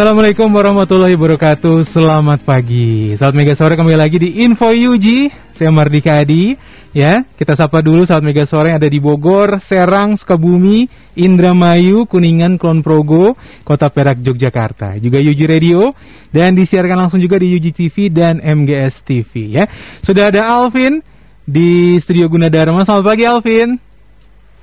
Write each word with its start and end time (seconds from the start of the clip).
Assalamualaikum 0.00 0.48
warahmatullahi 0.48 1.12
wabarakatuh 1.12 1.84
Selamat 1.84 2.40
pagi 2.40 3.12
Saat 3.20 3.36
Mega 3.36 3.52
Sore 3.52 3.76
kembali 3.76 4.00
lagi 4.00 4.16
di 4.16 4.40
Info 4.48 4.72
UG 4.72 5.28
Saya 5.52 5.68
Mardika 5.68 6.16
Adi 6.16 6.56
Ya, 6.96 7.28
kita 7.36 7.52
sapa 7.52 7.84
dulu 7.84 8.08
saat 8.08 8.24
Mega 8.24 8.48
Sore 8.48 8.72
yang 8.72 8.80
ada 8.80 8.88
di 8.88 8.96
Bogor, 8.96 9.60
Serang, 9.60 10.16
Sukabumi, 10.16 10.88
Indramayu, 11.20 12.08
Kuningan, 12.08 12.56
Klon 12.56 12.80
Progo, 12.80 13.36
Kota 13.60 13.92
Perak, 13.92 14.24
Yogyakarta. 14.24 14.96
Juga 14.96 15.20
UG 15.20 15.40
Radio 15.44 15.92
dan 16.32 16.56
disiarkan 16.56 16.96
langsung 16.96 17.20
juga 17.20 17.36
di 17.36 17.52
UG 17.52 17.66
TV 17.76 18.08
dan 18.08 18.40
MGS 18.40 19.04
TV 19.04 19.60
ya. 19.60 19.68
Sudah 20.00 20.32
ada 20.32 20.48
Alvin 20.48 21.04
di 21.44 22.00
Studio 22.00 22.24
Gunadarma. 22.26 22.88
Selamat 22.88 23.04
pagi 23.04 23.28
Alvin. 23.28 23.89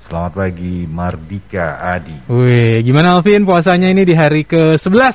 Selamat 0.08 0.40
pagi 0.40 0.88
Mardika 0.88 1.84
Adi. 1.84 2.16
Wih, 2.32 2.80
gimana 2.80 3.20
Alvin 3.20 3.44
puasanya 3.44 3.92
ini 3.92 4.08
di 4.08 4.16
hari 4.16 4.40
ke-11 4.40 5.12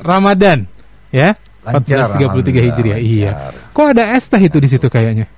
Ramadan? 0.00 0.64
Ya? 1.12 1.36
Lancar, 1.60 2.16
1433 2.16 2.48
Hijriah. 2.72 2.98
Iya. 3.04 3.32
Kok 3.76 3.92
ada 3.92 4.16
es 4.16 4.24
teh 4.32 4.40
itu 4.40 4.56
di 4.56 4.64
situ 4.72 4.88
kayaknya? 4.88 5.28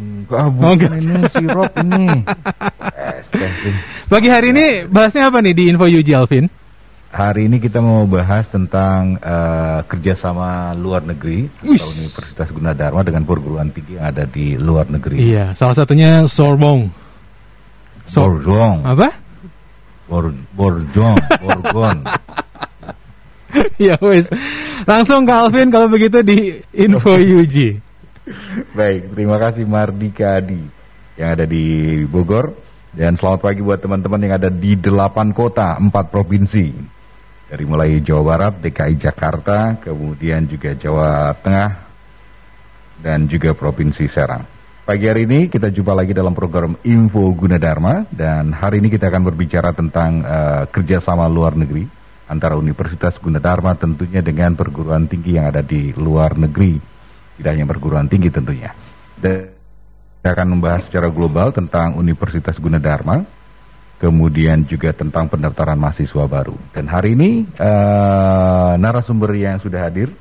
Enggak, 0.00 0.48
bukan 0.48 0.96
oh, 0.96 0.96
ini 0.96 1.28
sirup 1.28 1.68
ini. 1.76 2.24
es 3.20 3.28
teh. 3.28 3.52
Pagi 4.08 4.32
hari 4.32 4.56
ini 4.56 4.88
bahasnya 4.88 5.28
apa 5.28 5.44
nih 5.44 5.52
di 5.52 5.64
Info 5.68 5.84
Yuji 5.84 6.16
Alvin? 6.16 6.48
Hari 7.12 7.52
ini 7.52 7.60
kita 7.60 7.84
mau 7.84 8.08
bahas 8.08 8.48
tentang 8.48 9.20
uh, 9.20 9.84
kerjasama 9.84 10.72
luar 10.72 11.04
negeri 11.04 11.52
Uish. 11.68 11.84
atau 11.84 11.92
Universitas 11.92 12.48
Gunadarma 12.48 13.04
dengan 13.04 13.28
perguruan 13.28 13.68
tinggi 13.76 14.00
yang 14.00 14.08
ada 14.08 14.24
di 14.24 14.56
luar 14.56 14.88
negeri. 14.88 15.20
Iya, 15.20 15.52
salah 15.52 15.76
satunya 15.76 16.24
Sorbonne. 16.24 17.04
So, 18.06 18.30
Borgong. 18.30 18.86
Apa? 18.86 19.08
Bor 20.06 20.30
Borjong, 20.54 21.18
Borgon. 21.42 22.06
ya 23.82 23.98
wes. 23.98 24.30
Langsung 24.86 25.26
ke 25.26 25.34
Alvin 25.34 25.74
kalau 25.74 25.90
begitu 25.90 26.22
di 26.22 26.62
Info 26.70 27.18
UG. 27.42 27.82
Baik, 28.74 29.10
terima 29.14 29.36
kasih 29.42 29.66
Mardika 29.66 30.38
Adi 30.38 30.62
yang 31.18 31.34
ada 31.34 31.46
di 31.46 32.02
Bogor 32.06 32.54
dan 32.94 33.18
selamat 33.18 33.40
pagi 33.42 33.60
buat 33.62 33.82
teman-teman 33.82 34.22
yang 34.22 34.34
ada 34.38 34.50
di 34.50 34.78
delapan 34.78 35.34
kota, 35.34 35.74
empat 35.74 36.10
provinsi. 36.14 36.94
Dari 37.46 37.62
mulai 37.62 38.02
Jawa 38.02 38.22
Barat, 38.26 38.58
DKI 38.58 38.94
Jakarta, 38.98 39.78
kemudian 39.78 40.50
juga 40.50 40.74
Jawa 40.74 41.30
Tengah 41.38 41.70
dan 42.98 43.30
juga 43.30 43.54
Provinsi 43.54 44.10
Serang. 44.10 44.55
Pagi 44.86 45.10
hari 45.10 45.26
ini 45.26 45.50
kita 45.50 45.66
jumpa 45.74 45.98
lagi 45.98 46.14
dalam 46.14 46.30
program 46.30 46.78
Info 46.86 47.26
Gunadarma 47.34 48.06
dan 48.06 48.54
hari 48.54 48.78
ini 48.78 48.86
kita 48.86 49.10
akan 49.10 49.26
berbicara 49.26 49.74
tentang 49.74 50.22
uh, 50.22 50.62
kerjasama 50.70 51.26
luar 51.26 51.58
negeri 51.58 51.90
antara 52.30 52.54
Universitas 52.54 53.18
Gunadarma 53.18 53.74
tentunya 53.74 54.22
dengan 54.22 54.54
perguruan 54.54 55.10
tinggi 55.10 55.42
yang 55.42 55.50
ada 55.50 55.58
di 55.58 55.90
luar 55.90 56.38
negeri, 56.38 56.78
tidak 57.34 57.50
hanya 57.50 57.66
perguruan 57.66 58.06
tinggi 58.06 58.30
tentunya. 58.30 58.78
Dan 59.18 59.50
kita 60.22 60.30
akan 60.38 60.54
membahas 60.54 60.86
secara 60.86 61.10
global 61.10 61.50
tentang 61.50 61.98
Universitas 61.98 62.54
Gunadarma, 62.54 63.26
kemudian 63.98 64.70
juga 64.70 64.94
tentang 64.94 65.26
pendaftaran 65.26 65.82
mahasiswa 65.82 66.30
baru. 66.30 66.54
Dan 66.70 66.86
hari 66.86 67.18
ini 67.18 67.42
uh, 67.58 68.78
narasumber 68.78 69.34
yang 69.34 69.58
sudah 69.58 69.82
hadir 69.82 70.14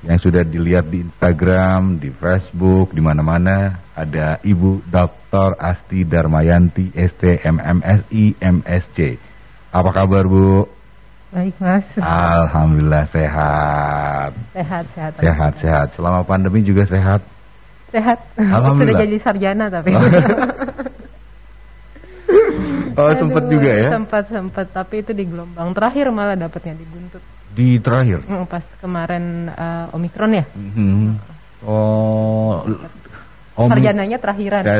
yang 0.00 0.16
sudah 0.16 0.40
dilihat 0.40 0.88
di 0.88 1.04
Instagram, 1.04 2.00
di 2.00 2.08
Facebook, 2.08 2.96
di 2.96 3.04
mana-mana 3.04 3.84
ada 3.92 4.40
Ibu 4.40 4.88
Dr. 4.88 5.60
Asti 5.60 6.08
Darmayanti 6.08 6.96
ST 6.96 7.44
MMSI 7.44 8.40
MSC. 8.40 9.20
Apa 9.70 9.90
kabar 9.92 10.24
Bu? 10.24 10.64
Baik 11.30 11.54
Mas. 11.62 11.86
Alhamdulillah 12.00 13.06
sehat. 13.12 14.32
Sehat 14.56 14.84
sehat. 14.96 15.12
Sehat 15.20 15.52
sehat. 15.62 15.86
Selama 15.94 16.26
pandemi 16.26 16.64
juga 16.64 16.88
sehat. 16.88 17.22
Sehat. 17.94 18.18
Alhamdulillah. 18.34 18.98
Sudah 18.98 19.04
jadi 19.06 19.16
sarjana 19.22 19.66
tapi. 19.70 19.94
oh 22.96 23.12
sempat 23.16 23.44
juga 23.48 23.70
ya? 23.70 23.88
Sempat 23.94 24.24
sempat 24.30 24.66
tapi 24.70 25.02
itu 25.02 25.12
di 25.14 25.24
gelombang 25.26 25.72
terakhir 25.74 26.10
malah 26.10 26.36
dapatnya 26.36 26.74
di 26.78 26.86
buntut. 26.86 27.22
Di 27.50 27.68
terakhir? 27.82 28.22
Mm, 28.26 28.46
pas 28.46 28.64
kemarin 28.78 29.50
uh, 29.50 29.96
Omikron 29.96 30.32
ya. 30.34 30.44
Mm 30.54 30.70
-hmm. 30.70 31.02
Oh. 31.66 32.64
Om 33.60 33.68
Sarjananya 33.68 34.16
terakhiran. 34.16 34.62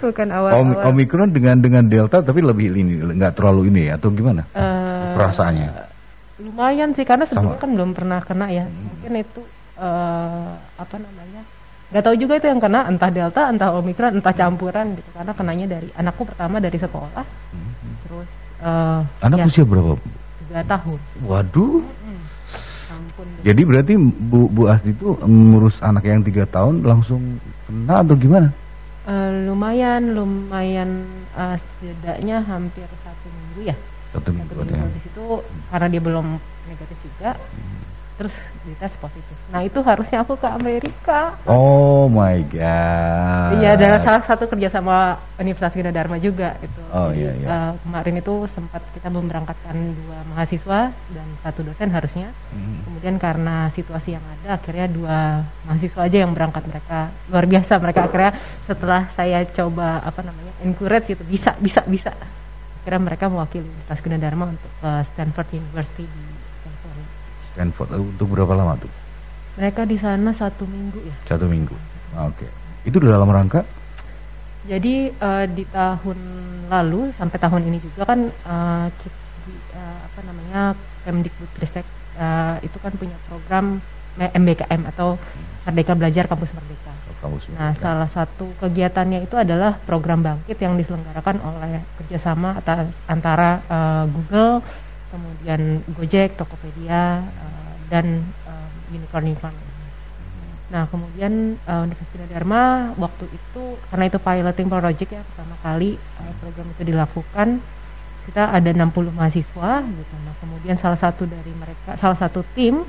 Bukan 0.00 0.28
awal, 0.30 0.50
Om 0.54 0.68
awal. 0.74 0.84
Omikron 0.94 1.30
dengan 1.34 1.58
dengan 1.58 1.84
Delta 1.86 2.22
tapi 2.22 2.40
lebih 2.42 2.70
ini 2.74 3.02
nggak 3.02 3.34
terlalu 3.34 3.70
ini 3.70 3.90
ya 3.90 3.98
atau 3.98 4.14
gimana? 4.14 4.46
Uh, 4.54 5.14
Perasaannya? 5.18 5.70
Lumayan 6.40 6.94
sih 6.96 7.04
karena 7.04 7.26
sebelumnya 7.26 7.60
kan 7.60 7.70
belum 7.74 7.90
pernah 7.92 8.20
kena 8.22 8.48
ya. 8.48 8.64
Mungkin 8.70 9.12
itu 9.18 9.42
uh, 9.76 10.56
apa 10.78 10.96
namanya? 10.96 11.42
Gak 11.90 12.06
tahu 12.06 12.14
juga 12.14 12.38
itu 12.38 12.46
yang 12.46 12.62
kena 12.62 12.86
entah 12.86 13.10
delta, 13.10 13.50
entah 13.50 13.74
omikron, 13.74 14.22
entah 14.22 14.30
campuran 14.30 14.94
gitu. 14.94 15.10
Karena 15.10 15.32
kenanya 15.34 15.66
dari 15.66 15.90
anakku 15.98 16.22
pertama 16.22 16.62
dari 16.62 16.78
sekolah, 16.78 17.24
hmm. 17.26 17.94
terus. 18.06 18.28
Uh, 18.60 19.02
Anak 19.24 19.38
ya, 19.42 19.46
usia 19.50 19.64
berapa? 19.66 19.98
tiga 20.46 20.62
tahun. 20.66 20.98
Waduh. 21.26 21.82
Ampun. 22.90 23.26
Jadi 23.42 23.62
berarti 23.66 23.94
Bu 23.98 24.46
Bu 24.50 24.70
Asti 24.70 24.94
itu 24.94 25.18
ngurus 25.18 25.78
anak 25.82 26.06
yang 26.06 26.22
tiga 26.22 26.46
tahun 26.46 26.82
langsung 26.86 27.42
kena 27.66 28.06
atau 28.06 28.14
gimana? 28.14 28.54
Uh, 29.08 29.50
lumayan, 29.50 30.14
lumayan 30.14 31.06
uh, 31.34 31.58
setidaknya 31.58 32.44
hampir 32.46 32.86
satu 33.02 33.26
minggu 33.30 33.72
ya. 33.72 33.76
Satu 34.14 34.30
minggu, 34.30 34.52
satu 34.52 34.62
minggu 34.62 34.86
ya. 34.90 34.94
di 34.94 35.00
situ 35.06 35.24
karena 35.74 35.86
dia 35.90 36.02
belum 36.02 36.26
negatif 36.70 36.98
juga. 37.02 37.34
Hmm 37.34 37.90
terus 38.20 38.36
dites 38.68 38.92
positif. 39.00 39.32
Nah 39.48 39.64
itu 39.64 39.80
harusnya 39.80 40.20
aku 40.20 40.36
ke 40.36 40.44
Amerika. 40.44 41.40
Oh 41.48 42.04
my 42.04 42.44
god. 42.52 43.56
Iya 43.56 43.80
adalah 43.80 44.04
salah 44.04 44.22
satu 44.28 44.44
kerjasama 44.44 45.16
Universitas 45.40 45.72
Dharma 45.88 46.20
juga 46.20 46.52
itu. 46.60 46.82
Oh 46.92 47.08
iya 47.16 47.32
iya. 47.32 47.48
Uh, 47.48 47.72
kemarin 47.80 48.20
itu 48.20 48.44
sempat 48.52 48.84
kita 48.92 49.08
memberangkatkan 49.08 49.72
dua 49.72 50.20
mahasiswa 50.36 50.92
dan 50.92 51.26
satu 51.40 51.64
dosen 51.64 51.88
harusnya. 51.88 52.28
Hmm. 52.52 52.84
Kemudian 52.84 53.16
karena 53.16 53.72
situasi 53.72 54.12
yang 54.12 54.24
ada 54.28 54.60
akhirnya 54.60 54.84
dua 54.92 55.40
mahasiswa 55.64 56.00
aja 56.04 56.18
yang 56.20 56.36
berangkat 56.36 56.68
mereka 56.68 57.08
luar 57.32 57.48
biasa 57.48 57.72
mereka 57.80 58.00
akhirnya 58.04 58.32
setelah 58.68 59.08
saya 59.16 59.48
coba 59.48 60.04
apa 60.04 60.20
namanya 60.20 60.52
encourage 60.60 61.08
itu 61.08 61.24
bisa 61.24 61.56
bisa 61.56 61.80
bisa. 61.88 62.12
Akhirnya 62.84 63.00
mereka 63.00 63.32
mewakili 63.32 63.72
Universitas 63.88 64.20
Dharma 64.20 64.52
untuk 64.52 64.72
uh, 64.84 65.08
Stanford 65.08 65.48
University 65.56 66.04
di 66.04 66.40
Stanford 67.54 67.88
untuk 67.98 68.26
berapa 68.32 68.52
lama 68.54 68.78
tuh? 68.78 68.92
Mereka 69.58 69.84
di 69.84 69.98
sana 69.98 70.30
satu 70.32 70.64
minggu 70.64 70.98
ya. 71.04 71.14
Satu 71.26 71.50
minggu. 71.50 71.74
Oke. 72.16 72.46
Okay. 72.46 72.50
Itu 72.88 73.02
dalam 73.02 73.28
rangka? 73.28 73.66
Jadi 74.68 75.08
uh, 75.16 75.44
di 75.48 75.64
tahun 75.68 76.18
lalu 76.68 77.16
sampai 77.16 77.38
tahun 77.40 77.62
ini 77.66 77.78
juga 77.80 78.04
kan 78.04 78.20
uh, 78.28 78.86
di, 78.92 79.08
uh, 79.72 79.98
apa 80.04 80.20
namanya 80.22 80.76
Kemdikbudristek 81.00 81.86
uh, 82.20 82.60
itu 82.60 82.76
kan 82.78 82.92
punya 82.92 83.16
program 83.24 83.80
MBKM 84.20 84.84
atau 84.90 85.16
Merdeka 85.64 85.96
Belajar 85.96 86.24
Kampus 86.28 86.52
Merdeka. 86.52 86.92
Oh, 86.92 87.16
Kampus 87.24 87.48
Merdeka. 87.48 87.60
Nah, 87.62 87.72
salah 87.80 88.10
satu 88.12 88.52
kegiatannya 88.60 89.24
itu 89.24 89.36
adalah 89.38 89.80
program 89.80 90.20
bangkit 90.20 90.60
yang 90.60 90.76
diselenggarakan 90.76 91.40
oleh 91.40 91.80
kerjasama 92.00 92.58
atas 92.60 92.90
antara 93.08 93.64
uh, 93.70 94.04
Google, 94.12 94.60
kemudian 95.10 95.82
Gojek, 95.92 96.38
Tokopedia, 96.38 97.26
uh, 97.26 97.72
dan 97.90 98.22
uh, 98.46 98.68
unicorn-unicorn. 98.94 99.70
Nah, 100.70 100.86
kemudian 100.86 101.58
uh, 101.66 101.82
Universitas 101.82 102.30
Dharma 102.30 102.94
waktu 102.94 103.26
itu 103.26 103.74
karena 103.90 104.04
itu 104.06 104.18
piloting 104.22 104.68
project 104.70 105.10
ya 105.10 105.22
pertama 105.26 105.54
kali 105.66 105.98
uh, 105.98 106.32
program 106.38 106.66
itu 106.70 106.82
dilakukan 106.94 107.48
kita 108.30 108.54
ada 108.54 108.70
60 108.70 109.10
mahasiswa 109.10 109.70
gitu. 109.82 110.14
Nah, 110.22 110.34
kemudian 110.38 110.78
salah 110.78 111.00
satu 111.02 111.26
dari 111.26 111.50
mereka 111.58 111.98
salah 111.98 112.14
satu 112.14 112.46
tim 112.54 112.86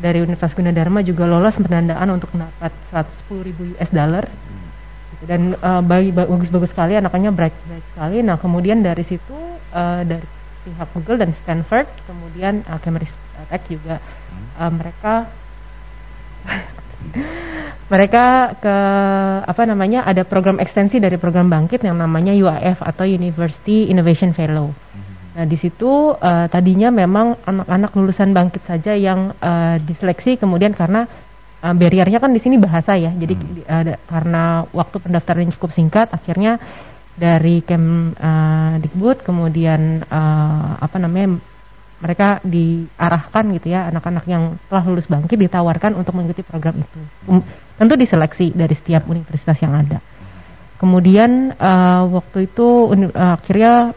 dari 0.00 0.24
Universitas 0.24 0.56
Gunadarma 0.56 1.04
juga 1.04 1.28
lolos 1.28 1.54
penandaan 1.60 2.08
untuk 2.08 2.32
mendapat 2.32 2.72
110 2.88 3.46
ribu 3.52 3.62
US 3.76 3.90
dollar 3.92 4.24
gitu. 4.26 5.22
dan 5.28 5.54
uh, 5.60 5.84
bagus-bagus 5.84 6.72
sekali 6.72 6.96
anaknya 6.96 7.28
bright 7.36 7.54
bright 7.68 7.84
sekali. 7.92 8.24
Nah, 8.24 8.40
kemudian 8.40 8.80
dari 8.80 9.04
situ 9.04 9.36
uh, 9.76 10.00
dari 10.08 10.24
pihak 10.64 10.88
Google 10.96 11.20
dan 11.20 11.30
Stanford, 11.44 11.86
kemudian 12.08 12.64
uh, 12.66 12.80
Cambridge 12.80 13.12
Tech 13.52 13.62
juga 13.68 14.00
uh, 14.56 14.72
mereka 14.72 15.28
mereka 17.92 18.56
ke 18.58 18.76
apa 19.44 19.62
namanya 19.68 20.08
ada 20.08 20.24
program 20.24 20.56
ekstensi 20.56 20.96
dari 20.96 21.20
program 21.20 21.52
bangkit 21.52 21.84
yang 21.84 22.00
namanya 22.00 22.32
UIF 22.32 22.80
atau 22.80 23.04
University 23.04 23.92
Innovation 23.92 24.32
Fellow. 24.32 24.72
Nah 25.34 25.44
di 25.50 25.58
situ 25.58 26.14
uh, 26.14 26.46
tadinya 26.46 26.94
memang 26.94 27.34
anak-anak 27.42 27.90
lulusan 27.98 28.30
bangkit 28.30 28.62
saja 28.64 28.94
yang 28.94 29.34
uh, 29.42 29.76
diseleksi 29.82 30.38
kemudian 30.38 30.72
karena 30.72 31.10
uh, 31.60 31.74
barriernya 31.74 32.22
kan 32.22 32.30
di 32.30 32.38
sini 32.38 32.54
bahasa 32.54 32.94
ya, 32.94 33.10
jadi 33.10 33.34
hmm. 33.34 33.66
uh, 33.66 33.84
karena 34.06 34.62
waktu 34.70 34.96
pendaftaran 35.02 35.50
cukup 35.58 35.74
singkat, 35.74 36.06
akhirnya 36.14 36.62
dari 37.14 37.62
Kem 37.62 38.10
uh, 38.14 38.74
Dikbud 38.82 39.22
kemudian 39.22 40.02
uh, 40.06 40.78
apa 40.82 40.96
namanya 40.98 41.38
mereka 42.02 42.42
diarahkan 42.44 43.44
gitu 43.56 43.72
ya 43.72 43.88
anak-anak 43.88 44.28
yang 44.28 44.60
telah 44.68 44.84
lulus 44.84 45.08
bangkit 45.08 45.40
ditawarkan 45.40 45.96
untuk 45.96 46.12
mengikuti 46.12 46.44
program 46.44 46.82
itu. 46.82 47.00
Um, 47.30 47.40
tentu 47.80 47.94
diseleksi 47.96 48.52
dari 48.52 48.74
setiap 48.76 49.08
universitas 49.08 49.56
yang 49.64 49.72
ada. 49.72 50.04
Kemudian 50.76 51.54
uh, 51.56 52.04
waktu 52.12 52.50
itu 52.50 52.92
uh, 52.92 53.40
akhirnya 53.40 53.96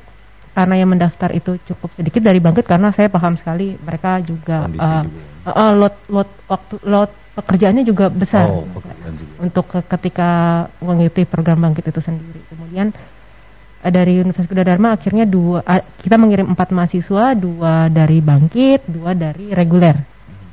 karena 0.56 0.76
yang 0.80 0.90
mendaftar 0.90 1.30
itu 1.36 1.60
cukup 1.68 1.94
sedikit 2.00 2.22
dari 2.24 2.40
bangkit 2.42 2.66
karena 2.66 2.90
saya 2.96 3.12
paham 3.12 3.36
sekali 3.38 3.78
mereka 3.78 4.24
juga, 4.24 4.66
uh, 4.66 5.06
uh, 5.46 5.50
uh, 5.52 5.72
lot 5.76 5.96
lot 6.10 6.30
waktu 6.48 6.76
lot 6.88 7.12
pekerjaannya 7.38 7.86
juga 7.86 8.10
besar 8.10 8.50
oh, 8.50 8.66
juga. 8.66 8.92
untuk 9.38 9.66
ketika 9.70 10.30
mengikuti 10.82 11.30
program 11.30 11.62
bangkit 11.62 11.94
itu 11.94 12.02
sendiri 12.02 12.42
kemudian 12.50 12.90
Eh, 13.78 13.94
dari 13.94 14.18
Universitas 14.18 14.50
Kuda 14.50 14.66
Dharma 14.66 14.98
akhirnya 14.98 15.30
dua 15.30 15.62
kita 16.02 16.18
mengirim 16.18 16.50
empat 16.50 16.74
mahasiswa 16.74 17.38
dua 17.38 17.94
dari 17.94 18.26
bangkit 18.26 18.90
dua 18.90 19.14
dari 19.14 19.54
reguler 19.54 19.94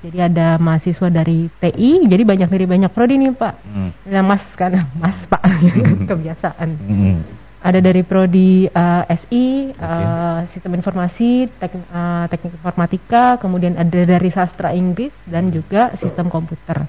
jadi 0.04 0.28
ada 0.28 0.60
mahasiswa 0.60 1.08
dari 1.08 1.48
TI 1.48 2.04
jadi 2.04 2.20
banyak 2.20 2.52
dari 2.52 2.66
banyak 2.68 2.90
prodi 2.92 3.16
nih 3.16 3.32
pak 3.32 3.54
hmm. 3.64 3.90
nah, 4.12 4.22
mas 4.28 4.44
karena 4.52 4.84
mas 4.92 5.16
pak 5.24 5.40
hmm. 5.48 6.04
kebiasaan 6.04 6.68
hmm. 6.76 7.16
Ada 7.64 7.80
dari 7.80 8.04
prodi 8.04 8.68
uh, 8.68 9.08
eh, 9.08 9.16
SI 9.24 9.72
okay. 9.72 9.80
uh, 9.80 9.88
eh, 9.88 10.40
sistem 10.52 10.76
informasi 10.76 11.48
tek, 11.56 11.72
uh, 11.72 12.28
teknik 12.28 12.60
informatika 12.60 13.40
kemudian 13.40 13.80
ada 13.80 14.04
dari 14.04 14.28
sastra 14.28 14.76
Inggris 14.76 15.16
dan 15.24 15.48
juga 15.48 15.96
sistem 15.96 16.28
komputer 16.28 16.84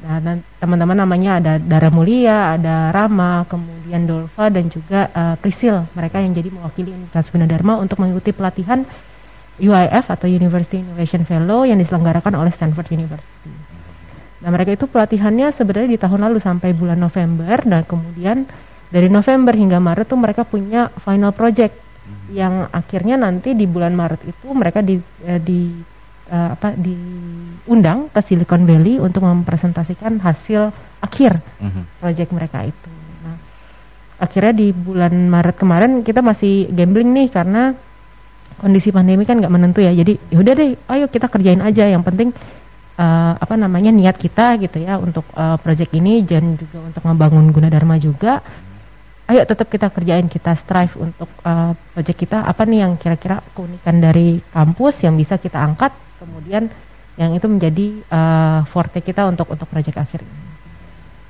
Nah, 0.00 0.16
teman-teman 0.56 0.96
namanya 0.96 1.36
ada 1.36 1.52
Dara 1.60 1.92
Mulia, 1.92 2.56
ada 2.56 2.88
Rama, 2.88 3.44
kemudian 3.44 4.08
Dolva 4.08 4.48
dan 4.48 4.72
juga 4.72 5.12
uh, 5.12 5.36
Prisil. 5.36 5.76
Mereka 5.92 6.24
yang 6.24 6.32
jadi 6.32 6.48
mewakili 6.48 6.96
Universitas 6.96 7.28
Gunadarma 7.28 7.76
untuk 7.76 8.00
mengikuti 8.00 8.32
pelatihan 8.32 8.80
UIF 9.60 10.08
atau 10.08 10.24
University 10.24 10.80
Innovation 10.80 11.28
Fellow 11.28 11.68
yang 11.68 11.76
diselenggarakan 11.76 12.32
oleh 12.32 12.48
Stanford 12.48 12.88
University. 12.96 13.52
Nah, 14.40 14.48
mereka 14.48 14.72
itu 14.72 14.88
pelatihannya 14.88 15.52
sebenarnya 15.52 15.92
di 15.92 16.00
tahun 16.00 16.32
lalu 16.32 16.40
sampai 16.40 16.72
bulan 16.72 16.96
November 16.96 17.60
dan 17.60 17.84
kemudian 17.84 18.48
dari 18.90 19.06
November 19.06 19.54
hingga 19.54 19.78
Maret 19.78 20.06
tuh 20.10 20.18
mereka 20.18 20.42
punya 20.42 20.90
final 21.02 21.30
project 21.30 21.78
yang 22.30 22.70
akhirnya 22.70 23.18
nanti 23.18 23.54
di 23.54 23.66
bulan 23.66 23.94
Maret 23.94 24.22
itu 24.26 24.46
mereka 24.50 24.82
di, 24.82 24.98
eh, 25.26 25.40
di 25.42 25.70
uh, 26.30 26.48
apa 26.54 26.78
diundang 26.78 28.10
ke 28.10 28.20
Silicon 28.22 28.62
Valley 28.66 29.02
untuk 29.02 29.26
mempresentasikan 29.26 30.22
hasil 30.22 30.70
akhir 31.02 31.42
mm-hmm. 31.42 31.84
proyek 31.98 32.28
mereka 32.30 32.66
itu. 32.66 32.90
Nah, 33.26 33.36
akhirnya 34.22 34.54
di 34.54 34.70
bulan 34.70 35.14
Maret 35.26 35.56
kemarin 35.58 35.92
kita 36.06 36.22
masih 36.22 36.70
gambling 36.70 37.10
nih 37.10 37.28
karena 37.34 37.74
kondisi 38.62 38.94
pandemi 38.94 39.26
kan 39.26 39.42
nggak 39.42 39.54
menentu 39.54 39.82
ya. 39.82 39.90
Jadi 39.90 40.18
yaudah 40.30 40.54
deh, 40.54 40.70
ayo 40.76 41.06
kita 41.10 41.26
kerjain 41.26 41.62
aja. 41.64 41.90
Yang 41.90 42.04
penting 42.06 42.28
uh, 43.00 43.34
apa 43.34 43.54
namanya 43.58 43.90
niat 43.90 44.14
kita 44.14 44.54
gitu 44.62 44.86
ya 44.86 45.02
untuk 45.02 45.26
uh, 45.34 45.58
proyek 45.58 45.90
ini 45.98 46.22
dan 46.22 46.54
juga 46.54 46.78
untuk 46.94 47.02
membangun 47.02 47.50
Gunadarma 47.50 47.98
juga 47.98 48.38
ayo 49.30 49.46
tetap 49.46 49.70
kita 49.70 49.86
kerjain 49.94 50.26
kita 50.26 50.58
strive 50.58 50.90
untuk 50.98 51.30
uh, 51.46 51.72
project 51.94 52.18
kita 52.18 52.42
apa 52.42 52.66
nih 52.66 52.82
yang 52.82 52.98
kira-kira 52.98 53.38
keunikan 53.54 54.02
dari 54.02 54.42
kampus 54.50 55.06
yang 55.06 55.14
bisa 55.14 55.38
kita 55.38 55.62
angkat 55.62 55.94
kemudian 56.18 56.66
yang 57.14 57.30
itu 57.36 57.46
menjadi 57.46 57.86
uh, 58.10 58.60
forte 58.66 58.98
kita 59.04 59.28
untuk 59.28 59.46
untuk 59.52 59.68
proyek 59.68 59.94
akhir 59.98 60.24
ini. 60.24 60.42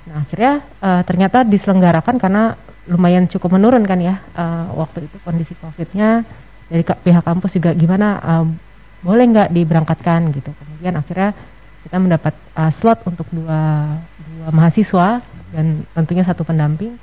Nah 0.08 0.16
akhirnya 0.22 0.52
uh, 0.80 1.02
ternyata 1.04 1.42
diselenggarakan 1.44 2.16
karena 2.16 2.54
lumayan 2.88 3.28
cukup 3.28 3.58
menurun 3.58 3.84
kan 3.84 4.00
ya 4.00 4.22
uh, 4.38 4.72
waktu 4.80 5.10
itu 5.10 5.16
kondisi 5.20 5.52
covidnya 5.58 6.24
dari 6.70 6.86
pihak 6.86 7.26
kampus 7.26 7.58
juga 7.58 7.74
gimana 7.74 8.08
uh, 8.22 8.46
boleh 9.02 9.24
nggak 9.28 9.48
diberangkatkan 9.50 10.30
gitu. 10.32 10.54
Kemudian 10.54 10.94
akhirnya 10.96 11.30
kita 11.84 11.96
mendapat 11.98 12.34
uh, 12.54 12.70
slot 12.70 13.02
untuk 13.04 13.26
dua 13.34 13.92
dua 14.16 14.48
mahasiswa 14.54 15.20
dan 15.50 15.84
tentunya 15.92 16.24
satu 16.24 16.46
pendamping. 16.46 16.96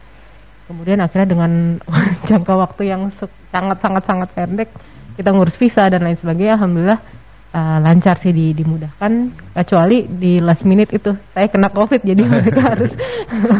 Kemudian 0.68 1.00
akhirnya 1.00 1.28
dengan 1.32 1.52
jangka 2.30 2.54
waktu 2.54 2.82
yang 2.92 3.02
sangat 3.52 3.80
sangat 3.80 4.04
sangat 4.04 4.30
pendek 4.36 4.70
kita 5.18 5.34
ngurus 5.34 5.58
visa 5.58 5.90
dan 5.90 6.06
lain 6.06 6.20
sebagainya, 6.20 6.62
alhamdulillah 6.62 7.02
uh, 7.54 7.78
lancar 7.82 8.16
sih 8.20 8.30
di, 8.30 8.52
dimudahkan 8.54 9.34
kecuali 9.56 10.06
di 10.06 10.38
last 10.38 10.64
minute 10.68 10.92
itu 10.94 11.16
saya 11.32 11.48
kena 11.48 11.74
covid 11.74 12.02
jadi 12.06 12.22
mereka 12.32 12.62
harus 12.76 12.92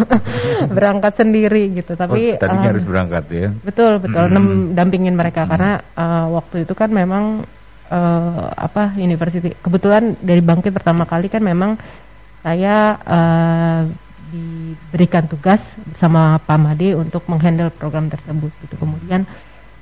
berangkat 0.76 1.14
sendiri 1.18 1.74
gitu 1.74 1.98
tapi 1.98 2.36
oh, 2.38 2.46
um, 2.46 2.62
harus 2.62 2.84
berangkat 2.84 3.24
ya 3.32 3.48
betul 3.66 3.98
betul 4.02 4.26
mm-hmm. 4.30 4.76
dampingin 4.78 5.16
mereka 5.18 5.46
mm-hmm. 5.46 5.54
karena 5.54 5.72
uh, 5.98 6.26
waktu 6.38 6.68
itu 6.68 6.74
kan 6.78 6.90
memang 6.92 7.46
uh, 7.90 8.48
apa 8.54 8.98
university 9.00 9.54
kebetulan 9.58 10.18
dari 10.20 10.42
bangkit 10.44 10.72
pertama 10.74 11.08
kali 11.08 11.32
kan 11.32 11.42
memang 11.42 11.80
saya 12.46 12.96
uh, 13.04 13.82
diberikan 14.32 15.26
tugas 15.26 15.60
bersama 15.94 16.40
Pak 16.42 16.58
Made 16.60 16.96
untuk 16.96 17.24
menghandle 17.32 17.72
program 17.72 18.12
tersebut 18.12 18.52
gitu 18.64 18.76
kemudian 18.80 19.24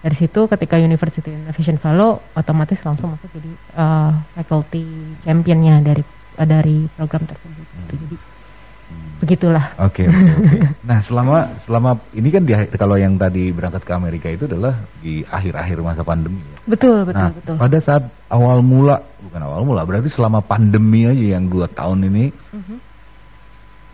dari 0.06 0.16
situ 0.22 0.46
ketika 0.46 0.78
University 0.78 1.34
Innovation 1.34 1.82
Fellow 1.82 2.22
otomatis 2.38 2.78
langsung 2.86 3.18
masuk 3.18 3.26
jadi 3.34 3.52
uh, 3.74 4.14
faculty 4.38 4.86
championnya 5.26 5.82
dari 5.82 6.06
uh, 6.38 6.46
dari 6.46 6.86
program 6.94 7.26
tersebut 7.26 7.66
hmm. 7.66 7.88
jadi 7.90 8.06
hmm. 8.14 9.10
begitulah 9.26 9.66
oke 9.82 9.98
okay, 9.98 10.06
okay, 10.06 10.30
okay. 10.30 10.60
nah 10.86 11.02
selama 11.02 11.58
selama 11.66 11.90
ini 12.14 12.30
kan 12.30 12.46
di, 12.46 12.54
kalau 12.78 13.02
yang 13.02 13.18
tadi 13.18 13.50
berangkat 13.50 13.82
ke 13.82 13.94
Amerika 13.98 14.30
itu 14.30 14.46
adalah 14.46 14.78
di 15.02 15.26
akhir-akhir 15.26 15.78
masa 15.82 16.06
pandemi 16.06 16.46
ya? 16.54 16.58
betul 16.70 17.02
betul 17.10 17.26
nah, 17.26 17.34
betul 17.34 17.56
pada 17.58 17.78
saat 17.82 18.04
awal 18.30 18.62
mula 18.62 19.02
bukan 19.26 19.42
awal 19.42 19.66
mula 19.66 19.82
berarti 19.90 20.14
selama 20.14 20.46
pandemi 20.46 21.10
aja 21.10 21.34
yang 21.34 21.50
dua 21.50 21.66
tahun 21.66 22.14
ini 22.14 22.30
uh 22.30 22.62
-huh. 22.62 22.78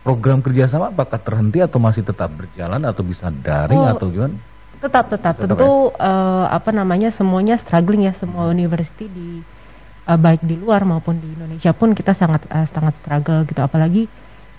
Program 0.01 0.41
kerjasama 0.41 0.89
apakah 0.89 1.21
terhenti 1.21 1.61
atau 1.61 1.77
masih 1.77 2.01
tetap 2.01 2.33
berjalan 2.33 2.81
atau 2.85 3.03
bisa 3.05 3.29
daring 3.29 3.81
oh, 3.81 3.89
atau 3.89 4.09
gimana 4.09 4.37
Tetap, 4.81 5.13
tetap. 5.13 5.37
tetap 5.37 5.61
Tentu 5.61 5.93
ya? 5.93 6.01
uh, 6.01 6.45
apa 6.49 6.73
namanya 6.73 7.13
semuanya 7.13 7.61
struggling 7.61 8.09
ya 8.09 8.17
semua 8.17 8.49
university 8.49 9.05
di 9.05 9.45
uh, 10.09 10.17
baik 10.17 10.41
di 10.41 10.57
luar 10.57 10.81
maupun 10.89 11.21
di 11.21 11.29
Indonesia 11.29 11.69
pun 11.77 11.93
kita 11.93 12.17
sangat 12.17 12.49
uh, 12.49 12.65
sangat 12.65 12.97
struggle 12.97 13.45
gitu. 13.45 13.61
Apalagi 13.61 14.09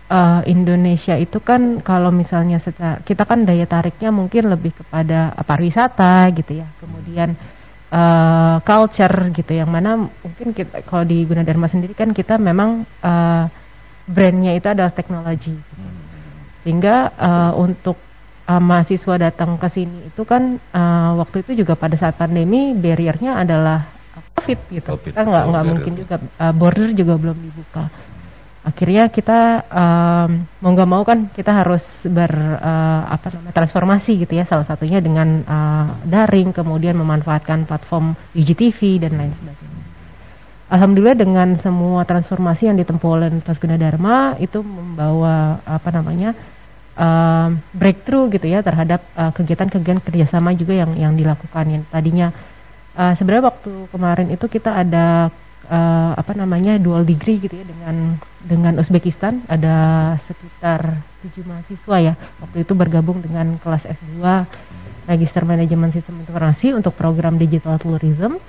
uh, 0.07 0.47
Indonesia 0.47 1.19
itu 1.19 1.43
kan 1.43 1.83
kalau 1.83 2.15
misalnya 2.15 2.63
secara 2.63 3.03
kita 3.03 3.27
kan 3.27 3.43
daya 3.43 3.67
tariknya 3.67 4.15
mungkin 4.15 4.47
lebih 4.47 4.79
kepada 4.79 5.35
uh, 5.35 5.43
pariwisata 5.43 6.31
gitu 6.39 6.63
ya. 6.63 6.71
Kemudian 6.79 7.35
uh, 7.91 8.63
culture 8.63 9.17
gitu 9.35 9.53
yang 9.59 9.75
mana 9.75 10.07
mungkin 10.07 10.55
kita 10.55 10.87
kalau 10.87 11.03
di 11.03 11.27
Gunadarma 11.27 11.67
sendiri 11.67 11.99
kan 11.99 12.15
kita 12.15 12.39
memang 12.39 12.87
uh, 13.03 13.51
brandnya 14.07 14.53
itu 14.57 14.67
adalah 14.69 14.93
teknologi. 14.95 15.55
Sehingga 16.63 17.11
uh, 17.19 17.53
untuk 17.59 17.99
uh, 18.47 18.63
mahasiswa 18.63 19.15
datang 19.19 19.59
ke 19.59 19.69
sini 19.71 20.11
itu 20.11 20.23
kan 20.23 20.59
uh, 20.75 21.19
waktu 21.19 21.43
itu 21.47 21.67
juga 21.67 21.75
pada 21.75 21.99
saat 21.99 22.15
pandemi 22.19 22.75
barriernya 22.75 23.39
adalah 23.43 23.87
COVID 24.13 24.59
gitu. 24.71 24.89
COVID. 24.95 25.13
Kita 25.15 25.23
nggak 25.23 25.45
nggak 25.51 25.65
mungkin 25.67 25.93
juga 25.99 26.17
uh, 26.19 26.55
border 26.55 26.91
juga 26.95 27.15
belum 27.19 27.39
dibuka. 27.39 27.85
Akhirnya 28.63 29.11
kita 29.11 29.67
um, 29.75 30.47
mau 30.63 30.71
nggak 30.71 30.91
mau 30.91 31.03
kan 31.03 31.27
kita 31.35 31.51
harus 31.51 31.83
ber 32.07 32.31
uh, 32.63 33.11
apa 33.11 33.35
namanya 33.35 33.59
transformasi 33.59 34.23
gitu 34.23 34.39
ya 34.39 34.47
salah 34.47 34.63
satunya 34.63 35.03
dengan 35.03 35.43
uh, 35.43 35.99
daring 36.07 36.55
kemudian 36.55 36.95
memanfaatkan 36.95 37.67
platform 37.67 38.15
UGTV 38.39 39.03
dan 39.03 39.19
lain 39.19 39.35
sebagainya. 39.35 39.82
Alhamdulillah 40.73 41.21
dengan 41.21 41.61
semua 41.61 42.09
transformasi 42.09 42.73
yang 42.73 42.81
ditempuh 42.81 43.05
oleh 43.05 43.29
Universitas 43.29 43.61
Gunadarma 43.61 44.41
itu 44.41 44.65
membawa 44.65 45.61
apa 45.69 45.93
namanya 45.93 46.33
uh, 46.97 47.53
breakthrough 47.77 48.33
gitu 48.33 48.49
ya 48.49 48.65
terhadap 48.65 49.05
uh, 49.13 49.37
kegiatan-kegiatan 49.37 50.01
kerjasama 50.01 50.57
juga 50.57 50.73
yang 50.73 50.97
yang 50.97 51.13
dilakukan. 51.13 51.69
Yang 51.69 51.85
tadinya 51.93 52.33
uh, 52.97 53.13
sebenarnya 53.21 53.53
waktu 53.53 53.73
kemarin 53.93 54.29
itu 54.33 54.49
kita 54.49 54.73
ada 54.73 55.29
uh, 55.69 56.13
apa 56.17 56.33
namanya 56.33 56.81
dual 56.81 57.05
degree 57.05 57.37
gitu 57.37 57.53
ya 57.53 57.69
dengan 57.69 58.17
dengan 58.41 58.81
Uzbekistan. 58.81 59.45
Ada 59.53 59.77
sekitar 60.25 61.05
tujuh 61.21 61.45
mahasiswa 61.45 61.97
ya. 62.01 62.15
Waktu 62.41 62.65
itu 62.65 62.73
bergabung 62.73 63.21
dengan 63.21 63.61
kelas 63.61 63.85
S2 63.85 64.25
Magister 65.05 65.45
Manajemen 65.45 65.93
Sistem 65.93 66.25
Informasi 66.25 66.73
untuk 66.73 66.97
program 66.97 67.37
Digital 67.37 67.77
Tourism. 67.77 68.41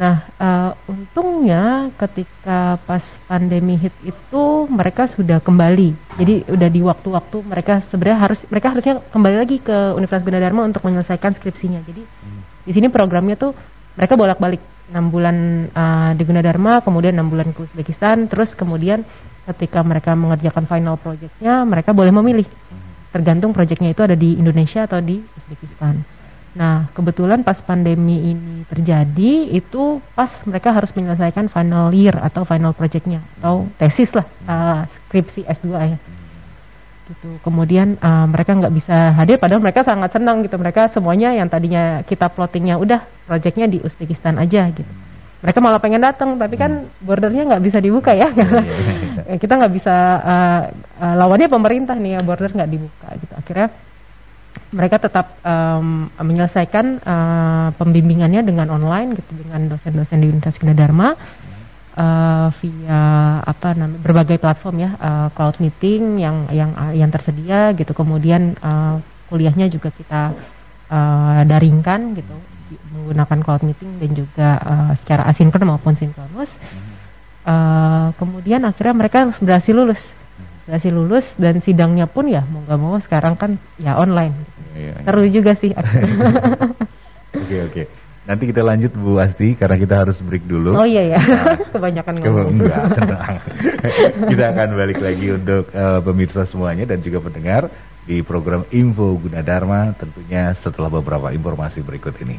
Nah, 0.00 0.24
uh, 0.40 0.72
untungnya 0.88 1.92
ketika 2.00 2.80
pas 2.88 3.04
pandemi 3.28 3.76
hit 3.76 3.92
itu 4.00 4.64
mereka 4.72 5.04
sudah 5.04 5.44
kembali. 5.44 5.92
Jadi 6.16 6.48
udah 6.48 6.68
di 6.72 6.80
waktu-waktu 6.80 7.44
mereka 7.44 7.84
sebenarnya 7.84 8.18
harus 8.24 8.40
mereka 8.48 8.72
harusnya 8.72 9.04
kembali 9.12 9.36
lagi 9.36 9.60
ke 9.60 9.92
Universitas 9.92 10.24
Gunadarma 10.24 10.64
untuk 10.64 10.80
menyelesaikan 10.88 11.36
skripsinya. 11.36 11.84
Jadi 11.84 12.00
hmm. 12.00 12.40
di 12.64 12.72
sini 12.72 12.88
programnya 12.88 13.36
tuh 13.36 13.52
mereka 13.92 14.16
bolak-balik 14.16 14.64
6 14.88 15.12
bulan 15.12 15.36
uh, 15.68 16.10
di 16.16 16.22
Gunadarma, 16.24 16.80
kemudian 16.80 17.20
6 17.20 17.28
bulan 17.28 17.48
ke 17.52 17.60
Uzbekistan, 17.68 18.24
terus 18.24 18.56
kemudian 18.56 19.04
ketika 19.52 19.84
mereka 19.84 20.16
mengerjakan 20.16 20.64
final 20.64 20.96
projectnya, 20.96 21.60
mereka 21.68 21.92
boleh 21.92 22.10
memilih. 22.10 22.48
Tergantung 23.12 23.52
projectnya 23.52 23.92
itu 23.92 24.00
ada 24.00 24.16
di 24.16 24.40
Indonesia 24.40 24.88
atau 24.88 25.04
di 25.04 25.20
Uzbekistan. 25.20 26.19
Nah, 26.50 26.90
kebetulan 26.90 27.46
pas 27.46 27.62
pandemi 27.62 28.34
ini 28.34 28.66
terjadi, 28.66 29.54
itu 29.54 30.02
pas 30.18 30.30
mereka 30.42 30.74
harus 30.74 30.90
menyelesaikan 30.90 31.46
final 31.46 31.94
year 31.94 32.18
atau 32.18 32.42
final 32.42 32.74
projectnya, 32.74 33.22
atau 33.38 33.70
tesis 33.78 34.10
lah, 34.10 34.26
uh, 34.50 34.82
skripsi 35.06 35.46
S2 35.46 35.70
ya 35.94 35.98
gitu. 37.10 37.30
Kemudian 37.42 37.98
uh, 37.98 38.26
mereka 38.30 38.54
nggak 38.54 38.74
bisa 38.74 39.12
hadir, 39.18 39.36
padahal 39.42 39.62
mereka 39.62 39.82
sangat 39.82 40.14
senang 40.14 40.46
gitu. 40.46 40.56
Mereka 40.56 40.94
semuanya 40.94 41.34
yang 41.34 41.50
tadinya 41.50 42.06
kita 42.06 42.30
plottingnya 42.30 42.78
udah 42.78 43.02
proyeknya 43.26 43.66
di 43.66 43.82
Uzbekistan 43.82 44.38
aja 44.38 44.70
gitu. 44.70 44.88
Mereka 45.40 45.58
malah 45.58 45.80
pengen 45.80 46.04
datang, 46.04 46.36
tapi 46.36 46.60
kan 46.60 46.84
bordernya 47.00 47.48
nggak 47.48 47.64
bisa 47.64 47.78
dibuka 47.80 48.12
ya. 48.12 48.28
Iya, 48.28 48.46
iya. 49.26 49.36
kita 49.42 49.52
nggak 49.56 49.72
bisa 49.72 49.94
uh, 50.20 50.62
uh, 51.00 51.14
lawannya 51.16 51.48
pemerintah 51.48 51.96
nih 51.96 52.18
ya 52.18 52.20
border 52.20 52.52
nggak 52.52 52.70
dibuka 52.70 53.08
gitu. 53.18 53.32
Akhirnya 53.34 53.68
mereka 54.70 55.02
tetap 55.02 55.42
um, 55.42 56.06
menyelesaikan 56.14 57.02
uh, 57.02 57.68
pembimbingannya 57.74 58.46
dengan 58.46 58.70
online 58.70 59.18
gitu 59.18 59.42
dengan 59.42 59.66
dosen-dosen 59.66 60.22
di 60.22 60.30
Universitas 60.30 60.62
Dharma 60.78 61.18
uh, 61.98 62.48
via 62.62 63.02
apa 63.42 63.74
namanya 63.74 63.98
berbagai 63.98 64.38
platform 64.38 64.76
ya 64.78 64.90
uh, 64.94 65.28
cloud 65.34 65.58
meeting 65.58 66.22
yang 66.22 66.46
yang 66.54 66.70
yang 66.94 67.10
tersedia 67.10 67.74
gitu. 67.74 67.90
Kemudian 67.90 68.54
uh, 68.62 69.02
kuliahnya 69.26 69.66
juga 69.66 69.90
kita 69.90 70.38
uh, 70.86 71.42
daringkan 71.46 72.14
gitu 72.14 72.34
menggunakan 72.94 73.38
cloud 73.42 73.62
meeting 73.66 73.98
dan 73.98 74.10
juga 74.14 74.48
uh, 74.62 74.92
secara 75.02 75.26
asinkron 75.26 75.66
maupun 75.66 75.98
sinkronus. 75.98 76.54
Uh, 77.40 78.12
kemudian 78.20 78.62
akhirnya 78.68 78.94
mereka 78.94 79.32
berhasil 79.40 79.72
lulus 79.72 79.98
berhasil 80.70 80.94
lulus 80.94 81.26
dan 81.34 81.58
sidangnya 81.58 82.06
pun 82.06 82.30
ya 82.30 82.46
mau 82.46 82.62
gak 82.62 82.78
mau 82.78 82.94
sekarang 83.02 83.34
kan 83.34 83.58
ya 83.82 83.98
online 83.98 84.38
iya, 84.78 84.94
iya. 84.94 85.02
seru 85.02 85.26
juga 85.26 85.58
sih 85.58 85.74
oke 87.42 87.56
oke 87.66 87.82
Nanti 88.30 88.46
kita 88.46 88.62
lanjut 88.62 88.94
Bu 88.94 89.18
Asti 89.18 89.58
karena 89.58 89.74
kita 89.74 90.06
harus 90.06 90.20
break 90.22 90.46
dulu. 90.46 90.78
Oh 90.78 90.86
iya 90.86 91.16
ya, 91.16 91.20
nah, 91.24 91.56
kebanyakan 91.74 92.14
ngomong. 92.20 92.62
Enggak, 92.62 92.84
tenang. 92.94 93.36
kita 94.30 94.44
akan 94.54 94.68
balik 94.78 94.98
lagi 95.02 95.26
untuk 95.34 95.66
uh, 95.74 95.98
pemirsa 95.98 96.46
semuanya 96.46 96.86
dan 96.86 97.02
juga 97.02 97.18
pendengar 97.24 97.72
di 98.06 98.22
program 98.22 98.62
Info 98.70 99.18
Gunadarma 99.18 99.98
tentunya 99.98 100.54
setelah 100.54 100.92
beberapa 100.92 101.34
informasi 101.34 101.82
berikut 101.82 102.14
ini. 102.22 102.38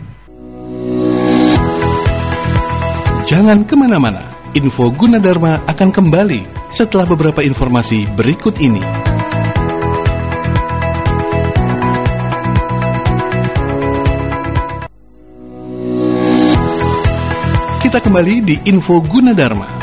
Jangan 3.28 3.68
ke 3.68 3.76
mana-mana, 3.76 4.32
Info 4.52 4.92
Gunadarma 4.92 5.64
akan 5.64 5.96
kembali 5.96 6.44
setelah 6.76 7.08
beberapa 7.08 7.40
informasi 7.40 8.04
berikut 8.20 8.60
ini. 8.60 8.84
Kita 17.80 18.04
kembali 18.04 18.36
di 18.44 18.56
Info 18.68 19.00
Gunadarma. 19.00 19.81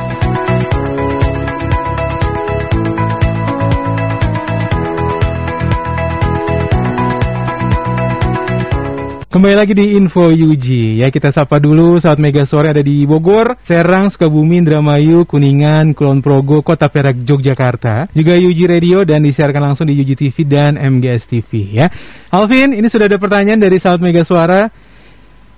Kembali 9.29 9.61
lagi 9.61 9.77
di 9.77 9.93
Info 9.93 10.33
UG 10.33 10.97
ya 11.05 11.13
kita 11.13 11.29
sapa 11.29 11.61
dulu 11.61 12.01
saat 12.01 12.17
Mega 12.17 12.49
Sore 12.49 12.73
ada 12.73 12.81
di 12.81 13.05
Bogor, 13.05 13.61
Serang, 13.61 14.09
Sukabumi, 14.09 14.57
Indramayu, 14.57 15.29
Kuningan, 15.29 15.93
Kulon 15.93 16.25
Progo, 16.25 16.65
Kota 16.65 16.89
Perak, 16.89 17.21
Yogyakarta. 17.29 18.09
Juga 18.17 18.41
UG 18.41 18.65
Radio 18.65 19.05
dan 19.05 19.21
disiarkan 19.21 19.69
langsung 19.69 19.85
di 19.85 20.01
UG 20.01 20.17
TV 20.17 20.49
dan 20.49 20.81
MGS 20.81 21.29
TV 21.29 21.77
ya. 21.77 21.93
Alvin, 22.33 22.73
ini 22.73 22.89
sudah 22.89 23.05
ada 23.05 23.21
pertanyaan 23.21 23.61
dari 23.61 23.77
saat 23.77 24.01
Mega 24.01 24.25
Suara. 24.25 24.73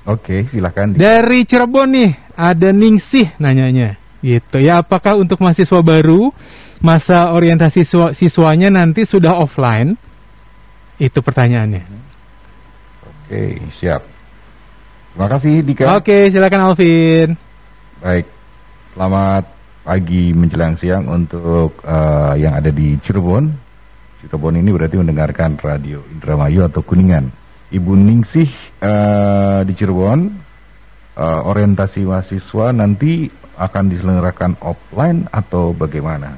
Oke, 0.03 0.50
silakan. 0.50 0.99
Dari 0.99 1.47
Cirebon 1.47 1.95
nih, 1.95 2.11
ada 2.35 2.75
Ningsih 2.75 3.39
nanyanya. 3.39 3.95
Gitu 4.19 4.67
ya, 4.67 4.83
apakah 4.83 5.15
untuk 5.15 5.39
mahasiswa 5.39 5.79
baru 5.79 6.35
masa 6.83 7.31
orientasi 7.31 7.87
siswa, 7.87 8.19
siswanya 8.19 8.67
nanti 8.67 9.07
sudah 9.07 9.39
offline? 9.39 9.95
Itu 10.99 11.23
pertanyaannya. 11.23 12.10
Oke, 13.31 13.63
siap. 13.79 14.03
Terima 15.15 15.31
kasih 15.31 15.63
Dika. 15.63 16.03
Oke, 16.03 16.35
silakan 16.35 16.67
Alvin. 16.67 17.39
Baik. 18.03 18.27
Selamat 18.91 19.47
pagi 19.87 20.35
menjelang 20.35 20.75
siang 20.75 21.07
untuk 21.07 21.79
uh, 21.87 22.35
yang 22.35 22.59
ada 22.59 22.75
di 22.75 22.99
Cirebon. 22.99 23.55
Cirebon 24.19 24.59
ini 24.59 24.75
berarti 24.75 24.99
mendengarkan 24.99 25.55
radio 25.63 26.03
Indramayu 26.11 26.67
atau 26.67 26.83
Kuningan. 26.83 27.31
Ibu 27.71 27.95
Ningsih 27.95 28.51
uh, 28.83 29.63
di 29.63 29.79
Cirebon 29.79 30.35
uh, 31.15 31.41
orientasi 31.47 32.03
mahasiswa 32.03 32.75
nanti 32.75 33.31
akan 33.55 33.95
diselenggarakan 33.95 34.59
offline 34.59 35.31
atau 35.31 35.71
bagaimana? 35.71 36.35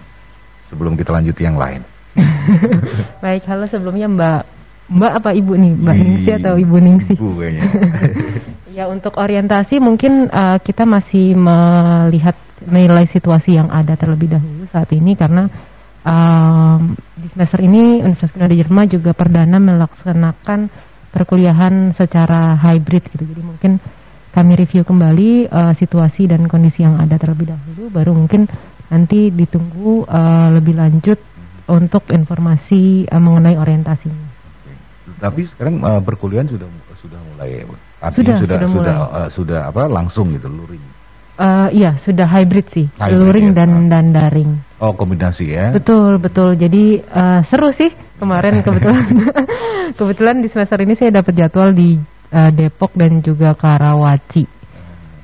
Sebelum 0.68 1.00
kita 1.00 1.08
lanjut 1.16 1.40
yang 1.40 1.56
lain. 1.56 1.80
Baik, 3.24 3.48
halo 3.48 3.64
sebelumnya 3.64 4.12
Mbak 4.12 4.61
Mbak 4.90 5.12
apa 5.22 5.30
Ibu 5.36 5.52
nih? 5.54 5.72
Mbak 5.78 5.96
Ningsih 6.00 6.34
atau 6.42 6.54
Ibu 6.58 6.76
Ningsih? 6.82 7.16
Ibu 7.20 7.30
kayaknya. 7.38 7.62
ya 8.76 8.84
untuk 8.88 9.20
orientasi 9.20 9.78
mungkin 9.78 10.32
uh, 10.32 10.58
kita 10.58 10.88
masih 10.88 11.36
melihat 11.36 12.34
menilai 12.64 13.04
situasi 13.10 13.58
yang 13.58 13.68
ada 13.68 13.94
terlebih 13.98 14.32
dahulu 14.32 14.64
saat 14.70 14.88
ini 14.94 15.12
karena 15.18 15.50
um, 16.06 16.94
di 17.18 17.28
semester 17.30 17.60
ini 17.62 18.02
Universitas 18.02 18.34
Guna 18.34 18.48
Jerman 18.50 18.86
juga 18.90 19.10
perdana 19.14 19.58
melaksanakan 19.58 20.70
perkuliahan 21.12 21.92
secara 21.92 22.56
hybrid 22.56 23.04
gitu. 23.12 23.24
Jadi 23.28 23.42
mungkin 23.44 23.72
kami 24.32 24.52
review 24.56 24.82
kembali 24.82 25.52
uh, 25.52 25.72
situasi 25.76 26.24
dan 26.24 26.48
kondisi 26.48 26.80
yang 26.80 26.96
ada 26.96 27.20
terlebih 27.20 27.52
dahulu, 27.52 27.92
baru 27.92 28.16
mungkin 28.16 28.48
nanti 28.88 29.28
ditunggu 29.28 30.08
uh, 30.08 30.48
lebih 30.56 30.80
lanjut 30.80 31.20
untuk 31.68 32.08
informasi 32.08 33.04
uh, 33.12 33.20
mengenai 33.20 33.60
orientasinya. 33.60 34.41
Tapi 35.02 35.50
sekarang 35.50 35.82
uh, 35.82 36.00
perkuliahan 36.02 36.46
sudah 36.46 36.68
sudah 37.02 37.18
mulai, 37.34 37.66
artinya 37.98 38.38
sudah 38.38 38.58
sudah 38.58 38.58
sudah 38.58 38.68
sudah, 38.70 38.96
uh, 39.10 39.28
sudah 39.30 39.60
apa 39.66 39.82
langsung 39.90 40.30
gitu 40.30 40.46
luring. 40.46 40.82
Uh, 41.32 41.66
iya 41.74 41.98
sudah 41.98 42.28
hybrid 42.28 42.66
sih, 42.70 42.86
hybrid, 43.00 43.18
luring 43.18 43.48
ya. 43.50 43.64
dan 43.64 43.70
dan 43.90 44.06
daring. 44.14 44.50
Oh 44.78 44.94
kombinasi 44.94 45.50
ya? 45.50 45.74
Betul 45.74 46.22
betul. 46.22 46.54
Jadi 46.54 47.02
uh, 47.02 47.42
seru 47.50 47.74
sih 47.74 47.90
kemarin 48.22 48.62
kebetulan 48.62 49.10
kebetulan 49.98 50.36
di 50.38 50.48
semester 50.52 50.78
ini 50.78 50.94
saya 50.94 51.18
dapat 51.18 51.34
jadwal 51.34 51.74
di 51.74 51.98
uh, 52.30 52.50
Depok 52.54 52.94
dan 52.94 53.18
juga 53.18 53.58
Karawaci. 53.58 54.46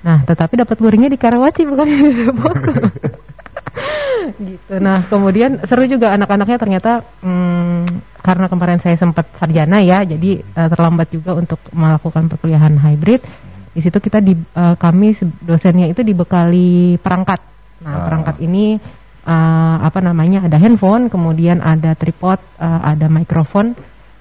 Nah, 0.02 0.22
tetapi 0.24 0.58
dapat 0.58 0.78
luringnya 0.78 1.10
di 1.10 1.18
Karawaci 1.18 1.62
bukan 1.66 1.86
di 1.86 2.12
Depok. 2.18 2.56
gitu. 4.48 4.74
Nah, 4.78 5.06
kemudian 5.06 5.62
seru 5.66 5.84
juga 5.86 6.14
anak-anaknya 6.14 6.58
ternyata 6.58 6.92
hmm, 7.22 8.17
karena 8.28 8.44
kemarin 8.52 8.76
saya 8.84 9.00
sempat 9.00 9.24
sarjana 9.40 9.80
ya, 9.80 10.04
jadi 10.04 10.44
uh, 10.52 10.68
terlambat 10.68 11.08
juga 11.08 11.32
untuk 11.32 11.56
melakukan 11.72 12.28
perkuliahan 12.28 12.76
hybrid. 12.76 13.24
Di 13.72 13.80
situ 13.80 13.96
kita 13.96 14.20
di 14.20 14.36
uh, 14.36 14.76
kami 14.76 15.16
dosennya 15.40 15.88
itu 15.88 16.04
dibekali 16.04 17.00
perangkat. 17.00 17.40
Nah, 17.80 17.88
ah. 17.88 18.04
perangkat 18.04 18.36
ini 18.44 18.76
uh, 19.24 19.76
apa 19.80 20.04
namanya 20.04 20.44
ada 20.44 20.60
handphone, 20.60 21.08
kemudian 21.08 21.64
ada 21.64 21.96
tripod, 21.96 22.36
uh, 22.60 22.80
ada 22.84 23.08
mikrofon 23.08 23.72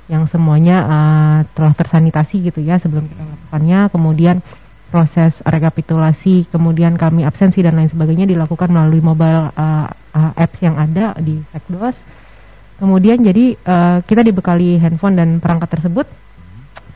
yang 0.08 0.24
semuanya 0.32 0.78
uh, 0.88 1.40
telah 1.52 1.76
tersanitasi 1.76 2.48
gitu 2.48 2.64
ya 2.64 2.80
sebelum 2.80 3.12
kita 3.12 3.28
melakukannya. 3.28 3.80
Kemudian 3.92 4.38
proses 4.88 5.36
rekapitulasi, 5.44 6.48
kemudian 6.48 6.96
kami 6.96 7.28
absensi 7.28 7.60
dan 7.60 7.76
lain 7.76 7.92
sebagainya 7.92 8.24
dilakukan 8.24 8.72
melalui 8.72 9.04
mobile 9.04 9.52
uh, 9.52 9.92
apps 10.16 10.64
yang 10.64 10.80
ada 10.80 11.12
di 11.20 11.44
Sekdos. 11.52 12.00
Kemudian 12.78 13.26
jadi 13.26 13.58
uh, 13.66 14.00
kita 14.06 14.22
dibekali 14.22 14.78
handphone 14.78 15.18
dan 15.18 15.30
perangkat 15.42 15.78
tersebut 15.78 16.06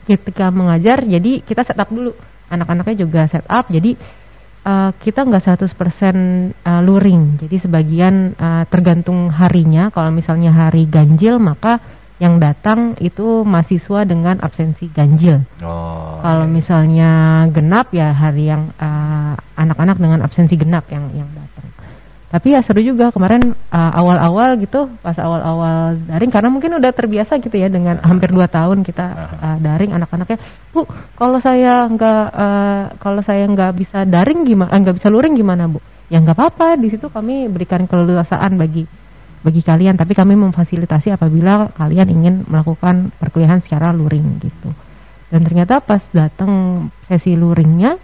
ketika 0.06 0.50
mengajar, 0.50 1.02
jadi 1.02 1.42
kita 1.42 1.62
setup 1.66 1.90
dulu 1.90 2.14
anak-anaknya 2.50 2.96
juga 3.02 3.26
setup. 3.26 3.66
Jadi 3.66 3.98
uh, 4.66 4.90
kita 4.94 5.26
nggak 5.26 5.42
100% 5.58 5.66
uh, 5.66 6.80
luring. 6.82 7.42
Jadi 7.42 7.56
sebagian 7.58 8.38
uh, 8.38 8.64
tergantung 8.70 9.30
harinya. 9.30 9.90
Kalau 9.90 10.14
misalnya 10.14 10.54
hari 10.54 10.86
ganjil 10.86 11.42
maka 11.42 11.82
yang 12.22 12.38
datang 12.38 12.94
itu 13.02 13.42
mahasiswa 13.42 14.06
dengan 14.06 14.38
absensi 14.38 14.86
ganjil. 14.86 15.42
Oh. 15.58 16.22
Kalau 16.22 16.46
misalnya 16.46 17.42
genap 17.50 17.90
ya 17.90 18.14
hari 18.14 18.46
yang 18.46 18.70
uh, 18.78 19.34
anak-anak 19.58 19.98
dengan 19.98 20.22
absensi 20.22 20.54
genap 20.54 20.86
yang 20.94 21.10
yang 21.10 21.26
datang. 21.34 21.66
Tapi 22.32 22.56
ya 22.56 22.64
seru 22.64 22.80
juga 22.80 23.12
kemarin 23.12 23.52
uh, 23.52 23.92
awal-awal 23.92 24.56
gitu 24.56 24.88
pas 25.04 25.12
awal-awal 25.20 26.00
daring 26.08 26.32
karena 26.32 26.48
mungkin 26.48 26.80
udah 26.80 26.88
terbiasa 26.96 27.36
gitu 27.44 27.52
ya 27.60 27.68
dengan 27.68 28.00
hampir 28.00 28.32
dua 28.32 28.48
tahun 28.48 28.80
kita 28.88 29.06
uh, 29.36 29.58
daring 29.60 29.92
anak-anaknya. 29.92 30.40
Bu 30.72 30.88
kalau 31.12 31.44
saya 31.44 31.84
nggak 31.92 32.24
uh, 32.32 32.84
kalau 32.96 33.20
saya 33.20 33.44
nggak 33.44 33.76
bisa 33.76 34.08
daring 34.08 34.48
gimana 34.48 34.72
nggak 34.72 34.96
bisa 34.96 35.12
luring 35.12 35.36
gimana 35.36 35.68
bu? 35.68 35.84
Ya 36.08 36.24
nggak 36.24 36.32
apa-apa 36.32 36.80
di 36.80 36.88
situ 36.88 37.12
kami 37.12 37.52
berikan 37.52 37.84
keleluasaan 37.84 38.56
bagi 38.56 38.88
bagi 39.44 39.60
kalian. 39.60 40.00
Tapi 40.00 40.16
kami 40.16 40.32
memfasilitasi 40.32 41.12
apabila 41.12 41.68
kalian 41.76 42.08
ingin 42.08 42.34
melakukan 42.48 43.12
perkuliahan 43.20 43.60
secara 43.60 43.92
luring 43.92 44.40
gitu. 44.40 44.72
Dan 45.28 45.44
ternyata 45.44 45.84
pas 45.84 46.00
datang 46.16 46.88
sesi 47.12 47.36
luringnya 47.36 48.00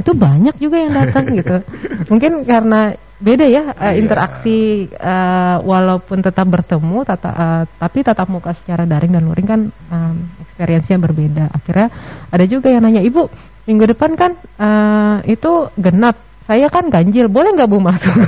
itu 0.00 0.16
banyak 0.16 0.56
juga 0.56 0.80
yang 0.80 0.96
datang 0.96 1.28
gitu. 1.36 1.60
Mungkin 2.10 2.48
karena 2.48 2.96
beda 3.20 3.44
ya 3.44 3.76
uh, 3.76 3.94
interaksi 3.94 4.88
uh, 4.96 5.60
walaupun 5.60 6.24
tetap 6.24 6.48
bertemu 6.48 7.04
tata, 7.04 7.30
uh, 7.30 7.62
tapi 7.76 8.00
tatap 8.00 8.32
muka 8.32 8.56
secara 8.56 8.88
daring 8.88 9.12
dan 9.12 9.28
luring 9.28 9.48
kan 9.48 9.60
um, 9.92 10.16
experience-nya 10.48 10.96
berbeda. 10.96 11.52
Akhirnya 11.52 11.92
ada 12.32 12.44
juga 12.48 12.72
yang 12.72 12.82
nanya 12.82 13.04
ibu 13.04 13.28
minggu 13.68 13.92
depan 13.92 14.16
kan 14.16 14.32
uh, 14.56 15.20
itu 15.28 15.68
genap. 15.76 16.16
Saya 16.48 16.66
kan 16.72 16.88
ganjil 16.88 17.30
boleh 17.30 17.54
nggak 17.54 17.70
bu 17.70 17.78
masuk? 17.78 18.14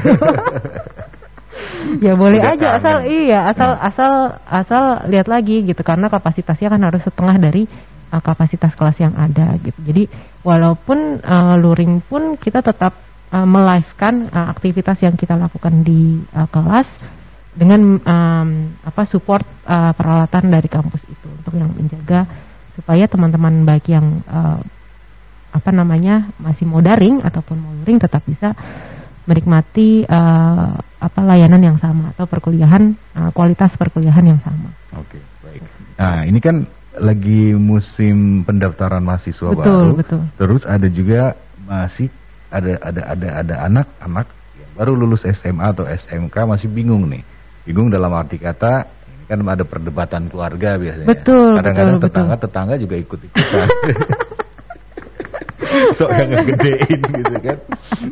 Ya 2.00 2.16
boleh 2.16 2.40
Udah 2.40 2.56
aja 2.56 2.66
kangen. 2.72 2.78
asal 2.80 2.96
iya 3.04 3.38
asal 3.46 3.70
hmm. 3.76 3.88
asal 3.92 4.12
asal 4.48 4.84
lihat 5.12 5.28
lagi 5.28 5.62
gitu 5.66 5.82
karena 5.84 6.08
kapasitasnya 6.08 6.72
kan 6.72 6.80
harus 6.82 7.02
setengah 7.04 7.36
dari 7.36 7.68
uh, 8.10 8.22
kapasitas 8.22 8.72
kelas 8.72 8.96
yang 9.02 9.14
ada 9.18 9.60
gitu. 9.60 9.76
Jadi 9.84 10.08
walaupun 10.40 11.20
uh, 11.20 11.54
luring 11.60 12.00
pun 12.00 12.40
kita 12.40 12.64
tetap 12.64 12.96
uh, 13.32 13.48
melivekan 13.48 14.28
uh, 14.28 14.52
aktivitas 14.52 15.00
yang 15.02 15.16
kita 15.16 15.34
lakukan 15.34 15.82
di 15.82 16.20
uh, 16.36 16.46
kelas 16.52 16.86
dengan 17.52 18.00
um, 18.00 18.48
apa 18.84 19.02
support 19.04 19.44
uh, 19.68 19.92
peralatan 19.92 20.52
dari 20.52 20.68
kampus 20.68 21.04
itu 21.04 21.28
untuk 21.28 21.52
yang 21.56 21.68
menjaga 21.72 22.24
supaya 22.72 23.04
teman-teman 23.04 23.68
baik 23.68 23.92
yang 23.92 24.24
uh, 24.24 24.60
apa 25.52 25.68
namanya 25.68 26.32
masih 26.40 26.64
mau 26.64 26.80
daring 26.80 27.20
ataupun 27.20 27.56
mau 27.60 27.72
luring 27.76 28.00
tetap 28.00 28.24
bisa 28.24 28.56
menikmati 29.28 30.02
uh, 30.08 30.74
apa 30.80 31.20
layanan 31.22 31.60
yang 31.60 31.78
sama 31.78 32.10
atau 32.16 32.24
perkuliahan 32.24 32.96
uh, 33.14 33.30
kualitas 33.36 33.76
perkuliahan 33.76 34.32
yang 34.34 34.40
sama. 34.40 34.72
Oke, 34.96 35.20
baik. 35.44 35.62
Nah, 36.00 36.24
ini 36.24 36.40
kan 36.40 36.66
lagi 36.96 37.52
musim 37.54 38.42
pendaftaran 38.48 39.04
mahasiswa 39.04 39.52
betul, 39.52 39.62
baru. 39.62 39.90
Betul. 40.00 40.20
Terus 40.40 40.62
ada 40.64 40.88
juga 40.88 41.36
masih 41.68 42.08
ada 42.52 42.72
ada 42.84 43.02
ada 43.16 43.28
ada 43.40 43.54
anak-anak 43.72 44.26
yang 44.60 44.70
baru 44.76 44.92
lulus 44.92 45.24
SMA 45.24 45.72
atau 45.72 45.88
SMK 45.88 46.36
masih 46.44 46.68
bingung 46.68 47.08
nih. 47.08 47.24
Bingung 47.64 47.88
dalam 47.88 48.12
arti 48.12 48.36
kata 48.36 48.84
ini 49.08 49.24
kan 49.24 49.40
ada 49.48 49.64
perdebatan 49.64 50.28
keluarga 50.28 50.76
biasanya. 50.76 51.08
Betul. 51.08 51.56
Kadang-kadang 51.56 51.98
tetangga 52.04 52.36
tetangga 52.36 52.74
juga 52.76 52.94
ikut 53.00 53.18
ikutan. 53.24 53.68
sok 55.96 56.10
yang 56.12 56.28
ngegedein 56.30 57.00
gitu 57.00 57.34
kan. 57.40 57.58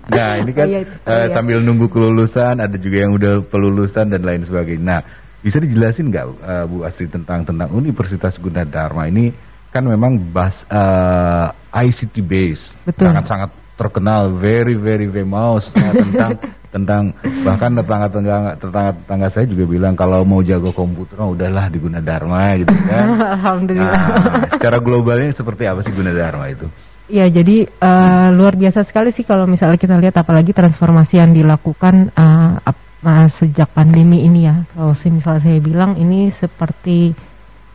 Nah 0.08 0.30
ini 0.40 0.52
kan 0.56 0.66
oh, 0.66 0.72
iya, 0.72 0.80
uh, 1.04 1.26
sambil 1.32 1.58
nunggu 1.60 1.92
kelulusan 1.92 2.56
ada 2.56 2.76
juga 2.80 3.04
yang 3.04 3.12
udah 3.14 3.44
pelulusan 3.44 4.08
dan 4.08 4.22
lain 4.24 4.42
sebagainya. 4.48 4.84
Nah 4.84 5.00
bisa 5.40 5.60
dijelasin 5.60 6.12
nggak 6.12 6.24
uh, 6.40 6.64
Bu 6.68 6.84
Astri 6.84 7.08
tentang 7.08 7.44
tentang 7.44 7.72
Universitas 7.72 8.36
Gunadarma 8.36 9.08
ini 9.08 9.32
kan 9.70 9.86
memang 9.86 10.18
bas 10.34 10.66
uh, 10.66 11.54
ICT 11.70 12.14
base 12.26 12.74
sangat 12.98 13.24
sangat 13.30 13.50
terkenal 13.80 14.28
very 14.36 14.76
very 14.76 15.08
famous 15.08 15.72
ya, 15.76 15.96
tentang 15.96 16.30
tentang 16.70 17.02
bahkan 17.42 17.72
tetangga 17.74 18.06
tetangga 18.12 18.50
tetangga 18.60 18.92
tetangga 19.00 19.28
saya 19.32 19.46
juga 19.48 19.64
bilang 19.66 19.96
kalau 19.96 20.22
mau 20.28 20.44
jago 20.44 20.70
komputer 20.76 21.18
oh, 21.18 21.32
udahlah 21.32 21.66
di 21.72 21.80
Gunadarma 21.80 22.60
gitu 22.60 22.70
kan. 22.70 23.06
Alhamdulillah. 23.40 23.90
Nah, 23.90 24.46
secara 24.52 24.78
globalnya 24.78 25.32
seperti 25.32 25.64
apa 25.66 25.80
sih 25.82 25.90
Gunadarma 25.90 26.46
itu? 26.52 26.68
Ya 27.10 27.26
jadi 27.26 27.66
uh, 27.66 28.30
luar 28.30 28.54
biasa 28.54 28.86
sekali 28.86 29.10
sih 29.10 29.26
kalau 29.26 29.50
misalnya 29.50 29.82
kita 29.82 29.98
lihat 29.98 30.14
apalagi 30.14 30.54
transformasi 30.54 31.18
yang 31.18 31.34
dilakukan 31.34 32.14
uh, 32.14 32.62
uh, 32.62 33.28
sejak 33.34 33.74
pandemi 33.74 34.22
ini 34.22 34.46
ya. 34.46 34.62
Kalau 34.70 34.94
misalnya 34.94 35.42
saya 35.42 35.58
bilang 35.58 35.98
ini 35.98 36.30
seperti 36.30 37.10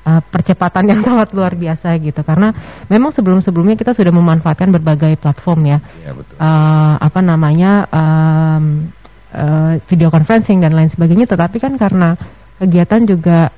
uh, 0.06 0.22
percepatan 0.22 0.86
yang 0.88 1.02
sangat 1.08 1.34
luar 1.34 1.58
biasa 1.58 1.98
gitu. 2.00 2.22
Karena 2.22 2.54
memang 2.88 3.12
sebelum-sebelumnya 3.12 3.76
kita 3.76 3.98
sudah 3.98 4.14
memanfaatkan 4.14 4.70
berbagai 4.70 5.18
platform 5.18 5.76
ya, 5.76 5.78
ya 6.06 6.14
betul. 6.14 6.36
Uh, 6.38 6.96
apa 7.02 7.20
namanya 7.26 7.90
um, 7.90 8.88
uh, 9.34 9.74
video 9.90 10.14
conferencing 10.14 10.62
dan 10.62 10.78
lain 10.78 10.94
sebagainya. 10.94 11.26
Tetapi 11.26 11.58
kan 11.58 11.74
karena 11.76 12.16
kegiatan 12.62 13.02
juga 13.04 13.50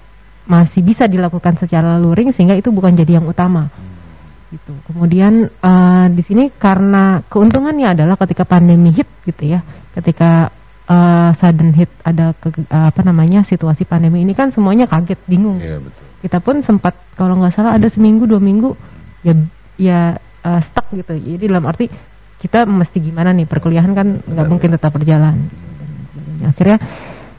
masih 0.47 0.79
bisa 0.79 1.11
dilakukan 1.11 1.59
secara 1.59 1.99
luring 1.99 2.31
sehingga 2.31 2.55
itu 2.55 2.71
bukan 2.71 2.95
jadi 2.95 3.19
yang 3.19 3.27
utama. 3.27 3.67
Hmm. 3.67 3.95
gitu. 4.55 4.73
Kemudian 4.87 5.51
uh, 5.59 6.07
di 6.07 6.23
sini 6.23 6.47
karena 6.55 7.19
keuntungannya 7.27 7.91
adalah 7.99 8.15
ketika 8.15 8.47
pandemi 8.47 8.95
hit 8.95 9.07
gitu 9.27 9.43
ya. 9.43 9.59
Ketika 9.91 10.55
uh, 10.87 11.31
sudden 11.37 11.75
hit 11.75 11.91
ada 12.01 12.33
ke, 12.35 12.49
uh, 12.71 12.89
apa 12.89 13.01
namanya 13.03 13.43
situasi 13.45 13.83
pandemi 13.83 14.23
ini 14.23 14.33
kan 14.33 14.49
semuanya 14.55 14.87
kaget 14.87 15.19
bingung. 15.27 15.59
Ya, 15.59 15.77
betul. 15.77 16.03
Kita 16.17 16.37
pun 16.41 16.65
sempat 16.65 16.97
kalau 17.13 17.37
nggak 17.37 17.53
salah 17.53 17.77
ada 17.77 17.87
seminggu 17.91 18.25
dua 18.25 18.41
minggu 18.41 18.73
ya 19.21 19.33
ya 19.77 19.99
uh, 20.43 20.61
stuck 20.65 20.89
gitu. 20.95 21.13
Jadi 21.13 21.45
dalam 21.45 21.67
arti 21.69 21.85
kita 22.37 22.65
mesti 22.65 22.97
gimana 23.01 23.33
nih 23.33 23.45
perkuliahan 23.45 23.93
kan 23.93 24.07
nggak 24.25 24.47
mungkin 24.49 24.69
tetap 24.73 24.91
berjalan. 24.95 25.35
Akhirnya 26.41 26.77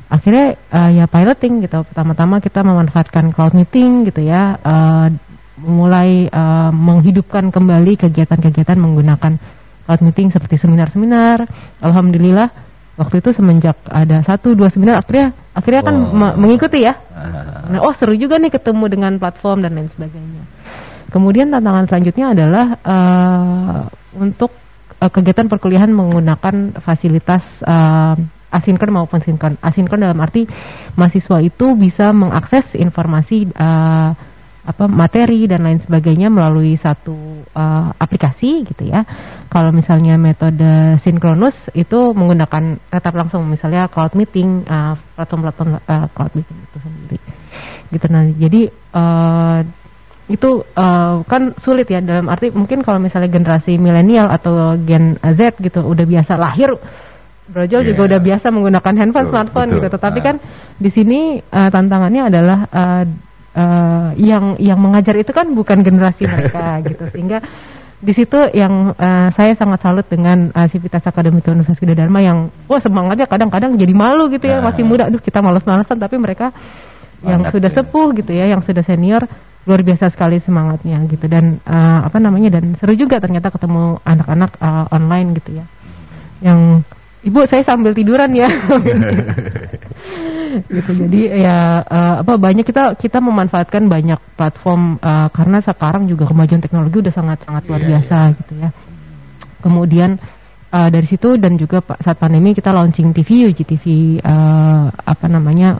akhirnya 0.09 0.47
uh, 0.71 0.91
ya 0.95 1.05
piloting 1.11 1.67
gitu. 1.67 1.83
Pertama-tama 1.89 2.39
kita 2.39 2.63
memanfaatkan 2.63 3.35
cloud 3.35 3.55
meeting 3.59 4.07
gitu 4.07 4.23
ya 4.23 4.57
uh, 4.63 5.11
mulai 5.59 6.31
uh, 6.31 6.71
menghidupkan 6.71 7.51
kembali 7.51 7.99
kegiatan-kegiatan 7.99 8.79
menggunakan 8.79 9.33
cloud 9.87 10.03
meeting 10.07 10.31
seperti 10.31 10.63
seminar-seminar. 10.63 11.51
Alhamdulillah 11.83 12.67
waktu 12.99 13.23
itu 13.23 13.31
semenjak 13.31 13.79
ada 13.87 14.21
satu 14.27 14.59
dua 14.59 14.69
seminar 14.75 14.99
akhirnya 14.99 15.31
akhirnya 15.55 15.83
kan 15.87 15.97
wow. 15.97 16.35
mengikuti 16.35 16.83
ya. 16.83 16.99
Nah, 17.69 17.81
oh 17.87 17.95
seru 17.95 18.19
juga 18.19 18.43
nih 18.43 18.51
ketemu 18.51 18.85
dengan 18.91 19.13
platform 19.23 19.63
dan 19.63 19.79
lain 19.79 19.89
sebagainya. 19.95 20.43
Kemudian 21.09 21.49
tantangan 21.49 21.89
selanjutnya 21.89 22.27
adalah 22.37 22.67
uh, 22.85 23.81
untuk 24.19 24.53
uh, 25.01 25.11
kegiatan 25.11 25.49
perkuliahan 25.49 25.89
menggunakan 25.89 26.77
fasilitas 26.85 27.47
uh, 27.65 28.19
asinkron 28.53 28.93
maupun 28.93 29.25
sinkron. 29.25 29.57
Asinkron 29.63 30.05
dalam 30.05 30.19
arti 30.21 30.45
mahasiswa 30.99 31.39
itu 31.41 31.79
bisa 31.79 32.13
mengakses 32.13 32.77
informasi 32.77 33.49
uh, 33.57 34.13
apa 34.68 34.85
materi 34.85 35.48
dan 35.48 35.64
lain 35.64 35.81
sebagainya 35.81 36.28
melalui 36.28 36.76
satu 36.76 37.16
uh, 37.57 37.88
aplikasi 37.96 38.68
gitu 38.68 38.85
ya. 38.85 39.00
Kalau 39.48 39.72
misalnya 39.72 40.20
metode 40.20 41.00
sinkronus 41.00 41.57
itu 41.72 42.12
menggunakan 42.12 42.76
tetap 42.92 43.16
langsung 43.16 43.48
misalnya 43.48 43.88
cloud 43.88 44.12
meeting, 44.12 44.68
uh, 44.68 44.92
platform-platform 45.16 45.81
uh, 45.81 46.07
cloud 46.12 46.33
meeting 46.37 46.59
itu 46.61 46.78
sendiri. 46.85 47.18
Gitu 47.88 48.07
nah. 48.12 48.24
Jadi 48.28 48.62
uh, 48.92 49.59
itu 50.28 50.50
uh, 50.76 51.24
kan 51.24 51.57
sulit 51.57 51.88
ya 51.88 52.04
dalam 52.04 52.28
arti 52.28 52.52
mungkin 52.52 52.85
kalau 52.85 53.00
misalnya 53.00 53.33
generasi 53.33 53.81
milenial 53.81 54.28
atau 54.28 54.76
gen 54.76 55.16
Z 55.33 55.57
gitu 55.64 55.81
udah 55.81 56.04
biasa 56.04 56.37
lahir 56.37 56.76
Brojol 57.48 57.81
yeah. 57.81 57.88
juga 57.96 58.00
udah 58.12 58.20
biasa 58.20 58.46
menggunakan 58.52 58.94
handphone, 59.00 59.24
betul, 59.24 59.33
smartphone 59.33 59.68
betul. 59.72 59.76
gitu. 59.81 59.88
Tetapi 59.96 60.18
nah. 60.20 60.24
kan 60.28 60.37
di 60.76 60.90
sini 60.92 61.20
uh, 61.40 61.70
tantangannya 61.72 62.22
adalah 62.28 62.59
uh, 62.68 63.04
uh, 63.59 64.09
yang 64.14 64.55
yang 64.62 64.79
mengajar 64.79 65.18
itu 65.18 65.35
kan 65.35 65.51
bukan 65.51 65.83
generasi 65.83 66.25
mereka 66.35 66.79
gitu. 66.87 67.05
Sehingga 67.11 67.42
di 67.99 68.12
situ 68.14 68.38
yang 68.55 68.94
uh, 68.94 69.29
saya 69.35 69.59
sangat 69.59 69.83
salut 69.83 70.07
dengan 70.07 70.55
uh, 70.55 70.71
Sivitas 70.71 71.03
Akademi 71.03 71.42
Universitas 71.42 71.83
Gede 71.83 71.99
Dharma 71.99 72.23
yang 72.23 72.55
wah 72.71 72.79
semangatnya 72.79 73.27
kadang-kadang 73.27 73.75
jadi 73.75 73.90
malu 73.90 74.31
gitu 74.31 74.47
ya 74.47 74.62
nah. 74.62 74.71
masih 74.71 74.87
muda. 74.87 75.11
Aduh 75.11 75.18
kita 75.18 75.42
malas-malasan 75.42 75.99
tapi 75.99 76.14
mereka 76.14 76.55
yang 77.27 77.51
sudah 77.51 77.66
ya. 77.66 77.83
sepuh 77.83 78.14
gitu 78.14 78.31
ya 78.31 78.47
yang 78.47 78.62
sudah 78.62 78.87
senior 78.87 79.27
luar 79.66 79.83
biasa 79.83 80.14
sekali 80.14 80.38
semangatnya 80.38 81.03
gitu. 81.11 81.27
Dan 81.27 81.59
uh, 81.66 82.07
apa 82.07 82.23
namanya 82.23 82.62
dan 82.62 82.79
seru 82.79 82.94
juga 82.94 83.18
ternyata 83.18 83.51
ketemu 83.51 83.99
anak-anak 84.07 84.51
uh, 84.62 84.87
online 84.94 85.35
gitu 85.42 85.59
ya. 85.59 85.66
Yang 86.38 86.87
ibu 87.24 87.40
saya 87.46 87.62
sambil 87.66 87.94
tiduran 87.96 88.35
ya 88.35 88.46
gitu 90.74 90.90
jadi 90.96 91.20
ya 91.44 91.59
uh, 91.85 92.14
apa 92.24 92.40
banyak 92.40 92.64
kita 92.64 92.96
kita 92.96 93.20
memanfaatkan 93.20 93.87
banyak 93.87 94.18
platform 94.35 94.96
uh, 95.02 95.28
karena 95.31 95.61
sekarang 95.61 96.09
juga 96.09 96.24
kemajuan 96.24 96.62
teknologi 96.62 97.04
udah 97.04 97.14
sangat 97.14 97.38
sangat 97.44 97.62
luar 97.68 97.81
yeah, 97.83 97.88
biasa 97.94 98.16
yeah. 98.16 98.37
gitu 98.38 98.52
ya 98.59 98.70
kemudian 99.61 100.11
uh, 100.72 100.88
dari 100.88 101.04
situ 101.04 101.37
dan 101.37 101.61
juga 101.61 101.85
saat 102.00 102.16
pandemi 102.16 102.57
kita 102.57 102.72
launching 102.72 103.12
TV 103.12 103.52
UGTV 103.52 103.85
uh, 104.24 104.88
apa 104.92 105.26
namanya 105.28 105.76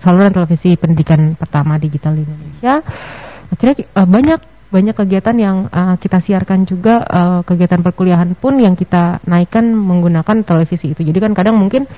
saluran 0.00 0.32
televisi 0.32 0.74
pendidikan 0.80 1.36
pertama 1.36 1.76
digital 1.76 2.16
di 2.16 2.24
Indonesia. 2.24 2.80
Akhirnya 3.52 3.76
uh, 3.94 4.08
banyak 4.08 4.40
banyak 4.70 4.94
kegiatan 4.94 5.36
yang 5.36 5.56
uh, 5.66 5.98
kita 5.98 6.22
siarkan 6.22 6.62
juga 6.62 7.02
uh, 7.02 7.40
kegiatan 7.42 7.82
perkuliahan 7.82 8.38
pun 8.38 8.54
yang 8.62 8.78
kita 8.78 9.18
naikkan 9.26 9.66
menggunakan 9.66 10.46
televisi 10.46 10.94
itu. 10.94 11.02
Jadi 11.02 11.18
kan 11.18 11.34
kadang 11.34 11.58
mungkin 11.58 11.90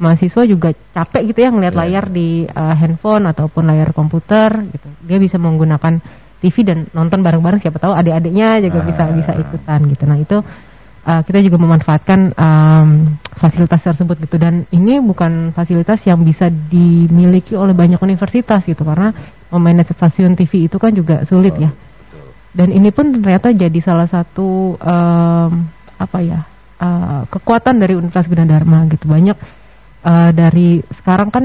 mahasiswa 0.00 0.48
juga 0.48 0.72
capek 0.72 1.32
gitu 1.32 1.38
ya 1.44 1.50
ngelihat 1.52 1.76
yeah. 1.76 1.82
layar 1.84 2.04
di 2.08 2.28
uh, 2.48 2.74
handphone 2.76 3.28
ataupun 3.28 3.68
layar 3.68 3.92
komputer 3.92 4.48
gitu. 4.72 4.88
Dia 5.04 5.20
bisa 5.20 5.36
menggunakan 5.36 6.00
TV 6.40 6.56
dan 6.64 6.88
nonton 6.96 7.20
bareng-bareng 7.20 7.60
siapa 7.60 7.76
tahu 7.76 7.92
adik-adiknya 7.92 8.64
juga 8.64 8.80
uh. 8.80 8.84
bisa 8.88 9.04
bisa 9.12 9.32
ikutan 9.36 9.80
gitu. 9.92 10.04
Nah, 10.08 10.16
itu 10.16 10.36
uh, 10.40 11.20
kita 11.20 11.38
juga 11.44 11.60
memanfaatkan 11.60 12.32
um, 12.32 12.88
fasilitas 13.36 13.84
tersebut 13.84 14.24
gitu 14.24 14.40
dan 14.40 14.64
ini 14.72 15.04
bukan 15.04 15.52
fasilitas 15.52 16.00
yang 16.08 16.24
bisa 16.24 16.48
dimiliki 16.48 17.52
oleh 17.52 17.76
banyak 17.76 18.00
universitas 18.00 18.64
gitu 18.64 18.88
karena 18.88 19.12
memanage 19.52 19.92
stasiun 19.92 20.32
TV 20.32 20.64
itu 20.64 20.80
kan 20.80 20.96
juga 20.96 21.28
sulit 21.28 21.52
oh. 21.60 21.68
ya 21.68 21.70
dan 22.56 22.72
ini 22.72 22.88
pun 22.88 23.12
ternyata 23.20 23.52
jadi 23.52 23.78
salah 23.84 24.08
satu 24.08 24.80
um, 24.80 25.52
apa 26.00 26.18
ya 26.24 26.40
uh, 26.80 27.28
kekuatan 27.28 27.76
dari 27.76 27.92
Universitas 27.92 28.32
Gunadarma 28.32 28.88
gitu. 28.88 29.04
Banyak 29.04 29.36
uh, 30.00 30.30
dari 30.32 30.80
sekarang 30.96 31.28
kan 31.28 31.44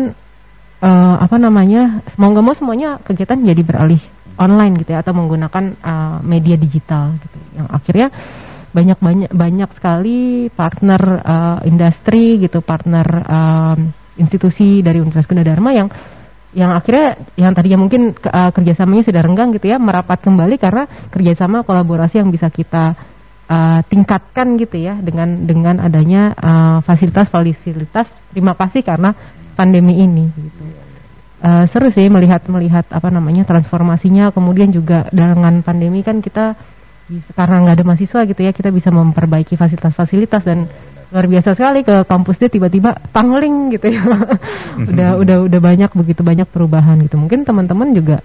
uh, 0.79 1.15
apa 1.19 1.35
namanya 1.35 1.99
mau 2.15 2.31
nggak 2.31 2.45
mau 2.47 2.55
semuanya 2.55 2.95
kegiatan 3.03 3.43
jadi 3.43 3.59
beralih 3.59 3.99
online 4.39 4.79
gitu 4.79 4.95
ya 4.95 5.03
atau 5.03 5.11
menggunakan 5.11 5.75
uh, 5.83 6.17
media 6.23 6.55
digital 6.55 7.19
gitu. 7.19 7.37
Yang 7.59 7.67
akhirnya 7.75 8.07
banyak 8.71 8.99
banyak 9.03 9.31
banyak 9.35 9.69
sekali 9.75 10.47
partner 10.47 11.01
uh, 11.19 11.59
industri 11.67 12.39
gitu 12.39 12.63
partner 12.63 13.07
uh, 13.27 13.75
institusi 14.15 14.79
dari 14.79 15.03
Universitas 15.03 15.27
Gunadarma 15.27 15.75
yang 15.75 15.91
yang 16.51 16.75
akhirnya 16.75 17.15
yang 17.39 17.55
tadinya 17.55 17.79
mungkin 17.79 18.11
uh, 18.11 18.51
kerjasamanya 18.51 19.07
sudah 19.07 19.21
renggang 19.23 19.55
gitu 19.55 19.71
ya 19.71 19.79
merapat 19.79 20.19
kembali 20.19 20.59
karena 20.59 20.83
kerjasama 21.07 21.63
kolaborasi 21.63 22.19
yang 22.19 22.27
bisa 22.27 22.51
kita 22.51 22.99
uh, 23.47 23.79
tingkatkan 23.87 24.59
gitu 24.59 24.75
ya 24.75 24.99
dengan 24.99 25.47
dengan 25.47 25.79
adanya 25.79 26.35
uh, 26.35 26.77
fasilitas 26.83 27.31
fasilitas 27.31 28.07
terima 28.35 28.51
kasih 28.59 28.83
karena 28.83 29.15
pandemi 29.55 30.03
ini 30.03 30.27
gitu. 30.35 30.63
Uh, 31.41 31.65
seru 31.73 31.89
sih 31.89 32.05
melihat 32.05 32.45
melihat 32.51 32.85
apa 32.93 33.09
namanya 33.09 33.47
transformasinya 33.47 34.29
kemudian 34.29 34.69
juga 34.69 35.09
dengan 35.09 35.65
pandemi 35.65 36.05
kan 36.05 36.21
kita 36.21 36.53
karena 37.35 37.55
nggak 37.67 37.75
ada 37.81 37.85
mahasiswa 37.85 38.19
gitu 38.23 38.41
ya 38.41 38.51
kita 38.55 38.69
bisa 38.71 38.89
memperbaiki 38.93 39.59
fasilitas-fasilitas 39.59 40.41
dan 40.47 40.69
luar 41.11 41.27
biasa 41.27 41.59
sekali 41.59 41.83
ke 41.83 42.07
kampus 42.07 42.39
dia 42.39 42.47
tiba-tiba 42.47 42.95
pangling 43.11 43.75
gitu 43.75 43.91
ya. 43.91 44.01
Udah 44.91 45.19
udah 45.19 45.37
udah 45.43 45.59
banyak 45.59 45.91
begitu 45.91 46.23
banyak 46.23 46.47
perubahan 46.47 47.03
gitu. 47.03 47.19
Mungkin 47.19 47.43
teman-teman 47.43 47.91
juga 47.91 48.23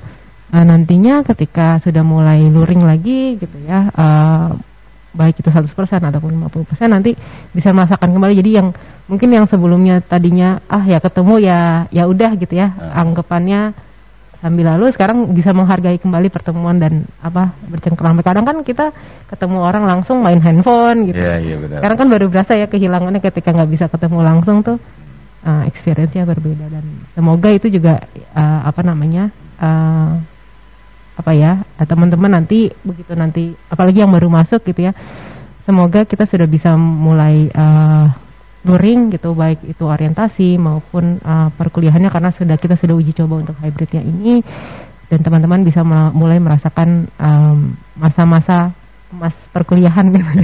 uh, 0.54 0.64
nantinya 0.64 1.26
ketika 1.26 1.82
sudah 1.82 2.06
mulai 2.06 2.46
luring 2.46 2.86
lagi 2.86 3.42
gitu 3.42 3.56
ya 3.66 3.90
uh, 3.90 4.54
baik 5.16 5.42
itu 5.42 5.48
100% 5.50 5.66
ataupun 5.98 6.30
50% 6.46 6.86
nanti 6.86 7.18
bisa 7.50 7.74
merasakan 7.74 8.14
kembali. 8.14 8.34
Jadi 8.38 8.50
yang 8.54 8.70
mungkin 9.10 9.34
yang 9.34 9.46
sebelumnya 9.50 9.98
tadinya 9.98 10.62
ah 10.70 10.86
ya 10.86 11.02
ketemu 11.02 11.42
ya 11.42 11.60
ya 11.90 12.06
udah 12.06 12.30
gitu 12.38 12.54
ya 12.54 12.70
uh. 12.70 13.02
anggapannya 13.02 13.74
sambil 14.40 14.68
lalu 14.77 14.92
sekarang 14.92 15.33
bisa 15.33 15.51
menghargai 15.57 15.96
kembali 15.96 16.29
pertemuan 16.29 16.77
dan 16.77 17.09
apa 17.25 17.57
bercengkrama. 17.66 18.20
Kadang 18.20 18.44
kan 18.44 18.61
kita 18.62 18.92
ketemu 19.33 19.59
orang 19.64 19.85
langsung 19.88 20.20
main 20.20 20.38
handphone 20.38 21.09
gitu. 21.11 21.18
Yeah, 21.18 21.40
yeah, 21.40 21.59
benar. 21.59 21.81
Sekarang 21.81 21.99
kan 21.99 22.09
baru 22.12 22.27
berasa 22.29 22.53
ya 22.55 22.66
kehilangannya 22.68 23.20
ketika 23.25 23.51
nggak 23.57 23.70
bisa 23.72 23.87
ketemu 23.88 24.18
langsung 24.22 24.61
tuh 24.61 24.77
uh, 25.46 25.62
experience-nya 25.70 26.27
berbeda 26.27 26.66
dan 26.66 26.85
semoga 27.14 27.49
itu 27.55 27.70
juga 27.70 28.03
uh, 28.35 28.61
apa 28.66 28.83
namanya 28.83 29.31
uh, 29.62 30.18
apa 31.16 31.33
ya 31.33 31.64
teman-teman 31.81 32.29
nanti 32.29 32.68
begitu 32.85 33.16
nanti 33.16 33.57
apalagi 33.72 34.05
yang 34.05 34.12
baru 34.12 34.29
masuk 34.29 34.61
gitu 34.68 34.90
ya 34.90 34.92
semoga 35.64 36.05
kita 36.05 36.29
sudah 36.29 36.44
bisa 36.44 36.77
mulai 36.77 37.49
uh, 37.57 38.12
luring 38.66 39.14
gitu 39.14 39.33
baik 39.33 39.62
itu 39.62 39.87
orientasi 39.87 40.59
maupun 40.59 41.22
uh, 41.22 41.48
perkuliahannya 41.55 42.11
karena 42.11 42.35
sudah 42.35 42.59
kita 42.59 42.74
sudah 42.74 42.98
uji 42.98 43.14
coba 43.14 43.46
untuk 43.46 43.57
hybridnya 43.62 44.02
ini. 44.02 44.42
Dan 45.07 45.22
teman-teman 45.22 45.62
bisa 45.62 45.87
mulai 45.87 46.42
merasakan 46.42 47.07
masa-masa 47.94 48.74
um, 48.74 49.22
mas 49.22 49.37
perkuliahan 49.55 50.11
gitu. 50.11 50.26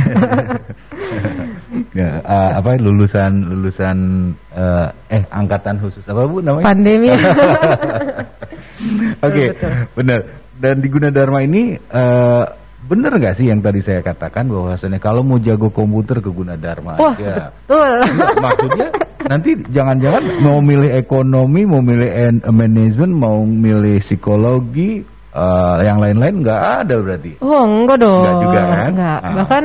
Ya, 1.97 2.21
uh, 2.25 2.61
apa 2.61 2.77
lulusan 2.77 3.49
lulusan 3.49 3.97
uh, 4.53 4.89
eh 5.09 5.25
angkatan 5.33 5.81
khusus 5.81 6.05
apa 6.05 6.29
bu 6.29 6.45
namanya? 6.45 6.69
Pandemi. 6.73 7.09
Oke 7.13 7.29
okay, 9.25 9.49
benar. 9.97 10.21
Dan 10.57 10.85
di 10.85 10.89
Gunadarma 10.93 11.41
ini 11.45 11.77
uh, 11.77 12.45
Bener 12.83 13.15
nggak 13.15 13.39
sih 13.39 13.47
yang 13.47 13.63
tadi 13.63 13.79
saya 13.79 14.03
katakan 14.03 14.51
bahwasanya 14.51 14.99
kalau 14.99 15.23
mau 15.23 15.39
jago 15.39 15.71
komputer 15.71 16.19
ke 16.19 16.31
Gunadarma 16.35 16.99
Wah, 16.99 17.15
aja. 17.15 17.55
betul. 17.55 17.93
Nggak, 18.11 18.35
maksudnya 18.43 18.89
nanti 19.23 19.51
jangan-jangan 19.71 20.43
mau 20.43 20.59
milih 20.59 20.91
ekonomi, 20.91 21.63
mau 21.63 21.79
milih 21.79 22.43
manajemen, 22.51 23.11
mau 23.15 23.47
milih 23.47 24.03
psikologi, 24.03 25.07
uh, 25.33 25.77
yang 25.81 25.99
lain-lain 25.99 26.45
nggak 26.45 26.63
ada 26.85 26.97
berarti? 27.01 27.33
Oh 27.41 27.65
enggak 27.65 27.99
dong. 28.05 28.23
Enggak 28.23 28.43
juga 28.45 28.61
kan? 28.61 28.89
Enggak. 28.93 29.19
Ah. 29.19 29.33
Bahkan 29.33 29.63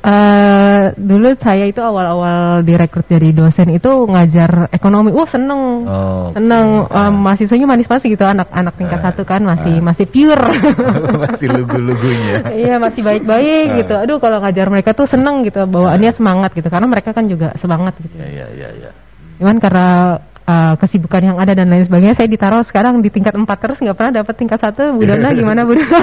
uh, 0.00 0.82
dulu 1.10 1.28
saya 1.42 1.64
itu 1.66 1.80
awal-awal 1.82 2.62
direkrut 2.62 3.06
dari 3.10 3.34
dosen 3.34 3.68
itu 3.74 3.90
ngajar 4.06 4.70
ekonomi. 4.70 5.10
Wah 5.12 5.28
seneng, 5.28 5.62
oh, 5.86 6.30
seneng. 6.32 6.86
Okay. 6.86 6.96
Um, 6.96 7.14
mahasiswanya 7.26 7.66
manis-manis 7.66 8.06
gitu 8.06 8.24
anak-anak 8.24 8.74
tingkat 8.78 9.00
uh, 9.02 9.04
satu 9.10 9.22
kan 9.26 9.42
masih 9.42 9.82
uh. 9.82 9.84
masih 9.84 10.06
pure. 10.06 10.48
masih 11.26 11.48
lugu-lugunya. 11.50 12.36
iya 12.62 12.74
masih 12.78 13.02
baik-baik 13.02 13.66
uh. 13.74 13.76
gitu. 13.84 13.94
Aduh 13.98 14.18
kalau 14.22 14.38
ngajar 14.40 14.70
mereka 14.70 14.94
tuh 14.94 15.10
seneng 15.10 15.42
gitu, 15.42 15.66
bawaannya 15.66 16.14
semangat 16.14 16.54
gitu 16.54 16.70
karena 16.70 16.86
mereka 16.86 17.10
kan 17.10 17.26
juga 17.26 17.52
semangat 17.58 17.98
gitu. 17.98 18.14
Iya 18.16 18.46
iya 18.54 18.68
iya. 18.70 18.90
Ya. 18.90 18.92
Cuman 19.40 19.56
karena 19.56 20.20
uh, 20.46 20.74
kesibukan 20.78 21.34
yang 21.34 21.36
ada 21.40 21.52
dan 21.52 21.68
lain 21.68 21.84
sebagainya 21.84 22.16
saya 22.16 22.28
ditaruh 22.28 22.62
sekarang 22.64 23.00
di 23.02 23.08
tingkat 23.12 23.34
empat 23.34 23.58
terus 23.60 23.78
nggak 23.80 23.96
pernah 23.96 24.24
dapat 24.24 24.34
tingkat 24.36 24.58
satu 24.60 24.94
Bu 24.96 25.04
Dona 25.04 25.34
gimana 25.38 25.64
Bu 25.66 25.74
Dona 25.76 26.00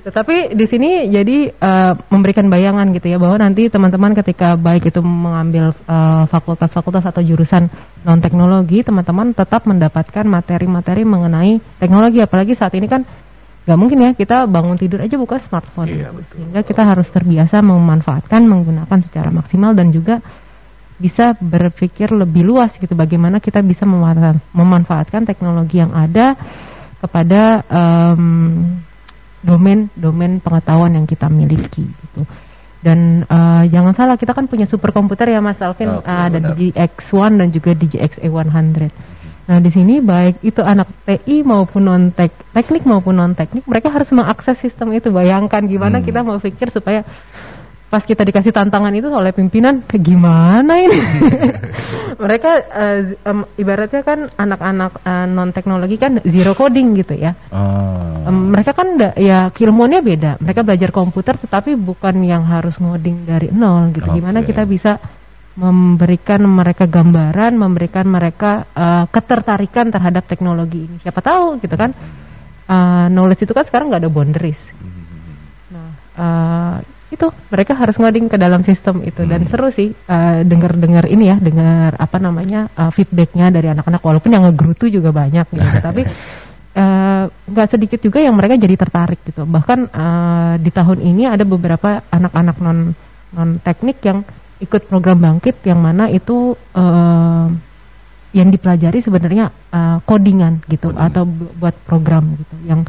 gitu. 0.00 0.08
Tapi 0.08 0.56
di 0.56 0.66
sini 0.66 0.90
jadi 1.12 1.52
uh, 1.52 1.92
memberikan 2.08 2.48
bayangan 2.48 2.88
gitu 2.96 3.12
ya 3.12 3.18
bahwa 3.20 3.36
nanti 3.36 3.68
teman-teman 3.68 4.16
ketika 4.16 4.56
baik 4.56 4.88
itu 4.88 5.04
mengambil 5.04 5.76
eh, 5.76 6.24
fakultas-fakultas 6.32 7.04
uh, 7.04 7.10
atau 7.12 7.22
jurusan 7.22 7.68
non 8.02 8.18
teknologi, 8.24 8.80
teman-teman 8.80 9.36
tetap 9.36 9.68
mendapatkan 9.68 10.24
materi-materi 10.24 11.04
mengenai 11.04 11.60
teknologi. 11.76 12.24
Apalagi 12.24 12.56
saat 12.56 12.72
ini 12.74 12.88
kan 12.88 13.04
nggak 13.68 13.78
mungkin 13.78 13.98
ya 14.00 14.10
kita 14.16 14.48
bangun 14.48 14.80
tidur 14.80 15.04
aja 15.04 15.20
buka 15.20 15.36
smartphone, 15.44 15.92
iya, 15.92 16.08
betul. 16.08 16.40
sehingga 16.40 16.64
kita 16.64 16.82
harus 16.82 17.06
terbiasa 17.12 17.60
memanfaatkan 17.60 18.40
menggunakan 18.48 18.98
secara 19.04 19.28
maksimal 19.28 19.76
dan 19.76 19.92
juga 19.92 20.24
bisa 21.00 21.32
berpikir 21.40 22.12
lebih 22.12 22.44
luas 22.44 22.76
gitu 22.76 22.92
bagaimana 22.92 23.40
kita 23.40 23.64
bisa 23.64 23.88
memanfaatkan 24.52 25.24
teknologi 25.24 25.80
yang 25.80 25.96
ada 25.96 26.36
kepada 27.00 27.64
um, 27.72 28.60
domain-domain 29.40 30.36
pengetahuan 30.44 30.92
yang 30.92 31.08
kita 31.08 31.32
miliki 31.32 31.88
gitu. 31.88 32.28
Dan 32.80 33.28
uh, 33.28 33.64
jangan 33.68 33.92
salah 33.92 34.16
kita 34.16 34.32
kan 34.32 34.48
punya 34.48 34.64
superkomputer 34.68 35.32
ya 35.32 35.40
Mas 35.40 35.60
Alvin 35.60 35.88
oh, 35.88 36.04
uh, 36.04 36.24
ada 36.28 36.40
DGX1 36.52 37.32
dan 37.36 37.48
juga 37.52 37.70
DGX 37.76 38.20
A100. 38.24 38.88
Nah 39.48 39.58
di 39.58 39.70
sini 39.72 40.00
baik 40.00 40.44
itu 40.44 40.60
anak 40.64 40.88
TI 41.04 41.42
maupun 41.44 41.82
non 41.88 42.02
-tek, 42.12 42.32
teknik 42.54 42.86
maupun 42.88 43.20
non 43.20 43.32
teknik 43.36 43.66
mereka 43.68 43.92
harus 43.92 44.08
mengakses 44.12 44.56
sistem 44.60 44.96
itu. 44.96 45.12
Bayangkan 45.12 45.64
gimana 45.64 46.00
hmm. 46.00 46.06
kita 46.08 46.20
mau 46.24 46.40
pikir 46.40 46.72
supaya 46.72 47.04
pas 47.90 48.06
kita 48.06 48.22
dikasih 48.22 48.54
tantangan 48.54 48.94
itu 48.94 49.10
oleh 49.10 49.34
pimpinan 49.34 49.82
gimana 49.90 50.78
ini? 50.78 50.98
Mereka 52.22 52.50
uh, 52.70 53.00
um, 53.26 53.42
ibaratnya 53.58 54.06
kan 54.06 54.30
anak-anak 54.30 55.02
uh, 55.02 55.10
eh, 55.10 55.26
non 55.26 55.50
teknologi 55.50 55.98
kan 55.98 56.22
zero 56.22 56.54
coding 56.54 56.94
gitu 56.94 57.18
ya. 57.18 57.34
Oh. 57.50 58.30
um, 58.30 58.54
mereka 58.54 58.78
kan 58.78 58.94
da, 58.94 59.10
ya 59.18 59.50
ilmuannya 59.50 60.06
beda. 60.06 60.32
Mereka 60.38 60.62
belajar 60.62 60.94
komputer 60.94 61.34
tetapi 61.34 61.74
bukan 61.74 62.22
yang 62.22 62.46
harus 62.46 62.78
ngoding 62.78 63.26
dari 63.26 63.50
nol 63.50 63.90
gitu. 63.90 64.06
Okay. 64.06 64.22
gimana 64.22 64.46
kita 64.46 64.62
bisa 64.70 65.02
memberikan 65.58 66.46
mereka 66.46 66.86
gambaran 66.86 67.58
memberikan 67.58 68.06
mereka 68.06 68.70
uh, 68.70 69.10
ketertarikan 69.10 69.90
terhadap 69.90 70.30
teknologi 70.30 70.86
ini. 70.86 70.96
Siapa 71.02 71.18
tahu 71.18 71.58
gitu 71.58 71.74
kan. 71.74 71.90
Uh, 72.70 73.10
knowledge 73.10 73.42
itu 73.42 73.50
kan 73.50 73.66
sekarang 73.66 73.90
nggak 73.90 74.06
ada 74.06 74.12
boundaries. 74.14 74.62
Hmm. 74.78 75.02
nah 75.74 75.90
uh, 76.14 76.99
itu 77.10 77.26
mereka 77.50 77.74
harus 77.74 77.98
ngoding 77.98 78.30
ke 78.30 78.38
dalam 78.38 78.62
sistem 78.62 79.02
itu 79.02 79.26
dan 79.26 79.42
hmm. 79.44 79.50
seru 79.50 79.68
sih 79.74 79.90
uh, 79.90 80.46
dengar-dengar 80.46 81.10
ini 81.10 81.34
ya 81.34 81.36
dengar 81.42 81.98
apa 81.98 82.22
namanya 82.22 82.70
uh, 82.78 82.94
feedbacknya 82.94 83.50
dari 83.50 83.66
anak-anak 83.66 83.98
walaupun 83.98 84.30
yang 84.30 84.46
ngegrutu 84.46 84.86
juga 84.86 85.10
banyak 85.10 85.46
gitu 85.50 85.78
tapi 85.90 86.06
eh, 86.74 87.24
nggak 87.26 87.68
sedikit 87.70 88.00
juga 88.00 88.22
yang 88.22 88.34
mereka 88.38 88.58
jadi 88.58 88.74
tertarik 88.78 89.20
gitu. 89.26 89.42
Bahkan 89.46 89.78
eh, 89.90 90.54
di 90.62 90.70
tahun 90.70 90.98
ini 91.02 91.26
ada 91.26 91.42
beberapa 91.42 92.02
anak-anak 92.10 92.56
non 92.62 92.78
non 93.34 93.50
teknik 93.62 94.02
yang 94.02 94.26
ikut 94.60 94.90
program 94.92 95.18
bangkit 95.18 95.64
yang 95.64 95.80
mana 95.80 96.10
itu 96.12 96.54
eh, 96.54 97.46
yang 98.30 98.48
dipelajari 98.54 99.02
sebenarnya 99.02 99.50
eh, 99.50 99.98
codingan 100.06 100.62
gitu 100.70 100.94
Coding. 100.94 101.06
atau 101.10 101.22
bu- 101.26 101.52
buat 101.58 101.74
program 101.86 102.38
gitu. 102.38 102.54
Yang 102.66 102.80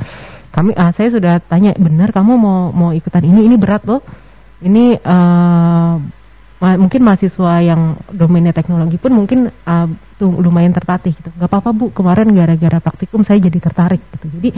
kami 0.52 0.76
ah, 0.76 0.92
saya 0.92 1.10
sudah 1.12 1.40
tanya 1.40 1.72
benar 1.80 2.12
kamu 2.12 2.36
mau 2.36 2.70
mau 2.76 2.92
ikutan 2.92 3.24
ini 3.24 3.48
ini 3.48 3.56
berat 3.56 3.88
loh. 3.88 4.04
Ini 4.62 5.02
ma- 6.62 6.78
mungkin 6.78 7.02
mahasiswa 7.02 7.54
yang 7.66 7.98
domainnya 8.14 8.54
teknologi 8.54 9.02
pun 9.02 9.18
mungkin 9.18 9.50
uh, 9.50 9.88
tuh 10.22 10.30
lumayan 10.30 10.70
tertatih 10.70 11.18
gitu. 11.18 11.34
Gak 11.34 11.50
apa-apa 11.50 11.74
bu, 11.74 11.90
kemarin 11.90 12.30
gara-gara 12.38 12.78
praktikum 12.78 13.26
saya 13.26 13.42
jadi 13.42 13.58
tertarik 13.58 14.00
gitu. 14.14 14.30
Jadi 14.38 14.50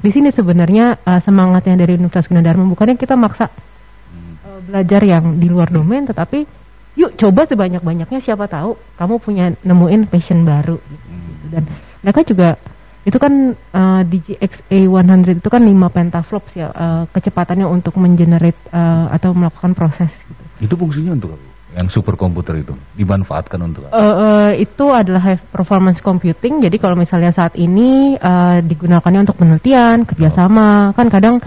di 0.00 0.10
sini 0.10 0.32
sebenarnya 0.32 1.04
uh, 1.04 1.20
semangatnya 1.20 1.76
dari 1.76 2.00
Universitas 2.00 2.32
Gunadarma 2.32 2.64
bukannya 2.64 2.96
kita 2.96 3.14
maksa 3.20 3.52
uh, 3.52 4.60
belajar 4.64 5.04
yang 5.04 5.36
di 5.36 5.46
luar 5.52 5.68
domain, 5.68 6.08
tetapi 6.08 6.48
yuk 6.96 7.20
coba 7.20 7.44
sebanyak-banyaknya 7.44 8.20
siapa 8.24 8.48
tahu 8.48 8.76
kamu 8.96 9.14
punya 9.20 9.44
nemuin 9.60 10.08
passion 10.08 10.48
baru 10.48 10.80
gitu. 10.80 11.06
Dan 11.52 11.68
mereka 12.00 12.24
juga 12.24 12.56
itu 13.02 13.18
kan 13.18 13.58
uh, 13.74 14.02
DGX 14.06 14.70
A100 14.70 15.42
itu 15.42 15.48
kan 15.50 15.62
5 15.66 15.74
petaflops 15.90 16.52
ya 16.54 16.70
uh, 16.70 17.04
kecepatannya 17.10 17.66
untuk 17.66 17.98
mengenerate 17.98 18.58
uh, 18.70 19.10
atau 19.10 19.34
melakukan 19.34 19.74
proses 19.74 20.10
gitu. 20.10 20.42
Itu 20.62 20.74
fungsinya 20.78 21.18
untuk 21.18 21.34
apa? 21.34 21.46
Yang 21.72 21.88
superkomputer 21.96 22.60
itu 22.60 22.76
dimanfaatkan 23.00 23.56
untuk 23.64 23.88
apa? 23.88 23.96
Eh, 23.96 24.04
eh, 24.04 24.50
itu 24.68 24.92
adalah 24.92 25.24
high 25.24 25.40
performance 25.40 26.04
computing. 26.04 26.60
Jadi 26.60 26.76
kalau 26.76 27.00
misalnya 27.00 27.32
saat 27.32 27.56
ini 27.56 28.12
eh, 28.12 28.58
digunakannya 28.60 29.24
untuk 29.24 29.40
penelitian, 29.40 30.04
kerjasama, 30.04 30.92
kan 30.92 31.08
kadang 31.08 31.40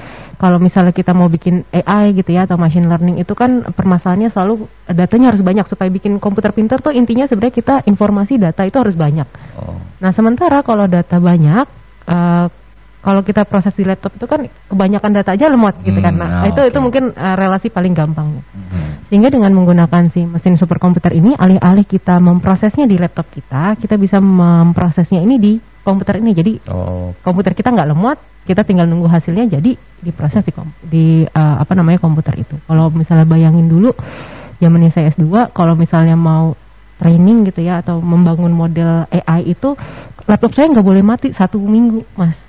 kalau 0.46 0.62
misalnya 0.62 0.94
kita 0.94 1.10
mau 1.18 1.26
bikin 1.26 1.66
AI 1.74 2.14
gitu 2.14 2.30
ya 2.30 2.46
atau 2.46 2.54
machine 2.54 2.86
learning 2.86 3.18
itu 3.18 3.34
kan 3.34 3.66
permasalahannya 3.66 4.30
selalu 4.30 4.70
datanya 4.86 5.34
harus 5.34 5.42
banyak 5.42 5.66
supaya 5.66 5.90
bikin 5.90 6.22
komputer 6.22 6.54
pintar 6.54 6.86
tuh 6.86 6.94
intinya 6.94 7.26
sebenarnya 7.26 7.56
kita 7.58 7.76
informasi 7.90 8.38
data 8.38 8.62
itu 8.62 8.78
harus 8.78 8.94
banyak. 8.94 9.26
Oh. 9.58 9.82
Nah 9.98 10.14
sementara 10.14 10.62
kalau 10.62 10.86
data 10.86 11.18
banyak, 11.18 11.66
eh, 12.06 12.46
kalau 13.02 13.22
kita 13.26 13.50
proses 13.50 13.74
di 13.74 13.90
laptop 13.90 14.14
itu 14.22 14.30
kan 14.30 14.46
kebanyakan 14.70 15.12
data 15.18 15.34
aja 15.34 15.50
lemot 15.50 15.82
gitu 15.82 15.98
kan. 15.98 16.14
Hmm, 16.14 16.22
Nah 16.22 16.30
ah, 16.30 16.44
itu 16.46 16.62
itu 16.62 16.78
mungkin 16.78 17.10
eh, 17.18 17.36
relasi 17.42 17.74
paling 17.74 17.98
gampang. 17.98 18.46
Hmm. 18.54 19.02
Sehingga 19.10 19.34
dengan 19.34 19.50
menggunakan 19.50 20.14
si 20.14 20.30
mesin 20.30 20.62
superkomputer 20.62 21.10
ini, 21.18 21.34
alih-alih 21.34 21.90
kita 21.90 22.22
memprosesnya 22.22 22.86
di 22.86 23.02
laptop 23.02 23.34
kita, 23.34 23.82
kita 23.82 23.98
bisa 23.98 24.22
memprosesnya 24.22 25.26
ini 25.26 25.42
di 25.42 25.54
komputer 25.86 26.18
ini. 26.18 26.34
Jadi 26.34 26.54
Oh. 26.66 27.14
komputer 27.22 27.54
kita 27.54 27.70
nggak 27.70 27.94
lemot, 27.94 28.18
kita 28.50 28.66
tinggal 28.66 28.90
nunggu 28.90 29.06
hasilnya 29.06 29.46
jadi 29.46 29.78
diproses 30.02 30.42
di, 30.42 30.52
kom- 30.52 30.74
di 30.82 31.06
uh, 31.30 31.62
apa 31.62 31.78
namanya 31.78 32.02
komputer 32.02 32.34
itu. 32.42 32.58
Kalau 32.66 32.90
misalnya 32.90 33.30
bayangin 33.30 33.70
dulu 33.70 33.94
zamannya 34.58 34.90
saya 34.90 35.14
S2, 35.14 35.54
kalau 35.54 35.78
misalnya 35.78 36.18
mau 36.18 36.58
training 36.98 37.46
gitu 37.52 37.62
ya 37.62 37.84
atau 37.84 38.00
membangun 38.00 38.50
model 38.56 39.06
AI 39.12 39.54
itu 39.54 39.76
laptop 40.26 40.56
saya 40.56 40.72
nggak 40.74 40.86
boleh 40.86 41.04
mati 41.06 41.30
satu 41.36 41.62
minggu, 41.62 42.02
Mas. 42.18 42.40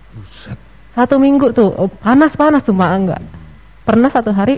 Satu 0.96 1.20
minggu 1.20 1.53
tuh 1.53 1.68
oh, 1.77 1.92
panas-panas 1.92 2.64
tuh 2.64 2.72
mak 2.72 2.90
enggak. 2.96 3.20
Pernah 3.85 4.09
satu 4.09 4.33
hari 4.33 4.57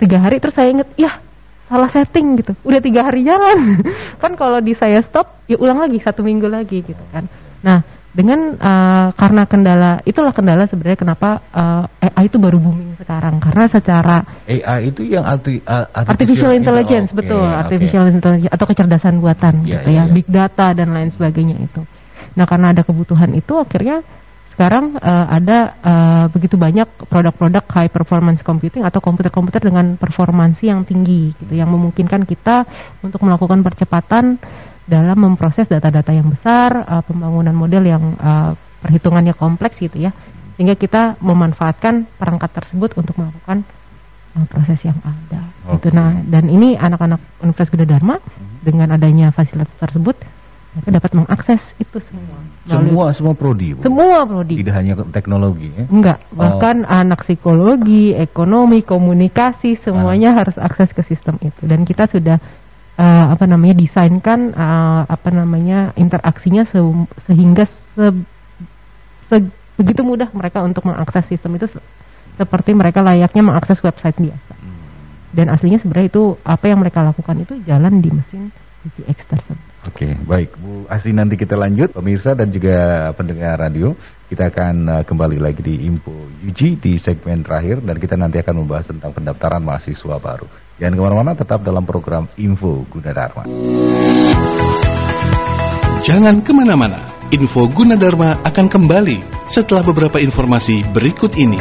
tiga 0.00 0.16
hari 0.16 0.40
terus 0.40 0.56
saya 0.56 0.72
inget, 0.72 0.88
ya 0.96 1.20
salah 1.68 1.90
setting 1.92 2.40
gitu. 2.40 2.56
Udah 2.64 2.80
tiga 2.80 3.04
hari 3.04 3.28
jalan. 3.28 3.84
kan 4.22 4.32
kalau 4.40 4.58
di 4.64 4.72
saya 4.72 5.04
stop, 5.04 5.44
ya 5.44 5.60
ulang 5.60 5.84
lagi 5.84 6.00
satu 6.00 6.24
minggu 6.24 6.48
lagi 6.48 6.80
gitu 6.80 7.04
kan. 7.12 7.28
Nah 7.60 7.78
dengan 8.10 8.58
eh, 8.58 9.08
karena 9.14 9.46
kendala 9.46 10.02
itulah 10.02 10.34
kendala 10.34 10.66
sebenarnya 10.66 10.98
kenapa 10.98 11.46
eh, 11.54 12.10
AI 12.10 12.26
itu 12.26 12.42
baru 12.42 12.58
booming 12.58 12.98
sekarang 12.98 13.38
karena 13.38 13.64
secara 13.70 14.16
AI 14.50 14.90
itu 14.90 15.06
yang 15.06 15.22
arti, 15.22 15.62
a- 15.62 15.86
artificial 15.94 16.50
intelligence 16.50 17.14
Oke, 17.14 17.22
betul 17.22 17.38
oke. 17.38 17.54
artificial 17.62 18.10
intelligence 18.10 18.50
atau 18.50 18.66
kecerdasan 18.66 19.22
buatan 19.22 19.62
Iya, 19.62 19.86
gitu 19.86 19.88
iya, 19.94 20.02
ya 20.02 20.04
iya. 20.10 20.10
big 20.10 20.26
data 20.26 20.74
dan 20.74 20.90
lain 20.90 21.14
sebagainya 21.14 21.54
itu 21.62 21.86
nah 22.34 22.50
karena 22.50 22.74
ada 22.74 22.82
kebutuhan 22.82 23.30
itu 23.30 23.54
akhirnya 23.62 24.02
sekarang 24.58 24.98
eh, 24.98 25.26
ada 25.30 25.58
eh, 25.78 26.24
begitu 26.34 26.58
banyak 26.58 26.90
produk-produk 27.06 27.62
high 27.70 27.94
performance 27.94 28.42
computing 28.42 28.82
atau 28.82 28.98
komputer-komputer 28.98 29.62
dengan 29.62 29.94
performansi 29.94 30.66
yang 30.66 30.82
tinggi 30.82 31.30
gitu 31.38 31.54
yang 31.54 31.70
memungkinkan 31.70 32.26
kita 32.26 32.66
untuk 33.06 33.22
melakukan 33.22 33.62
percepatan 33.62 34.34
dalam 34.90 35.14
memproses 35.16 35.64
data-data 35.64 36.10
yang 36.10 36.26
besar 36.28 36.82
eh, 36.82 37.02
pembangunan 37.06 37.54
model 37.54 37.86
yang 37.86 38.02
eh, 38.18 38.52
perhitungannya 38.82 39.32
kompleks 39.32 39.78
gitu 39.78 39.96
ya 39.96 40.10
sehingga 40.56 40.74
kita 40.74 41.16
memanfaatkan 41.24 42.04
perangkat 42.18 42.52
tersebut 42.52 42.92
untuk 42.92 43.16
melakukan 43.16 43.64
uh, 44.36 44.44
proses 44.44 44.76
yang 44.84 45.00
ada. 45.00 45.40
Oke. 45.72 45.88
Gitu. 45.88 45.96
Nah, 45.96 46.20
dan 46.20 46.52
ini 46.52 46.76
anak-anak 46.76 47.16
Universitas 47.40 47.72
Gunadarma 47.72 48.20
dengan 48.60 48.92
adanya 48.92 49.32
fasilitas 49.32 49.72
tersebut 49.80 50.20
mereka 50.70 51.00
dapat 51.00 51.12
mengakses 51.16 51.62
itu 51.80 51.96
semua. 52.04 52.36
melalui- 52.62 52.92
Semua 52.92 53.06
semua 53.10 53.34
prodi. 53.34 53.68
Bu? 53.72 53.80
semua 53.80 54.20
prodi. 54.22 54.54
Tidak 54.60 54.74
hanya 54.76 54.94
teknologi 55.08 55.72
ya. 55.72 55.84
Enggak, 55.88 56.18
Oh. 56.28 56.36
bahkan 56.36 56.84
anak 56.84 57.24
psikologi, 57.24 58.12
ekonomi, 58.12 58.84
komunikasi 58.84 59.80
semuanya 59.80 60.36
Ah. 60.36 60.44
harus 60.44 60.60
akses 60.60 60.92
ke 60.92 61.00
sistem 61.02 61.40
itu. 61.40 61.64
Dan 61.64 61.88
kita 61.88 62.04
sudah 62.04 62.36
uh, 62.98 63.26
apa 63.34 63.44
namanya 63.46 63.74
desainkan 63.78 64.54
uh, 64.54 65.02
apa 65.06 65.28
namanya 65.30 65.92
interaksinya 65.94 66.66
se- 66.66 67.08
sehingga 67.28 67.68
se- 67.68 68.24
se- 69.30 69.52
begitu 69.78 70.02
mudah 70.02 70.32
mereka 70.34 70.64
untuk 70.64 70.86
mengakses 70.88 71.26
sistem 71.30 71.54
itu 71.60 71.70
se- 71.70 71.84
seperti 72.40 72.72
mereka 72.72 73.04
layaknya 73.04 73.42
mengakses 73.44 73.78
website 73.84 74.16
biasa. 74.16 74.54
Dan 75.30 75.46
aslinya 75.46 75.78
sebenarnya 75.78 76.10
itu 76.10 76.34
apa 76.42 76.64
yang 76.66 76.82
mereka 76.82 77.06
lakukan 77.06 77.38
itu 77.38 77.54
jalan 77.62 78.02
di 78.02 78.10
mesin 78.10 78.50
DGX 78.82 79.18
tersebut. 79.30 79.68
Oke, 79.86 80.12
baik 80.26 80.56
Bu 80.60 80.84
Asi 80.90 81.14
nanti 81.14 81.40
kita 81.40 81.56
lanjut 81.56 81.94
pemirsa 81.94 82.34
dan 82.34 82.50
juga 82.50 83.08
pendengar 83.16 83.56
radio. 83.56 83.94
Kita 84.26 84.50
akan 84.50 84.74
uh, 84.90 85.02
kembali 85.06 85.38
lagi 85.38 85.62
di 85.62 85.86
Info 85.86 86.12
UG 86.44 86.82
di 86.82 86.98
segmen 86.98 87.42
terakhir 87.46 87.82
dan 87.82 87.96
kita 87.98 88.14
nanti 88.18 88.42
akan 88.42 88.62
membahas 88.62 88.90
tentang 88.90 89.10
pendaftaran 89.14 89.62
mahasiswa 89.62 90.16
baru. 90.18 90.46
Jangan 90.80 90.96
ke 90.96 91.02
mana-mana, 91.04 91.36
tetap 91.36 91.60
dalam 91.60 91.84
program 91.84 92.24
Info 92.40 92.88
Gunadarma. 92.88 93.44
Jangan 96.00 96.40
ke 96.40 96.56
mana-mana, 96.56 97.04
info 97.28 97.68
Gunadarma 97.68 98.40
akan 98.40 98.66
kembali 98.72 99.20
setelah 99.44 99.84
beberapa 99.84 100.16
informasi 100.16 100.80
berikut 100.88 101.36
ini. 101.36 101.60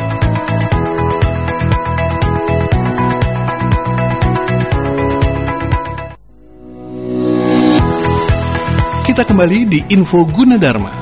Kita 9.04 9.28
kembali 9.28 9.60
di 9.68 9.80
info 9.92 10.24
Gunadarma. 10.24 10.99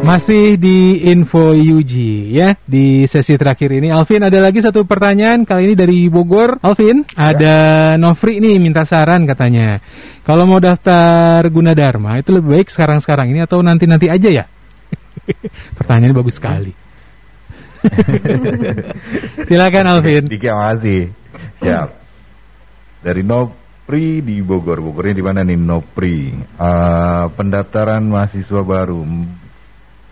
Masih 0.00 0.58
di 0.58 1.06
Info 1.08 1.54
UG 1.54 1.94
ya 2.34 2.58
di 2.66 3.06
sesi 3.06 3.38
terakhir 3.38 3.70
ini 3.70 3.88
Alvin 3.94 4.26
ada 4.26 4.38
lagi 4.42 4.58
satu 4.58 4.82
pertanyaan 4.82 5.46
kali 5.46 5.70
ini 5.70 5.74
dari 5.78 5.98
Bogor 6.10 6.58
Alvin 6.60 7.06
ada 7.14 7.94
Nofri 7.94 8.42
nih 8.42 8.58
minta 8.58 8.82
saran 8.82 9.24
katanya 9.24 9.78
kalau 10.26 10.50
mau 10.50 10.58
daftar 10.58 11.46
Gunadarma 11.46 12.18
itu 12.18 12.34
lebih 12.34 12.58
baik 12.58 12.68
sekarang-sekarang 12.68 13.30
ini 13.30 13.40
atau 13.44 13.62
nanti-nanti 13.62 14.10
aja 14.10 14.28
ya 14.28 14.44
pertanyaannya 15.78 16.16
bagus 16.16 16.42
sekali 16.42 16.72
silakan 19.48 19.86
Alvin 19.88 20.28
Dika 20.28 20.52
makasih. 20.52 21.20
Siap. 21.60 21.88
Dari 23.00 23.22
Nopri 23.24 24.20
di 24.20 24.40
Bogor. 24.44 24.80
Bogornya 24.84 25.14
di 25.16 25.24
mana 25.24 25.40
nih 25.44 25.56
Nopri? 25.56 26.32
Eh, 26.36 27.24
pendaftaran 27.36 28.04
mahasiswa 28.04 28.60
baru. 28.64 29.00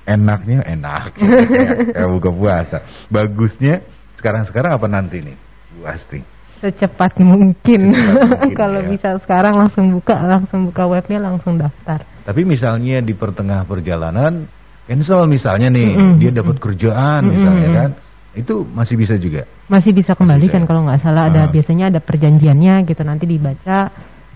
Enaknya 0.08 0.64
enak. 0.64 1.20
kayak 1.94 2.08
buka 2.08 2.30
puasa. 2.32 2.76
Bagusnya 3.12 3.84
sekarang-sekarang 4.16 4.72
apa 4.72 4.88
nanti 4.88 5.20
nih? 5.20 5.36
Bu 5.76 5.84
Asti. 5.84 6.24
Secepat 6.58 7.20
mungkin. 7.20 7.92
Secepat 7.92 8.40
mungkin, 8.40 8.56
Kalau 8.64 8.80
ya. 8.82 8.88
bisa 8.88 9.08
sekarang 9.20 9.54
langsung 9.54 9.92
buka, 9.92 10.16
langsung 10.18 10.60
buka 10.66 10.88
webnya, 10.88 11.20
langsung 11.20 11.60
daftar. 11.60 12.02
Tapi 12.24 12.42
misalnya 12.42 12.98
di 12.98 13.12
pertengah 13.12 13.62
perjalanan 13.62 14.48
cancel 14.88 15.28
misalnya 15.28 15.68
nih, 15.68 15.92
Mm-mm. 15.92 16.16
dia 16.16 16.32
dapat 16.32 16.56
kerjaan 16.56 17.20
Mm-mm. 17.22 17.32
misalnya 17.36 17.68
kan. 17.70 17.90
Itu 18.32 18.64
masih 18.64 18.96
bisa 18.96 19.14
juga. 19.20 19.44
Masih 19.68 19.92
bisa 19.92 20.16
kembali 20.16 20.46
bisa 20.46 20.54
kan 20.56 20.62
ya? 20.64 20.66
kalau 20.66 20.80
nggak 20.88 21.00
salah 21.04 21.28
ada 21.28 21.42
Ah. 21.44 21.50
biasanya 21.50 21.92
ada 21.92 22.00
perjanjiannya 22.00 22.74
gitu 22.86 23.02
nanti 23.04 23.24
dibaca 23.26 23.90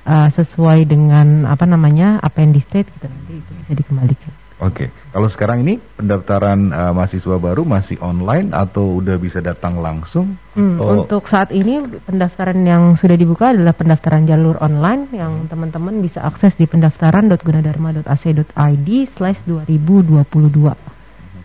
uh, 0.05 0.29
sesuai 0.31 0.85
dengan 0.85 1.49
apa 1.49 1.65
namanya 1.65 2.19
apa 2.19 2.43
yang 2.43 2.53
di 2.53 2.61
state 2.61 2.87
gitu 2.93 3.07
nanti 3.09 3.33
itu 3.41 3.51
bisa 3.63 3.73
dikembalikan. 3.73 4.33
Oke, 4.63 4.95
kalau 5.11 5.27
sekarang 5.27 5.67
ini 5.67 5.83
pendaftaran 5.99 6.71
uh, 6.71 6.95
mahasiswa 6.95 7.35
baru 7.35 7.67
masih 7.67 7.99
online 7.99 8.55
atau 8.55 9.03
udah 9.03 9.19
bisa 9.19 9.43
datang 9.43 9.83
langsung? 9.83 10.39
Hmm, 10.55 10.79
Oh. 10.79 11.03
Untuk 11.03 11.27
saat 11.27 11.51
ini 11.51 11.83
pendaftaran 11.83 12.63
yang 12.63 12.95
sudah 12.95 13.19
dibuka 13.19 13.51
adalah 13.51 13.75
pendaftaran 13.75 14.23
jalur 14.23 14.55
online 14.63 15.11
yang 15.11 15.51
teman-teman 15.51 15.99
bisa 15.99 16.23
akses 16.23 16.55
di 16.55 16.71
pendaftaran.gunadarma.ac.id 16.71 18.89
slash 19.19 19.43
2022 19.51 20.31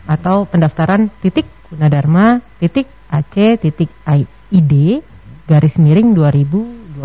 atau 0.08 0.46
pendaftaran 0.46 1.10
titik 1.18 1.50
gunadarma 1.68 2.40
titik 2.62 2.86
ac 3.10 3.34
titik 3.58 3.90
id 4.06 4.72
garis 5.50 5.74
miring 5.74 6.14
2022. 6.14 7.02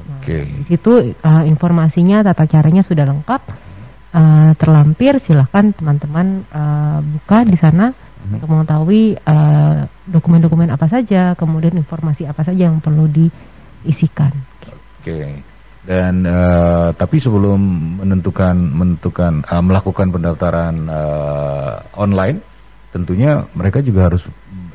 Oke. 0.00 0.48
Di 0.48 0.64
situ 0.64 1.12
uh, 1.12 1.44
informasinya 1.44 2.24
tata 2.24 2.48
caranya 2.48 2.80
sudah 2.80 3.04
lengkap 3.04 3.68
uh, 4.14 4.52
terlampir 4.56 5.18
silahkan 5.22 5.72
teman-teman 5.74 6.46
uh, 6.50 6.98
buka 7.02 7.46
di 7.46 7.56
sana 7.56 7.92
untuk 8.20 8.52
mengetahui 8.52 9.16
uh, 9.24 9.88
dokumen-dokumen 10.06 10.68
apa 10.70 10.86
saja 10.86 11.32
kemudian 11.34 11.74
informasi 11.74 12.28
apa 12.28 12.44
saja 12.44 12.68
yang 12.68 12.78
perlu 12.78 13.08
diisikan. 13.08 14.30
Oke. 15.00 15.50
Dan 15.80 16.28
eh, 16.28 16.88
tapi 16.92 17.16
sebelum 17.16 17.60
menentukan 18.04 18.52
menentukan 18.52 19.40
eh, 19.48 19.62
melakukan 19.64 20.12
pendaftaran 20.12 20.74
eh, 20.84 21.74
online, 21.96 22.38
tentunya 22.92 23.48
mereka 23.56 23.80
juga 23.80 24.12
harus 24.12 24.20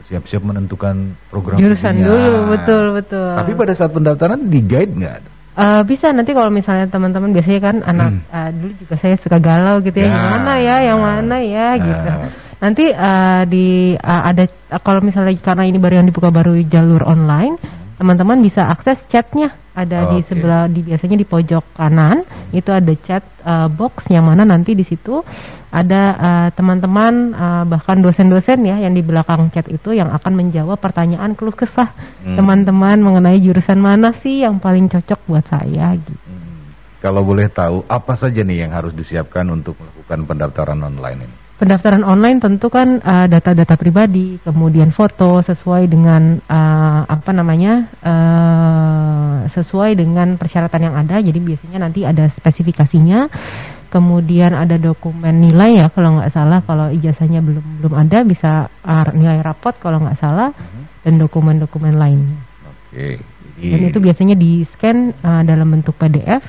siap-siap 0.10 0.42
menentukan 0.42 1.14
program 1.30 1.62
Jurusan 1.62 2.02
studinya. 2.02 2.10
dulu 2.10 2.34
betul 2.58 2.86
betul. 2.98 3.32
Tapi 3.38 3.52
pada 3.54 3.74
saat 3.78 3.92
pendaftaran 3.94 4.50
di 4.50 4.60
guide 4.66 4.94
nggak? 4.98 5.20
Uh, 5.56 5.88
bisa 5.88 6.12
nanti 6.12 6.36
kalau 6.36 6.52
misalnya 6.52 6.84
teman-teman 6.92 7.32
biasanya 7.32 7.62
kan 7.64 7.76
anak 7.80 8.28
uh, 8.28 8.52
dulu 8.52 8.76
juga 8.76 8.96
saya 9.00 9.16
suka 9.16 9.40
galau 9.40 9.80
gitu 9.80 10.04
ya, 10.04 10.08
Hmm. 10.08 10.12
Ya. 10.12 10.20
yang 10.20 10.28
mana 10.36 10.54
ya, 10.60 10.76
yang 10.84 11.00
mana 11.00 11.38
ya 11.40 11.68
Nah. 11.72 11.76
gitu. 11.80 12.12
Nanti 12.56 12.86
uh, 12.92 13.42
di 13.48 13.68
uh, 13.96 14.22
ada 14.32 14.44
uh, 14.48 14.82
kalau 14.84 15.00
misalnya 15.00 15.32
karena 15.40 15.64
ini 15.64 15.80
baru 15.80 16.04
yang 16.04 16.08
dibuka 16.12 16.28
baru 16.28 16.60
jalur 16.68 17.08
online, 17.08 17.56
teman-teman 17.96 18.44
bisa 18.44 18.68
akses 18.68 19.00
chatnya 19.08 19.56
ada 19.76 20.08
di 20.16 20.24
Oke. 20.24 20.32
sebelah 20.32 20.72
di 20.72 20.80
biasanya 20.88 21.20
di 21.20 21.28
pojok 21.28 21.76
kanan 21.76 22.24
itu 22.56 22.72
ada 22.72 22.94
chat 23.04 23.24
uh, 23.44 23.68
box 23.68 24.08
yang 24.08 24.24
mana 24.28 24.48
nanti 24.48 24.72
di 24.72 24.88
situ 24.88 25.20
ada 25.76 26.02
uh, 26.16 26.50
teman-teman 26.56 27.36
uh, 27.36 27.64
bahkan 27.68 28.00
dosen-dosen 28.00 28.64
ya 28.64 28.80
yang 28.80 28.96
di 28.96 29.04
belakang 29.04 29.52
chat 29.52 29.68
itu 29.68 29.92
yang 29.92 30.16
akan 30.16 30.32
menjawab 30.32 30.80
pertanyaan 30.80 31.36
keluh 31.36 31.56
kesah 31.56 31.92
Hmm. 32.26 32.42
teman-teman 32.42 32.98
mengenai 33.06 33.38
jurusan 33.38 33.78
mana 33.78 34.10
sih 34.26 34.42
yang 34.42 34.58
paling 34.58 34.90
cocok 34.90 35.30
buat 35.30 35.46
saya 35.46 35.94
gitu. 35.94 36.26
Hmm. 36.26 36.74
Kalau 36.98 37.22
boleh 37.22 37.54
tahu 37.54 37.86
apa 37.86 38.18
saja 38.18 38.42
nih 38.42 38.66
yang 38.66 38.74
harus 38.74 38.98
disiapkan 38.98 39.46
untuk 39.54 39.78
melakukan 39.78 40.26
pendaftaran 40.26 40.82
online 40.82 41.30
ini? 41.30 41.45
Pendaftaran 41.56 42.04
online 42.04 42.44
tentu 42.44 42.68
kan 42.68 43.00
uh, 43.00 43.32
data-data 43.32 43.80
pribadi, 43.80 44.36
kemudian 44.44 44.92
foto 44.92 45.40
sesuai 45.40 45.88
dengan 45.88 46.36
uh, 46.52 47.08
apa 47.08 47.32
namanya 47.32 47.88
uh, 48.04 49.48
sesuai 49.56 49.96
dengan 49.96 50.36
persyaratan 50.36 50.92
yang 50.92 50.96
ada. 51.00 51.16
Jadi 51.24 51.40
biasanya 51.40 51.88
nanti 51.88 52.04
ada 52.04 52.28
spesifikasinya, 52.36 53.32
kemudian 53.88 54.52
ada 54.52 54.76
dokumen 54.76 55.48
nilai 55.48 55.80
ya 55.80 55.88
kalau 55.96 56.20
nggak 56.20 56.36
salah. 56.36 56.60
Kalau 56.60 56.92
ijazahnya 56.92 57.40
belum 57.40 57.64
belum 57.80 57.94
ada 58.04 58.28
bisa 58.28 58.68
uh, 58.84 59.08
nilai 59.16 59.40
rapot 59.40 59.80
kalau 59.80 60.04
nggak 60.04 60.20
salah 60.20 60.52
dan 61.08 61.16
dokumen-dokumen 61.16 61.96
lainnya. 61.96 62.36
Oke. 62.68 63.24
Jadi, 63.56 63.72
Dan 63.72 63.82
itu 63.88 64.00
biasanya 64.04 64.36
di 64.36 64.68
scan 64.76 65.16
uh, 65.24 65.40
dalam 65.48 65.72
bentuk 65.72 65.96
PDF 65.96 66.44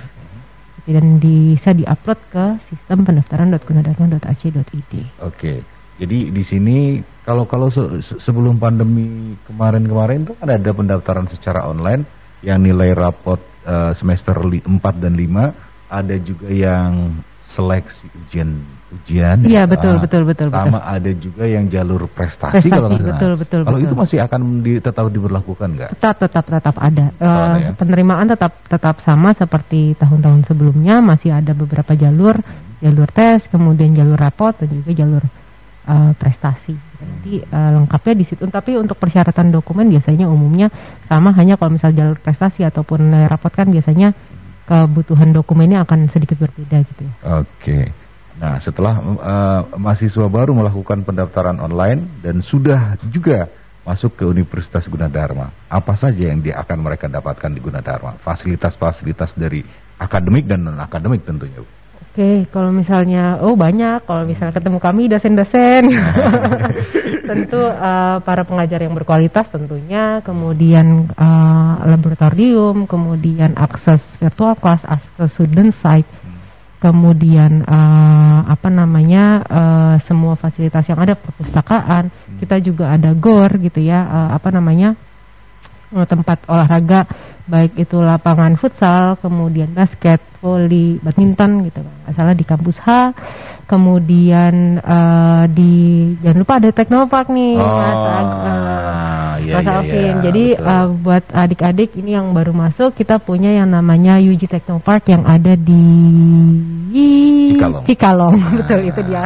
dan 0.86 1.18
bisa 1.18 1.74
diupload 1.74 2.20
ke 2.30 2.44
sistem 2.70 3.02
pendaftaran.gunadarma.ac.id. 3.02 4.92
Oke. 5.22 5.66
Jadi 5.96 6.28
di 6.28 6.42
sini 6.44 7.00
kalau 7.24 7.48
kalau 7.48 7.72
se- 7.72 8.04
se- 8.04 8.20
sebelum 8.20 8.60
pandemi 8.60 9.34
kemarin-kemarin 9.48 10.28
tuh 10.28 10.36
kan 10.38 10.52
ada 10.52 10.70
pendaftaran 10.70 11.26
secara 11.26 11.64
online 11.66 12.04
yang 12.44 12.60
nilai 12.62 12.92
rapot 12.92 13.40
eh, 13.64 13.92
semester 13.96 14.36
4 14.38 14.62
dan 15.02 15.16
5, 15.16 15.90
ada 15.90 16.16
juga 16.20 16.48
yang 16.52 17.18
seleksi 17.56 18.04
ujian 18.12 18.60
ujian 18.92 19.38
Iya, 19.42 19.64
ya. 19.64 19.70
betul, 19.70 19.96
Ah, 19.96 20.02
betul, 20.04 20.22
betul, 20.28 20.48
Sama 20.52 20.78
ada 20.78 21.10
juga 21.16 21.48
yang 21.48 21.66
jalur 21.66 22.04
prestasi, 22.06 22.60
Prestasi, 22.60 22.68
kalau 22.68 22.88
nggak 22.92 23.00
salah. 23.00 23.12
betul, 23.16 23.32
betul, 23.40 23.60
Kalau 23.64 23.78
betul. 23.80 23.88
itu 23.88 23.94
masih 23.96 24.18
akan 24.20 24.40
di- 24.60 24.82
tetap 24.84 25.04
diberlakukan 25.08 25.68
nggak? 25.72 25.90
Tetap 25.96 26.14
tetap 26.20 26.44
tetap 26.44 26.76
ada. 26.76 27.04
Ada 27.16 27.56
ya? 27.58 27.70
Penerimaan 27.72 28.28
tetap 28.28 28.52
tetap 28.68 29.00
sama 29.00 29.32
seperti 29.32 29.96
tahun-tahun 29.96 30.46
sebelumnya, 30.46 31.00
masih 31.00 31.32
ada 31.32 31.56
beberapa 31.56 31.96
jalur, 31.96 32.36
jalur 32.84 33.08
tes, 33.10 33.48
kemudian 33.48 33.96
jalur 33.96 34.20
rapot 34.20 34.52
dan 34.52 34.68
juga 34.68 34.92
jalur 34.92 35.24
eh, 35.88 36.12
prestasi. 36.14 36.76
Nanti 36.76 37.40
eh, 37.40 37.70
lengkapnya 37.72 38.14
di 38.14 38.24
situ. 38.28 38.44
Tapi 38.46 38.76
untuk 38.76 39.00
persyaratan 39.00 39.48
dokumen 39.50 39.88
biasanya 39.88 40.28
umumnya 40.28 40.68
sama 41.08 41.32
hanya 41.34 41.56
kalau 41.56 41.72
misal 41.74 41.90
jalur 41.90 42.20
prestasi 42.20 42.62
ataupun 42.62 43.00
rapot 43.26 43.50
kan 43.50 43.66
biasanya 43.66 44.12
kebutuhan 44.66 45.30
dokumennya 45.30 45.86
akan 45.86 46.10
sedikit 46.10 46.42
berbeda 46.42 46.82
gitu 46.82 47.02
ya. 47.06 47.12
Oke. 47.40 47.90
Nah, 48.36 48.60
setelah 48.60 49.00
eh, 49.00 49.60
mahasiswa 49.80 50.26
baru 50.28 50.52
melakukan 50.52 51.06
pendaftaran 51.06 51.56
online 51.56 52.04
dan 52.20 52.44
sudah 52.44 53.00
juga 53.08 53.48
masuk 53.86 54.18
ke 54.18 54.24
Universitas 54.26 54.84
Gunadarma, 54.90 55.54
apa 55.70 55.94
saja 55.94 56.26
yang 56.28 56.42
dia 56.42 56.58
akan 56.58 56.82
mereka 56.82 57.06
dapatkan 57.06 57.54
di 57.54 57.62
Gunadarma? 57.62 58.18
Fasilitas-fasilitas 58.20 59.32
dari 59.38 59.62
akademik 59.96 60.44
dan 60.44 60.66
non 60.66 60.82
akademik 60.82 61.22
tentunya. 61.22 61.62
Bu. 61.62 61.70
Oke, 62.16 62.48
kalau 62.48 62.72
misalnya, 62.72 63.36
oh 63.44 63.60
banyak, 63.60 64.08
kalau 64.08 64.24
misalnya 64.24 64.56
ketemu 64.56 64.80
kami 64.80 65.04
dosen-dosen, 65.04 65.92
tentu 67.28 67.60
eh, 67.60 68.16
para 68.24 68.40
pengajar 68.40 68.80
yang 68.80 68.96
berkualitas 68.96 69.44
tentunya, 69.52 70.24
kemudian 70.24 71.12
eh, 71.12 71.74
laboratorium, 71.84 72.88
kemudian 72.88 73.52
akses 73.60 74.00
virtual 74.16 74.56
class, 74.56 74.80
akses 74.88 75.28
student 75.36 75.76
site, 75.76 76.08
kemudian 76.80 77.60
eh, 77.68 78.38
apa 78.48 78.72
namanya 78.72 79.44
eh, 79.44 79.94
semua 80.08 80.40
fasilitas 80.40 80.88
yang 80.88 80.96
ada 80.96 81.20
perpustakaan, 81.20 82.08
kita 82.40 82.64
juga 82.64 82.96
ada 82.96 83.12
gor 83.12 83.60
gitu 83.60 83.84
ya, 83.84 84.00
eh, 84.08 84.28
apa 84.40 84.48
namanya 84.56 84.96
tempat 85.92 86.48
olahraga 86.48 87.04
baik 87.46 87.78
itu 87.78 87.96
lapangan 87.98 88.58
futsal, 88.58 89.14
kemudian 89.18 89.70
basket, 89.70 90.18
voli, 90.38 90.98
badminton 90.98 91.62
gitu 91.64 91.80
kan. 91.80 91.94
nggak 92.02 92.14
salah 92.14 92.34
di 92.34 92.44
kampus 92.44 92.76
H. 92.78 92.88
Kemudian 93.66 94.78
eh, 94.78 95.44
di 95.50 95.74
jangan 96.22 96.38
lupa 96.38 96.54
ada 96.62 96.70
Teknopark 96.70 97.26
nih, 97.28 97.58
Mas 97.58 97.66
Ag- 97.66 98.38
eh, 98.46 99.32
iya, 99.42 99.54
Mas 99.58 99.66
iya, 99.66 99.74
Alvin. 99.74 99.90
iya, 99.98 100.22
Jadi 100.22 100.44
betul. 100.54 100.70
eh, 100.70 100.86
buat 101.02 101.24
adik-adik 101.34 101.90
ini 101.98 102.10
yang 102.14 102.30
baru 102.30 102.54
masuk, 102.54 102.94
kita 102.94 103.18
punya 103.18 103.50
yang 103.50 103.66
namanya 103.66 104.22
UG 104.22 104.46
Teknopark 104.46 105.10
yang 105.10 105.26
ada 105.26 105.58
di 105.58 105.82
Cikalong. 107.50 107.84
Cikalong. 107.84 108.34
betul 108.62 108.80
itu 108.86 109.00
dia. 109.02 109.22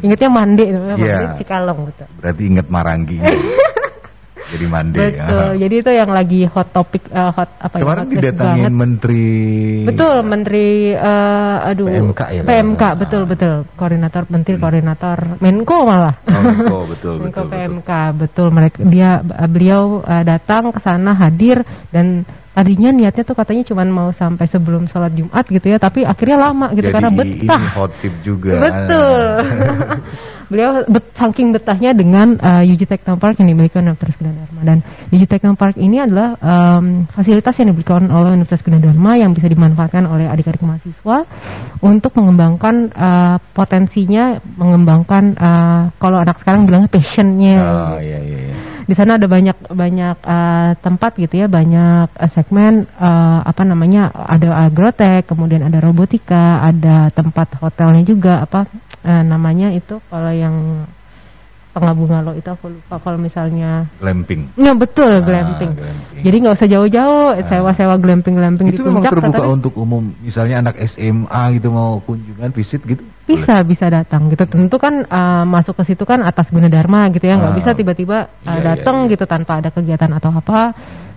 Ingatnya 0.00 0.28
Mande, 0.28 0.64
Mande 0.72 1.04
Iya. 1.04 1.36
Cikalong 1.36 1.78
betul. 1.84 2.06
Berarti 2.16 2.42
ingat 2.48 2.66
Marangi. 2.68 3.18
Jadi 4.50 4.64
mandi. 4.66 4.98
Betul. 4.98 5.50
Jadi 5.62 5.74
itu 5.78 5.90
yang 5.94 6.10
lagi 6.10 6.40
hot 6.50 6.68
topic 6.74 7.02
eh, 7.12 7.30
hot 7.30 7.50
apa 7.62 7.74
ya? 7.78 7.82
Kemarin 7.84 8.06
didatangin 8.10 8.62
banget. 8.66 8.72
menteri 8.74 9.26
Betul, 9.86 10.16
Menteri 10.26 10.66
eh, 10.96 11.68
aduh 11.70 11.88
PMK 11.88 12.20
ya, 12.32 12.40
PMK 12.42 12.82
Pak? 12.82 12.92
betul 12.98 13.22
betul 13.28 13.54
koordinator 13.78 14.22
Menteri 14.28 14.54
koordinator 14.58 15.18
Menko 15.38 15.78
malah. 15.86 16.14
Oh, 16.26 16.42
Menko, 16.42 16.78
betul, 16.90 17.14
Menko 17.22 17.42
betul. 17.46 17.52
PMK 17.54 17.90
betul 18.18 18.48
mereka 18.50 18.78
dia 18.82 19.10
beliau 19.46 20.02
eh, 20.02 20.24
datang 20.26 20.72
ke 20.74 20.80
sana 20.82 21.14
hadir 21.14 21.62
dan 21.94 22.26
tadinya 22.52 22.90
niatnya 22.92 23.24
tuh 23.24 23.36
katanya 23.36 23.64
cuma 23.64 23.82
mau 23.88 24.12
sampai 24.12 24.44
sebelum 24.48 24.88
sholat 24.88 25.12
Jumat 25.16 25.44
gitu 25.48 25.66
ya, 25.72 25.80
tapi 25.80 26.04
akhirnya 26.04 26.38
lama 26.38 26.72
gitu 26.76 26.88
Jadi 26.88 26.94
karena 26.94 27.10
betah. 27.10 27.64
juga. 28.24 28.52
Betul. 28.60 29.22
Beliau 30.52 30.84
bet, 30.84 31.16
saking 31.16 31.56
betahnya 31.56 31.96
dengan 31.96 32.36
uh, 32.36 32.60
UG 32.60 32.84
Technopark 32.84 33.40
yang 33.40 33.56
dimiliki 33.56 33.72
oleh 33.80 33.88
Universitas 33.88 34.20
Gunadarma 34.20 34.60
dan 34.60 34.78
UG 35.08 35.22
Technopark 35.24 35.80
ini 35.80 35.96
adalah 36.04 36.36
um, 36.44 37.08
fasilitas 37.08 37.56
yang 37.56 37.72
diberikan 37.72 38.04
oleh 38.12 38.36
Universitas 38.36 38.60
Gunadarma 38.60 39.16
yang 39.16 39.32
bisa 39.32 39.48
dimanfaatkan 39.48 40.04
oleh 40.04 40.28
adik-adik 40.28 40.60
mahasiswa 40.60 41.24
untuk 41.80 42.12
mengembangkan 42.20 42.92
uh, 42.92 43.36
potensinya, 43.56 44.36
mengembangkan 44.60 45.24
uh, 45.40 45.82
kalau 45.96 46.20
anak 46.20 46.36
sekarang 46.44 46.68
bilangnya 46.68 46.92
passionnya. 46.92 47.56
Oh, 47.56 47.96
iya, 47.96 48.20
iya, 48.20 48.40
iya. 48.52 48.71
Di 48.82 48.94
sana 48.98 49.16
ada 49.16 49.26
banyak 49.30 49.70
banyak 49.70 50.16
uh, 50.24 50.70
tempat 50.82 51.14
gitu 51.18 51.34
ya, 51.42 51.46
banyak 51.46 52.08
uh, 52.12 52.30
segmen 52.32 52.86
uh, 52.98 53.40
apa 53.46 53.62
namanya 53.62 54.10
ada 54.12 54.66
agrotek, 54.66 55.26
kemudian 55.26 55.62
ada 55.62 55.78
robotika, 55.78 56.62
ada 56.62 57.10
tempat 57.14 57.54
hotelnya 57.58 58.02
juga 58.02 58.42
apa 58.42 58.66
uh, 59.06 59.22
namanya 59.22 59.70
itu 59.74 59.98
kalau 60.10 60.32
yang 60.32 60.86
bunga 61.72 62.20
lo 62.20 62.32
itu 62.32 62.44
aku 62.44 62.68
lupa 62.68 62.98
kalau 62.98 63.16
misalnya 63.16 63.88
Glamping. 63.96 64.52
Ya 64.54 64.72
betul 64.72 65.08
Ah, 65.08 65.20
glamping. 65.20 65.72
glamping. 65.72 66.20
Jadi 66.20 66.36
nggak 66.38 66.54
usah 66.54 66.68
jauh-jauh 66.68 67.28
sewa-sewa 67.42 67.94
glamping-glamping 67.96 68.66
di 68.68 68.76
Itu 68.76 68.84
memang 68.84 69.00
puncak. 69.00 69.12
terbuka 69.14 69.32
katanya. 69.38 69.54
untuk 69.54 69.72
umum. 69.74 70.12
Misalnya 70.18 70.60
anak 70.60 70.76
SMA 70.82 71.42
gitu 71.56 71.68
mau 71.68 71.96
kunjungan 71.98 72.50
visit 72.50 72.82
gitu. 72.82 73.00
bisa 73.22 73.62
bisa 73.62 73.86
datang 73.86 74.28
gitu. 74.28 74.44
Tentu 74.44 74.76
kan 74.76 75.02
uh, 75.02 75.44
masuk 75.44 75.78
ke 75.78 75.88
situ 75.88 76.02
kan 76.02 76.20
atas 76.20 76.48
Gunadarma 76.48 77.08
gitu 77.08 77.22
ya, 77.22 77.38
nggak 77.38 77.52
Ah. 77.52 77.56
bisa 77.56 77.70
tiba-tiba 77.72 78.18
uh, 78.26 78.44
Iya, 78.44 78.52
iya, 78.52 78.62
datang 78.76 78.96
iya. 79.00 79.10
gitu 79.10 79.24
tanpa 79.24 79.52
ada 79.56 79.70
kegiatan 79.70 80.10
atau 80.10 80.28
apa 80.30 80.74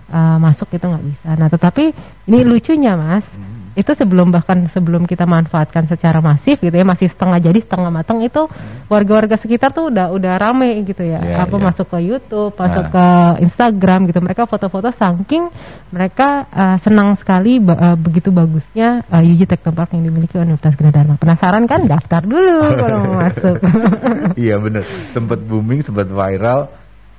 uh, 0.08 0.38
masuk 0.38 0.70
itu 0.70 0.86
nggak 0.86 1.04
bisa. 1.04 1.28
Nah 1.34 1.48
tetapi 1.48 1.84
ini 2.24 2.38
lucunya 2.40 2.94
mas, 2.94 3.26
Hmm. 3.28 3.55
Itu 3.76 3.92
sebelum 3.92 4.32
bahkan 4.32 4.66
sebelum 4.72 5.04
kita 5.04 5.28
manfaatkan 5.28 5.84
secara 5.86 6.24
masif 6.24 6.56
gitu 6.58 6.72
ya, 6.72 6.82
masih 6.82 7.12
setengah 7.12 7.36
jadi 7.38 7.60
setengah 7.60 7.92
matang 7.92 8.24
itu 8.24 8.48
warga-warga 8.88 9.36
sekitar 9.36 9.76
tuh 9.76 9.92
udah 9.92 10.08
udah 10.10 10.32
rame 10.40 10.80
gitu 10.88 11.04
ya, 11.04 11.20
Iya, 11.20 11.36
apa 11.44 11.56
iya. 11.60 11.64
masuk 11.68 11.86
ke 11.92 11.98
YouTube, 12.00 12.56
masuk 12.56 12.84
Ah. 12.88 12.90
ke 12.90 13.06
Instagram 13.44 14.08
gitu, 14.08 14.18
mereka 14.24 14.48
foto-foto 14.48 14.88
saking 14.96 15.52
mereka 15.92 16.48
uh, 16.48 16.76
senang 16.80 17.14
sekali 17.20 17.60
uh, 17.60 17.94
begitu 18.00 18.32
bagusnya 18.32 19.04
uh, 19.06 19.20
UJ 19.20 19.44
Teknopark 19.44 19.92
yang 19.92 20.08
dimiliki 20.08 20.40
Universitas 20.40 20.74
Gunadarma. 20.74 21.20
Penasaran 21.20 21.68
kan? 21.68 21.84
Daftar 21.84 22.24
dulu 22.24 22.72
kalau 22.74 22.98
mau 23.04 23.14
masuk. 23.22 23.56
iya 24.48 24.56
bener. 24.56 24.82
Sempat 25.12 25.44
booming, 25.44 25.84
sempat 25.84 26.08
viral. 26.08 26.72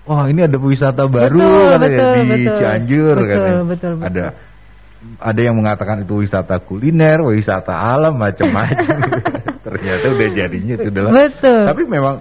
Wah 0.07 0.23
ini 0.31 0.39
ada 0.39 0.55
wisata 0.55 1.03
baru 1.05 1.35
Betul, 1.43 1.67
katanya, 1.75 1.99
betul, 1.99 2.15
di 2.15 2.27
betul. 2.31 2.55
Cianjur 2.63 3.15
Betul, 3.19 3.27
katanya. 3.27 3.51
betul, 3.67 3.91
betul. 3.99 4.07
Ada 4.07 4.25
ada 5.17 5.41
yang 5.41 5.57
mengatakan 5.57 6.01
itu 6.05 6.25
wisata 6.25 6.57
kuliner, 6.61 7.21
wisata 7.21 7.73
alam 7.73 8.17
macam-macam. 8.17 8.97
Ternyata 9.67 10.05
udah 10.15 10.27
jadinya 10.31 10.73
itu 10.79 10.89
adalah. 10.89 11.11
Betul. 11.11 11.61
Tapi 11.67 11.81
memang 11.85 12.15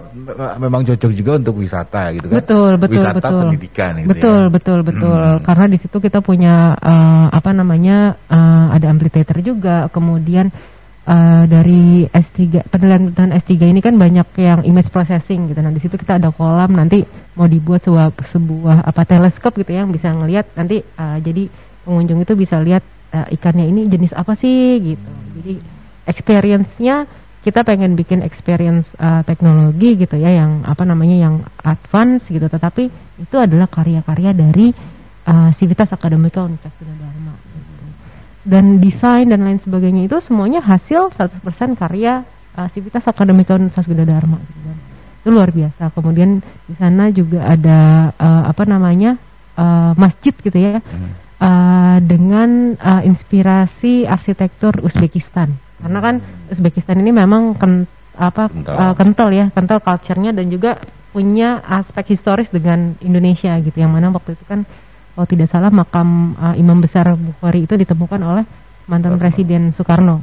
memang 0.59 0.81
cocok 0.83 1.11
juga 1.15 1.31
untuk 1.39 1.55
wisata 1.63 2.11
gitu 2.13 2.27
kan. 2.27 2.43
Betul, 2.43 2.71
betul, 2.75 3.01
wisata 3.01 3.19
betul. 3.23 3.41
pendidikan 3.47 3.91
gitu 4.03 4.09
betul, 4.11 4.41
ya. 4.41 4.51
betul, 4.51 4.79
betul. 4.83 5.23
Hmm. 5.23 5.43
Karena 5.45 5.65
di 5.71 5.77
situ 5.79 5.97
kita 5.97 6.19
punya 6.19 6.75
eh, 6.75 7.25
apa 7.31 7.49
namanya 7.55 8.19
eh, 8.27 8.65
ada 8.75 8.87
amplitator 8.91 9.39
juga, 9.39 9.87
kemudian 9.89 10.51
eh, 11.07 11.43
dari 11.47 12.03
S3 12.03 12.67
penelitian 12.67 13.31
S3 13.31 13.53
ini 13.71 13.79
kan 13.79 13.95
banyak 13.95 14.27
yang 14.37 14.59
image 14.67 14.91
processing 14.91 15.47
gitu. 15.47 15.63
Nah, 15.63 15.71
di 15.71 15.79
situ 15.79 15.95
kita 15.95 16.19
ada 16.19 16.35
kolam 16.35 16.75
nanti 16.75 17.07
mau 17.39 17.47
dibuat 17.47 17.85
sebuah 17.87 18.11
sebuah 18.33 18.77
apa 18.83 19.01
teleskop 19.07 19.55
gitu 19.55 19.71
ya, 19.71 19.87
yang 19.87 19.93
bisa 19.95 20.11
ngelihat 20.11 20.51
nanti 20.59 20.83
eh, 20.83 21.17
jadi 21.23 21.66
pengunjung 21.87 22.19
itu 22.19 22.35
bisa 22.35 22.59
lihat 22.59 22.83
eh, 23.15 23.39
ikannya 23.39 23.71
ini 23.71 23.87
jenis 23.87 24.11
apa 24.11 24.35
sih 24.35 24.75
gitu. 24.83 25.11
Jadi 25.39 25.53
experience-nya 26.03 27.07
kita 27.47 27.63
pengen 27.63 27.95
bikin 27.95 28.19
experience 28.27 28.91
uh, 28.99 29.23
teknologi 29.23 29.95
gitu 29.95 30.19
ya 30.19 30.35
yang 30.35 30.67
apa 30.67 30.83
namanya 30.83 31.15
yang 31.15 31.35
advance 31.63 32.27
gitu 32.27 32.43
tetapi 32.43 32.91
itu 33.23 33.35
adalah 33.39 33.71
karya-karya 33.71 34.35
dari 34.35 34.75
uh, 35.23 35.55
Civitas 35.55 35.87
Akademika 35.95 36.43
Universitas 36.43 36.75
Gunadarma 36.75 37.39
gitu. 37.39 37.85
dan 38.43 38.83
desain 38.83 39.31
dan 39.31 39.47
lain 39.47 39.63
sebagainya 39.63 40.11
itu 40.11 40.19
semuanya 40.27 40.59
hasil 40.59 41.15
100% 41.15 41.79
karya 41.79 42.27
uh, 42.59 42.67
Civitas 42.75 43.07
Akademika 43.07 43.55
Universitas 43.55 43.87
Gunadarma 43.87 44.43
gitu 44.43 44.71
itu 45.23 45.29
luar 45.31 45.47
biasa 45.47 45.83
kemudian 45.95 46.43
di 46.67 46.75
sana 46.75 47.07
juga 47.15 47.47
ada 47.47 48.11
uh, 48.11 48.43
apa 48.51 48.67
namanya 48.67 49.15
uh, 49.55 49.95
masjid 49.95 50.35
gitu 50.35 50.59
ya 50.59 50.83
Hmm. 50.83 51.26
Uh, 51.97 52.01
dengan 52.05 52.77
uh, 52.77 53.01
inspirasi 53.01 54.05
arsitektur 54.05 54.77
Uzbekistan. 54.85 55.57
Karena 55.81 55.99
kan 55.99 56.15
Uzbekistan 56.53 57.01
ini 57.01 57.09
memang 57.09 57.57
ken, 57.57 57.89
apa 58.13 58.49
Kental. 58.53 58.75
uh, 58.77 58.93
kental 58.93 59.29
ya, 59.33 59.45
kental 59.49 59.81
culture-nya 59.81 60.31
dan 60.33 60.53
juga 60.53 60.77
punya 61.09 61.65
aspek 61.65 62.13
historis 62.13 62.53
dengan 62.53 62.93
Indonesia 63.01 63.57
gitu. 63.57 63.73
Yang 63.73 63.91
mana 63.97 64.13
waktu 64.13 64.37
itu 64.37 64.45
kan 64.45 64.69
kalau 65.17 65.25
tidak 65.25 65.49
salah 65.49 65.73
makam 65.73 66.37
uh, 66.37 66.53
Imam 66.53 66.77
Besar 66.77 67.09
Bukhari 67.17 67.65
itu 67.65 67.73
ditemukan 67.73 68.21
oleh 68.21 68.45
mantan. 68.85 69.17
Presiden 69.17 69.73
Soekarno. 69.73 70.21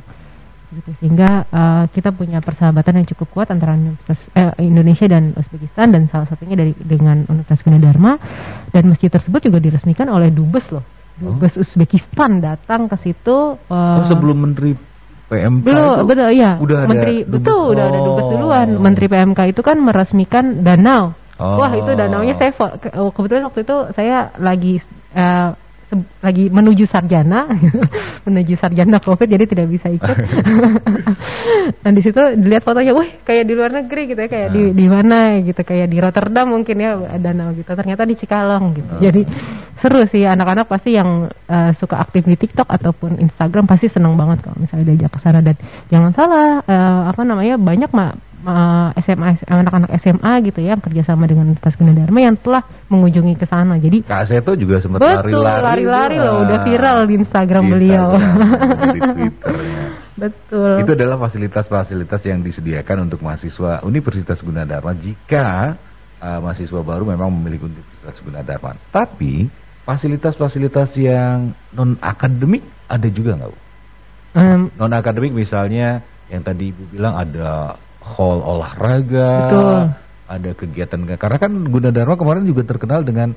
Gitu. 0.74 0.90
Sehingga 1.02 1.46
uh, 1.50 1.84
kita 1.90 2.10
punya 2.10 2.42
persahabatan 2.42 3.02
yang 3.02 3.06
cukup 3.14 3.30
kuat 3.30 3.46
antara 3.54 3.78
eh, 3.78 4.54
Indonesia 4.62 5.06
dan 5.06 5.30
Uzbekistan 5.34 5.94
dan 5.94 6.10
salah 6.10 6.26
satunya 6.26 6.58
dari 6.58 6.74
dengan 6.74 7.22
Universitas 7.30 7.62
Gunadarma 7.62 8.18
dan 8.74 8.90
masjid 8.90 9.06
tersebut 9.06 9.50
juga 9.50 9.62
diresmikan 9.62 10.10
oleh 10.10 10.34
dubes 10.34 10.66
loh. 10.74 10.82
Dubes 11.14 11.54
Uzbekistan 11.54 12.38
datang 12.38 12.86
ke 12.86 12.96
situ. 12.96 13.54
uh, 13.60 13.70
Oh, 13.70 14.04
sebelum 14.04 14.42
menteri 14.42 14.74
PMK 15.24 15.64
belum 15.64 15.88
itu 15.90 16.04
betul 16.04 16.28
iya 16.30 16.50
udah 16.54 16.76
ada 16.76 16.86
menteri 16.86 17.14
dubes. 17.18 17.32
betul 17.34 17.62
udah 17.72 17.84
ada 17.86 17.98
dubes 17.98 18.24
Oh. 18.24 18.30
duluan 18.30 18.68
menteri 18.76 19.06
PMK 19.06 19.40
itu 19.48 19.60
kan 19.60 19.76
meresmikan 19.78 20.44
danau 20.60 21.16
Oh. 21.34 21.56
wah 21.56 21.72
itu 21.72 21.90
danaunya 21.92 22.34
saya 22.34 22.52
ke- 22.52 22.92
oh, 22.94 23.08
kebetulan 23.08 23.42
waktu 23.44 23.62
itu 23.62 23.76
saya 23.90 24.30
lagi 24.36 24.78
eh, 25.10 25.48
se- 25.50 25.63
lagi 26.24 26.48
menuju 26.48 26.84
sarjana 26.88 27.46
menuju 28.26 28.54
sarjana 28.56 28.98
covid 28.98 29.28
jadi 29.28 29.44
tidak 29.44 29.66
bisa 29.68 29.92
ikut. 29.92 30.16
Dan 31.84 31.92
di 31.92 32.02
situ 32.02 32.18
dilihat 32.40 32.64
fotonya 32.64 32.96
wah 32.96 33.06
kayak 33.24 33.44
di 33.44 33.52
luar 33.52 33.70
negeri 33.70 34.12
gitu 34.12 34.20
ya 34.24 34.28
kayak 34.30 34.48
di 34.52 34.62
di 34.72 34.86
mana 34.88 35.38
gitu 35.44 35.60
kayak 35.60 35.86
di 35.92 35.98
Rotterdam 36.00 36.50
mungkin 36.50 36.76
ya 36.80 36.96
danau 37.20 37.52
gitu. 37.52 37.68
Ternyata 37.68 38.02
di 38.08 38.14
Cikalong 38.16 38.64
gitu. 38.74 38.92
Jadi 39.00 39.22
seru 39.78 40.02
sih 40.08 40.24
anak-anak 40.24 40.66
pasti 40.66 40.96
yang 40.96 41.28
eh, 41.28 41.70
suka 41.76 42.00
aktif 42.00 42.24
di 42.24 42.36
TikTok 42.40 42.66
ataupun 42.66 43.20
Instagram 43.20 43.68
pasti 43.68 43.92
seneng 43.92 44.16
banget 44.16 44.44
kalau 44.44 44.56
misalnya 44.56 44.94
diajak 44.94 45.12
ke 45.14 45.20
sana. 45.20 45.40
Dan 45.44 45.56
jangan 45.92 46.10
salah 46.16 46.48
eh, 46.64 47.02
apa 47.12 47.22
namanya 47.22 47.60
banyak 47.60 47.90
ma 47.92 48.16
ma- 48.44 48.92
SMA 48.96 49.40
anak-anak 49.42 49.90
SMA 49.98 50.32
gitu 50.44 50.60
ya 50.60 50.68
yang 50.70 50.78
kerjasama 50.78 51.24
dengan 51.24 51.48
Universitas 51.48 51.74
Gunadarma 51.74 52.20
yang 52.20 52.36
telah 52.36 52.60
mengunjungi 52.86 53.34
ke 53.34 53.44
sana 53.44 53.74
jadi 53.76 54.00
Kak 54.00 54.28
Seto 54.28 54.52
juga 54.52 54.78
sempat 54.78 55.00
betul 55.00 55.40
lari-lari. 55.40 55.64
lari-lari 55.82 56.16
loh 56.18 56.44
udah 56.44 56.54
Ah. 56.54 56.62
viral 56.62 56.98
di 57.04 57.14
Instagram 57.16 57.64
beliau 57.66 58.06
Instagram, 58.12 58.36
di 58.94 59.00
Twitternya. 59.00 59.86
betul 60.14 60.72
Itu 60.78 60.90
adalah 60.92 61.16
fasilitas-fasilitas 61.18 62.20
yang 62.22 62.38
disediakan 62.38 62.96
untuk 63.02 63.18
mahasiswa 63.18 63.80
Universitas 63.82 64.38
Gunadarma 64.38 64.92
jika 64.94 65.74
uh, 66.20 66.38
mahasiswa 66.38 66.80
baru 66.80 67.02
memang 67.02 67.32
memiliki 67.32 67.64
Universitas 67.64 68.20
Gunadarma. 68.20 68.76
Tapi 68.88 69.48
fasilitas-fasilitas 69.84 70.92
yang 70.94 71.36
non 71.70 71.96
akademik 71.98 72.60
ada 72.84 73.08
juga 73.08 73.34
nggak? 73.34 73.48
Bu? 73.48 73.58
Em, 74.34 74.60
Non 74.74 74.90
akademik 74.90 75.30
misalnya 75.30 76.00
yang 76.26 76.40
tadi 76.40 76.70
ibu 76.70 76.82
bilang 76.88 77.14
ada 77.14 77.78
hall 78.04 78.38
olahraga, 78.44 79.32
Betul. 79.48 79.80
ada 80.28 80.50
kegiatan 80.52 81.00
karena 81.16 81.38
kan 81.40 81.52
Gunadarma 81.64 82.14
kemarin 82.14 82.44
juga 82.44 82.62
terkenal 82.64 83.00
dengan 83.00 83.32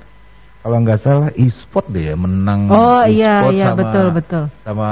kalau 0.60 0.84
nggak 0.84 1.00
salah 1.00 1.30
e-sport 1.40 1.88
deh 1.88 2.12
ya 2.12 2.16
menang 2.20 2.68
oh 2.68 3.00
iya 3.08 3.40
e-sport 3.40 3.54
iya 3.56 3.66
sama- 3.72 3.80
betul 3.80 4.08
betul 4.12 4.44
sama 4.68 4.90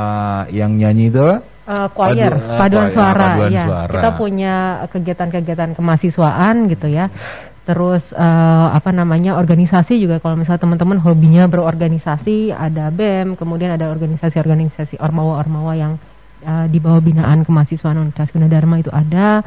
yang 0.50 0.72
nyanyi 0.80 1.12
itu? 1.12 1.28
Eh, 1.66 1.88
choir, 1.98 2.30
Padu- 2.30 2.46
eh, 2.46 2.58
paduan 2.62 2.88
suara, 2.94 3.26
paduan 3.42 3.50
ya. 3.50 3.66
suara. 3.66 3.90
Kita 3.98 4.10
punya 4.14 4.54
kegiatan-kegiatan 4.86 5.74
kemahasiswaan 5.74 6.70
gitu 6.70 6.86
ya. 6.94 7.10
Terus 7.66 8.06
eh, 8.14 8.68
apa 8.70 8.94
namanya 8.94 9.34
organisasi 9.34 9.98
juga 9.98 10.22
kalau 10.22 10.38
misalnya 10.38 10.62
teman-teman 10.62 11.02
hobinya 11.02 11.50
berorganisasi, 11.50 12.54
ada 12.54 12.94
BEM, 12.94 13.34
kemudian 13.34 13.74
ada 13.74 13.90
organisasi-organisasi 13.90 15.02
ormawa-ormawa 15.02 15.74
yang 15.74 15.98
eh, 16.46 16.68
di 16.70 16.78
bawah 16.78 17.02
binaan 17.02 17.42
kemahasiswaan 17.42 17.98
Universitas 17.98 18.30
Gunadarma 18.30 18.78
itu 18.78 18.94
ada. 18.94 19.42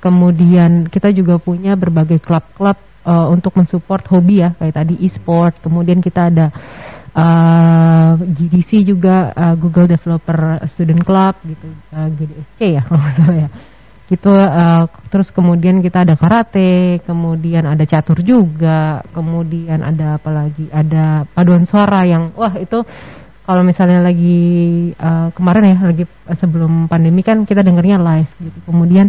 Kemudian 0.00 0.88
kita 0.88 1.12
juga 1.12 1.36
punya 1.36 1.76
berbagai 1.76 2.24
klub-klub 2.24 2.80
eh, 3.04 3.26
untuk 3.28 3.52
mensupport 3.60 4.02
hobi 4.16 4.40
ya, 4.40 4.56
kayak 4.56 4.74
tadi 4.80 4.96
e-sport. 5.04 5.60
Kemudian 5.60 6.00
kita 6.00 6.32
ada 6.32 6.48
uh, 7.18 8.12
GDC 8.18 8.86
juga 8.86 9.34
uh, 9.34 9.54
Google 9.58 9.90
Developer 9.90 10.62
Student 10.70 11.02
Club 11.02 11.34
gitu 11.46 11.68
uh, 11.94 12.08
GDSC 12.14 12.58
ya 12.78 12.82
kalau 12.88 13.34
ya 13.34 13.48
gitu 14.08 14.32
uh, 14.32 14.88
terus 15.12 15.28
kemudian 15.28 15.84
kita 15.84 16.00
ada 16.08 16.16
karate 16.16 17.04
kemudian 17.04 17.68
ada 17.68 17.84
catur 17.84 18.24
juga 18.24 19.04
kemudian 19.12 19.84
ada 19.84 20.16
apa 20.16 20.30
lagi 20.32 20.64
ada 20.72 21.28
paduan 21.28 21.68
suara 21.68 22.08
yang 22.08 22.32
wah 22.32 22.56
itu 22.56 22.80
kalau 23.48 23.64
misalnya 23.64 24.04
lagi 24.04 24.36
uh, 25.00 25.32
kemarin 25.32 25.72
ya 25.72 25.76
lagi 25.80 26.04
sebelum 26.36 26.84
pandemi 26.84 27.24
kan 27.24 27.48
kita 27.48 27.64
dengarnya 27.64 27.96
live 27.96 28.28
gitu 28.44 28.58
kemudian 28.68 29.08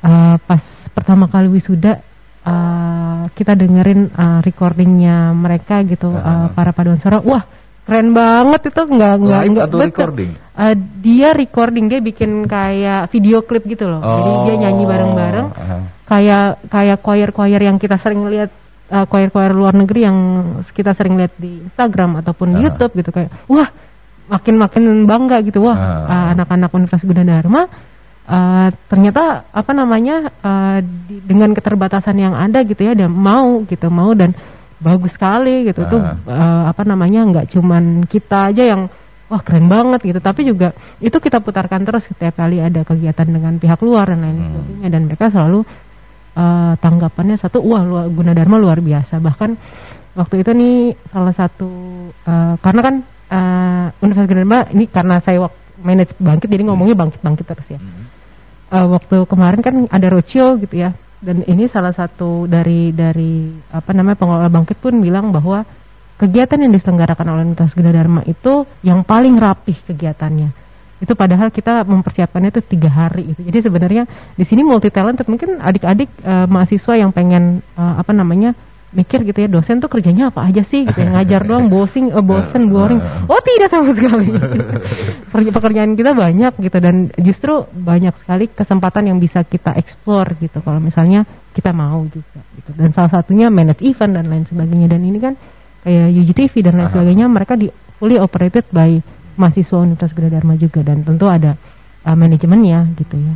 uh, 0.00 0.40
pas 0.40 0.64
pertama 0.96 1.28
kali 1.28 1.52
wisuda 1.52 2.00
uh, 2.40 3.28
kita 3.36 3.52
dengerin 3.52 4.08
uh, 4.16 4.40
recordingnya 4.40 5.36
mereka 5.36 5.84
gitu 5.84 6.08
uh, 6.08 6.48
para 6.56 6.72
paduan 6.72 6.96
suara 7.04 7.20
wah 7.20 7.44
keren 7.84 8.16
banget 8.16 8.72
itu 8.72 8.80
nggak 8.80 9.14
nggak 9.18 9.42
nggak 9.50 9.66
betul. 9.68 9.80
recording? 9.84 10.30
Uh, 10.56 10.74
dia 11.04 11.28
recording 11.36 11.84
dia 11.92 12.00
bikin 12.00 12.48
kayak 12.48 13.12
video 13.12 13.44
klip 13.44 13.68
gitu 13.68 13.84
loh 13.92 14.00
jadi 14.00 14.30
dia 14.48 14.54
nyanyi 14.68 14.84
bareng-bareng 14.88 15.48
Oh, 15.52 15.60
aha. 15.60 15.78
kayak 16.08 16.64
kayak 16.72 16.98
choir-choir 17.04 17.60
yang 17.60 17.76
kita 17.76 18.00
sering 18.00 18.24
lihat 18.24 18.48
uh, 18.90 19.06
choir-choir 19.06 19.54
luar 19.54 19.72
negeri 19.72 20.04
yang 20.04 20.16
kita 20.74 20.92
sering 20.92 21.14
lihat 21.16 21.34
di 21.38 21.62
Instagram 21.64 22.20
ataupun 22.20 22.58
di 22.58 22.58
Ah. 22.60 22.64
YouTube 22.68 22.92
gitu 22.98 23.10
kayak 23.14 23.30
wah 23.46 23.70
makin 24.30 24.54
makin 24.58 24.84
bangga 25.06 25.42
gitu 25.46 25.62
wah 25.64 25.78
Ah. 25.78 26.10
uh, 26.10 26.26
anak-anak 26.34 26.70
Universitas 26.74 27.06
Gunadarma 27.06 27.62
uh, 28.26 28.68
ternyata 28.90 29.46
apa 29.50 29.72
namanya 29.74 30.30
uh, 30.42 30.78
di, 30.82 31.22
dengan 31.22 31.54
keterbatasan 31.54 32.18
yang 32.18 32.34
ada 32.34 32.62
gitu 32.66 32.82
ya 32.82 32.94
dan 32.94 33.10
mau 33.10 33.62
gitu 33.66 33.86
mau 33.90 34.10
dan 34.14 34.34
bagus 34.80 35.12
sekali 35.12 35.68
gitu 35.68 35.84
tuh 35.84 36.00
uh, 36.00 36.64
apa 36.66 36.82
namanya 36.88 37.20
nggak 37.28 37.46
cuman 37.52 38.08
kita 38.08 38.48
aja 38.48 38.64
yang 38.64 38.88
wah 39.28 39.44
keren 39.44 39.68
banget 39.68 40.00
gitu 40.08 40.20
tapi 40.24 40.42
juga 40.42 40.72
itu 40.98 41.12
kita 41.14 41.38
putarkan 41.38 41.84
terus 41.84 42.02
setiap 42.08 42.34
kali 42.40 42.58
ada 42.64 42.80
kegiatan 42.82 43.28
dengan 43.28 43.60
pihak 43.60 43.78
luar 43.84 44.08
dan 44.10 44.24
lain 44.24 44.36
hmm. 44.40 44.46
sebagainya 44.48 44.88
dan 44.88 45.02
mereka 45.06 45.24
selalu 45.28 45.60
uh, 46.36 46.74
tanggapannya 46.78 47.36
satu 47.40 47.62
wah 47.64 47.82
luar 47.82 48.06
Gunadarma 48.10 48.56
luar 48.60 48.78
biasa. 48.82 49.18
Bahkan 49.18 49.50
waktu 50.18 50.34
itu 50.42 50.50
nih 50.54 50.74
salah 51.10 51.34
satu 51.34 51.70
uh, 52.26 52.54
karena 52.60 52.80
kan 52.82 52.94
uh, 53.30 53.86
Universitas 54.02 54.28
Gunadarma 54.30 54.58
ini 54.74 54.84
karena 54.90 55.16
saya 55.22 55.38
waktu 55.46 55.58
manage 55.80 56.12
bangkit 56.20 56.48
jadi 56.52 56.62
ngomongnya 56.68 56.96
bangkit 56.98 57.20
bangkit 57.24 57.46
terus 57.48 57.68
ya. 57.72 57.80
Hmm. 57.80 58.04
uh, 58.74 58.86
waktu 58.94 59.16
kemarin 59.24 59.60
kan 59.64 59.74
ada 59.88 60.06
roadshow 60.12 60.60
gitu 60.60 60.76
ya. 60.76 60.92
Dan 61.20 61.44
ini 61.44 61.68
salah 61.68 61.92
satu 61.92 62.48
dari 62.48 62.96
dari 62.96 63.52
apa 63.68 63.92
namanya 63.92 64.16
pengelola 64.16 64.48
bangkit 64.48 64.80
pun 64.80 65.04
bilang 65.04 65.28
bahwa 65.36 65.68
kegiatan 66.16 66.64
yang 66.64 66.72
diselenggarakan 66.72 67.26
oleh 67.28 67.42
Universitas 67.48 67.76
Gunadarma 67.76 68.24
itu 68.24 68.64
yang 68.80 69.04
paling 69.04 69.36
rapih 69.36 69.76
kegiatannya 69.84 70.69
itu 71.00 71.12
padahal 71.16 71.48
kita 71.48 71.82
mempersiapkannya 71.88 72.52
itu 72.52 72.62
tiga 72.64 72.92
hari 72.92 73.32
itu 73.32 73.40
jadi 73.40 73.58
sebenarnya 73.64 74.02
di 74.36 74.44
sini 74.44 74.60
multi 74.60 74.92
talented 74.92 75.24
mungkin 75.26 75.56
adik-adik 75.56 76.12
uh, 76.20 76.44
mahasiswa 76.44 76.94
yang 77.00 77.10
pengen 77.10 77.64
uh, 77.74 77.96
apa 77.96 78.12
namanya 78.12 78.52
mikir 78.90 79.22
gitu 79.22 79.38
ya 79.38 79.48
dosen 79.48 79.78
tuh 79.78 79.86
kerjanya 79.86 80.34
apa 80.34 80.50
aja 80.50 80.66
sih 80.66 80.82
gitu 80.82 80.98
ya? 80.98 81.14
Ngajar 81.14 81.46
doang 81.46 81.70
bossing 81.72 82.10
uh, 82.10 82.22
bosen 82.22 82.66
boring. 82.70 82.98
oh 83.30 83.40
tidak 83.42 83.70
sama 83.70 83.94
sekali. 83.94 84.34
Pekerjaan 85.54 85.94
kita 85.94 86.10
banyak 86.10 86.52
gitu. 86.58 86.78
Dan 86.82 87.14
justru 87.22 87.70
banyak 87.70 88.14
sekali 88.18 88.50
kesempatan 88.50 89.14
yang 89.14 89.18
bisa 89.22 89.46
kita 89.46 89.78
explore 89.78 90.34
gitu. 90.42 90.58
Kalau 90.58 90.82
misalnya 90.82 91.22
kita 91.54 91.70
mau 91.70 92.02
juga 92.10 92.42
gitu. 92.58 92.70
Dan 92.74 92.90
salah 92.90 93.22
satunya 93.22 93.46
manage 93.46 93.82
event 93.86 94.18
dan 94.18 94.26
lain 94.26 94.44
sebagainya. 94.50 94.90
Dan 94.90 95.00
ini 95.06 95.18
kan 95.22 95.34
kayak 95.86 96.10
UGTV 96.10 96.54
dan 96.66 96.74
lain 96.82 96.90
sebagainya 96.90 97.26
mereka 97.30 97.54
di 97.54 97.70
fully 98.02 98.18
operated 98.18 98.66
by 98.74 98.98
mahasiswa 99.40 99.80
Universitas 99.80 100.12
Dharma 100.12 100.60
juga 100.60 100.84
dan 100.84 101.00
tentu 101.00 101.24
ada 101.24 101.56
uh, 102.04 102.16
manajemennya 102.16 102.92
gitu 103.00 103.16
ya 103.16 103.34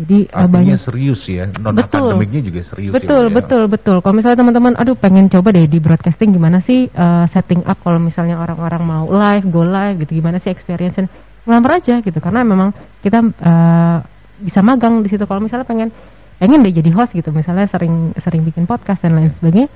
jadi 0.00 0.18
eh, 0.24 0.32
Artinya 0.32 0.56
banyak 0.56 0.78
serius 0.80 1.20
ya, 1.28 1.44
non 1.60 1.76
akademiknya 1.76 2.40
juga 2.40 2.60
serius. 2.64 2.92
Betul, 2.96 3.28
ya, 3.28 3.34
betul, 3.36 3.62
betul. 3.68 3.96
Kalau 4.00 4.14
misalnya 4.16 4.38
teman-teman, 4.40 4.72
aduh 4.80 4.96
pengen 4.96 5.28
coba 5.28 5.52
deh 5.52 5.68
di 5.68 5.76
broadcasting 5.76 6.32
gimana 6.32 6.64
sih 6.64 6.88
uh, 6.88 7.28
setting 7.28 7.60
up 7.68 7.76
kalau 7.84 8.00
misalnya 8.00 8.40
orang-orang 8.40 8.80
mau 8.80 9.04
live, 9.12 9.44
go 9.52 9.60
live 9.60 10.00
gitu, 10.00 10.24
gimana 10.24 10.40
sih 10.40 10.48
experience 10.48 10.96
ngelamar 11.44 11.84
aja 11.84 12.00
gitu, 12.00 12.16
karena 12.16 12.40
memang 12.44 12.72
kita 13.04 13.20
uh, 13.20 13.96
bisa 14.40 14.60
magang 14.64 15.04
di 15.04 15.08
situ. 15.12 15.28
Kalau 15.28 15.44
misalnya 15.44 15.68
pengen 15.68 15.92
pengen 16.40 16.64
deh 16.64 16.72
jadi 16.72 16.90
host 16.96 17.12
gitu, 17.12 17.28
misalnya 17.28 17.68
sering 17.68 18.16
sering 18.24 18.40
bikin 18.48 18.64
podcast 18.64 19.04
dan 19.04 19.20
lain 19.20 19.36
sebagainya, 19.36 19.68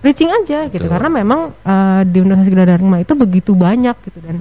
reaching 0.00 0.32
aja 0.32 0.72
gitu, 0.72 0.88
betul. 0.88 0.92
karena 0.96 1.08
memang 1.12 1.52
uh, 1.52 2.00
di 2.08 2.24
Universitas 2.24 2.64
Dharma 2.64 3.04
itu 3.04 3.12
begitu 3.12 3.52
banyak 3.52 3.96
gitu 4.08 4.18
dan 4.24 4.40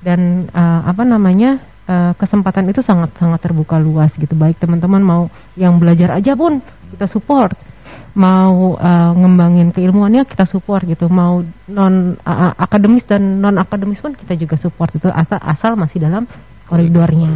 dan 0.00 0.48
uh, 0.52 0.82
apa 0.88 1.04
namanya 1.04 1.60
uh, 1.88 2.12
kesempatan 2.16 2.72
itu 2.72 2.80
sangat 2.80 3.12
sangat 3.20 3.40
terbuka 3.44 3.76
luas 3.76 4.12
gitu 4.16 4.32
baik 4.32 4.56
teman-teman 4.56 5.02
mau 5.04 5.22
yang 5.56 5.76
belajar 5.76 6.16
aja 6.16 6.32
pun 6.32 6.64
kita 6.96 7.06
support 7.06 7.54
mau 8.10 8.74
uh, 8.74 9.12
ngembangin 9.14 9.70
keilmuannya 9.70 10.26
kita 10.26 10.42
support 10.42 10.82
gitu 10.82 11.06
mau 11.06 11.46
non 11.70 12.18
uh, 12.26 12.52
akademis 12.58 13.06
dan 13.06 13.38
non 13.38 13.54
akademis 13.54 14.02
pun 14.02 14.18
kita 14.18 14.34
juga 14.34 14.58
support 14.58 14.90
itu 14.98 15.06
asal 15.06 15.38
asal 15.38 15.72
masih 15.78 16.02
dalam 16.02 16.26
koridornya. 16.66 17.30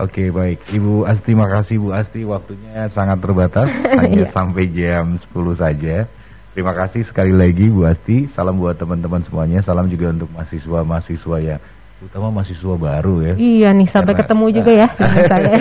Oke 0.00 0.32
baik 0.32 0.64
Ibu 0.70 1.04
Asti 1.08 1.32
makasih 1.32 1.76
Bu 1.80 1.92
Asti 1.96 2.24
waktunya 2.24 2.88
sangat 2.92 3.20
terbatas 3.20 3.68
hanya 4.00 4.24
iya. 4.24 4.32
sampai 4.32 4.64
jam 4.68 5.16
10 5.16 5.28
saja. 5.56 6.08
Terima 6.50 6.74
kasih 6.74 7.06
sekali 7.06 7.30
lagi 7.30 7.70
Bu 7.70 7.86
Asti. 7.86 8.26
Salam 8.30 8.58
buat 8.58 8.74
teman-teman 8.74 9.22
semuanya. 9.22 9.62
Salam 9.62 9.86
juga 9.86 10.10
untuk 10.10 10.28
mahasiswa-mahasiswa 10.34 11.36
yang 11.38 11.60
Utama 12.00 12.32
mahasiswa 12.32 12.74
baru 12.80 13.20
ya. 13.20 13.34
Iya 13.36 13.68
nih 13.76 13.92
sampai 13.92 14.16
Karena, 14.16 14.20
ketemu 14.24 14.44
juga 14.56 14.72
ya 14.72 14.88
saya. 15.28 15.52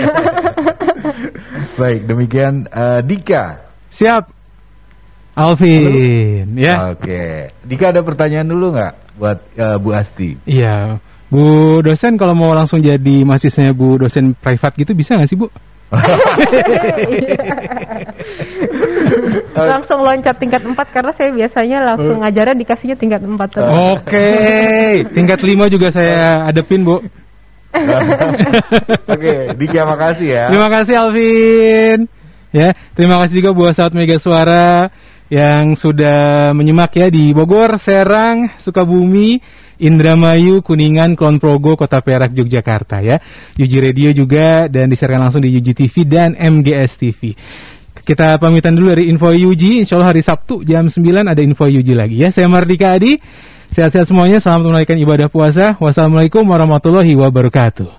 Baik, 1.76 2.02
demikian 2.08 2.64
uh, 2.72 3.04
Dika. 3.04 3.60
Siap. 3.92 4.32
Alvin, 5.36 6.48
ya. 6.56 6.96
Oke. 6.96 7.52
Dika 7.68 7.92
ada 7.92 8.00
pertanyaan 8.04 8.48
dulu 8.48 8.72
nggak 8.72 9.20
buat 9.20 9.40
uh, 9.60 9.76
Bu 9.84 9.92
Asti? 9.92 10.40
Iya. 10.48 11.04
Bu 11.28 11.80
dosen 11.84 12.16
kalau 12.16 12.32
mau 12.40 12.56
langsung 12.56 12.80
jadi 12.80 13.28
mahasiswanya 13.28 13.76
Bu 13.76 14.00
dosen 14.00 14.32
privat 14.32 14.80
gitu 14.80 14.96
bisa 14.96 15.20
nggak 15.20 15.28
sih 15.28 15.36
Bu? 15.36 15.52
Langsung 19.58 20.06
loncat 20.06 20.38
tingkat 20.38 20.62
4 20.62 20.78
karena 20.94 21.12
saya 21.18 21.34
biasanya 21.34 21.78
langsung 21.82 22.22
ngajarnya 22.22 22.56
dikasihnya 22.62 22.94
tingkat 22.94 23.26
4 23.26 23.34
Oke, 23.34 23.58
okay. 23.98 25.02
tingkat 25.10 25.42
5 25.42 25.74
juga 25.74 25.90
saya 25.90 26.46
adepin, 26.46 26.86
Bu. 26.86 27.02
Oke, 29.14 29.34
Dika 29.58 29.86
makasih 29.86 30.30
ya. 30.30 30.46
Terima 30.54 30.70
kasih 30.70 30.94
Alvin. 30.98 32.10
Ya, 32.50 32.74
terima 32.98 33.22
kasih 33.22 33.46
juga 33.46 33.54
buat 33.54 33.74
sahabat 33.78 33.94
Mega 33.94 34.18
Suara 34.18 34.90
yang 35.30 35.78
sudah 35.78 36.50
menyimak 36.58 36.90
ya 36.98 37.14
di 37.14 37.30
Bogor, 37.30 37.78
Serang, 37.78 38.50
Sukabumi, 38.58 39.38
Indramayu, 39.80 40.60
Kuningan, 40.60 41.16
Kulon 41.16 41.40
Progo, 41.40 41.80
Kota 41.80 42.04
Perak, 42.04 42.36
Yogyakarta 42.36 43.00
ya. 43.00 43.18
Yuji 43.56 43.78
Radio 43.80 44.10
juga 44.12 44.68
dan 44.68 44.92
disiarkan 44.92 45.28
langsung 45.28 45.42
di 45.42 45.50
Yuji 45.56 45.74
TV 45.74 46.04
dan 46.04 46.36
MGS 46.36 47.00
TV. 47.00 47.34
Kita 48.04 48.42
pamitan 48.42 48.74
dulu 48.74 48.90
dari 48.92 49.06
Info 49.08 49.30
Yuji, 49.30 49.86
insya 49.86 50.00
Allah 50.00 50.16
hari 50.16 50.26
Sabtu 50.26 50.66
jam 50.66 50.90
9 50.90 51.30
ada 51.30 51.42
Info 51.46 51.70
Yuji 51.70 51.94
lagi 51.94 52.18
ya. 52.20 52.34
Saya 52.34 52.50
Mardika 52.50 52.96
Adi, 52.96 53.22
sehat-sehat 53.70 54.10
semuanya, 54.10 54.42
selamat 54.42 54.62
menunaikan 54.66 54.98
ibadah 54.98 55.28
puasa. 55.30 55.78
Wassalamualaikum 55.78 56.42
warahmatullahi 56.42 57.14
wabarakatuh. 57.14 57.99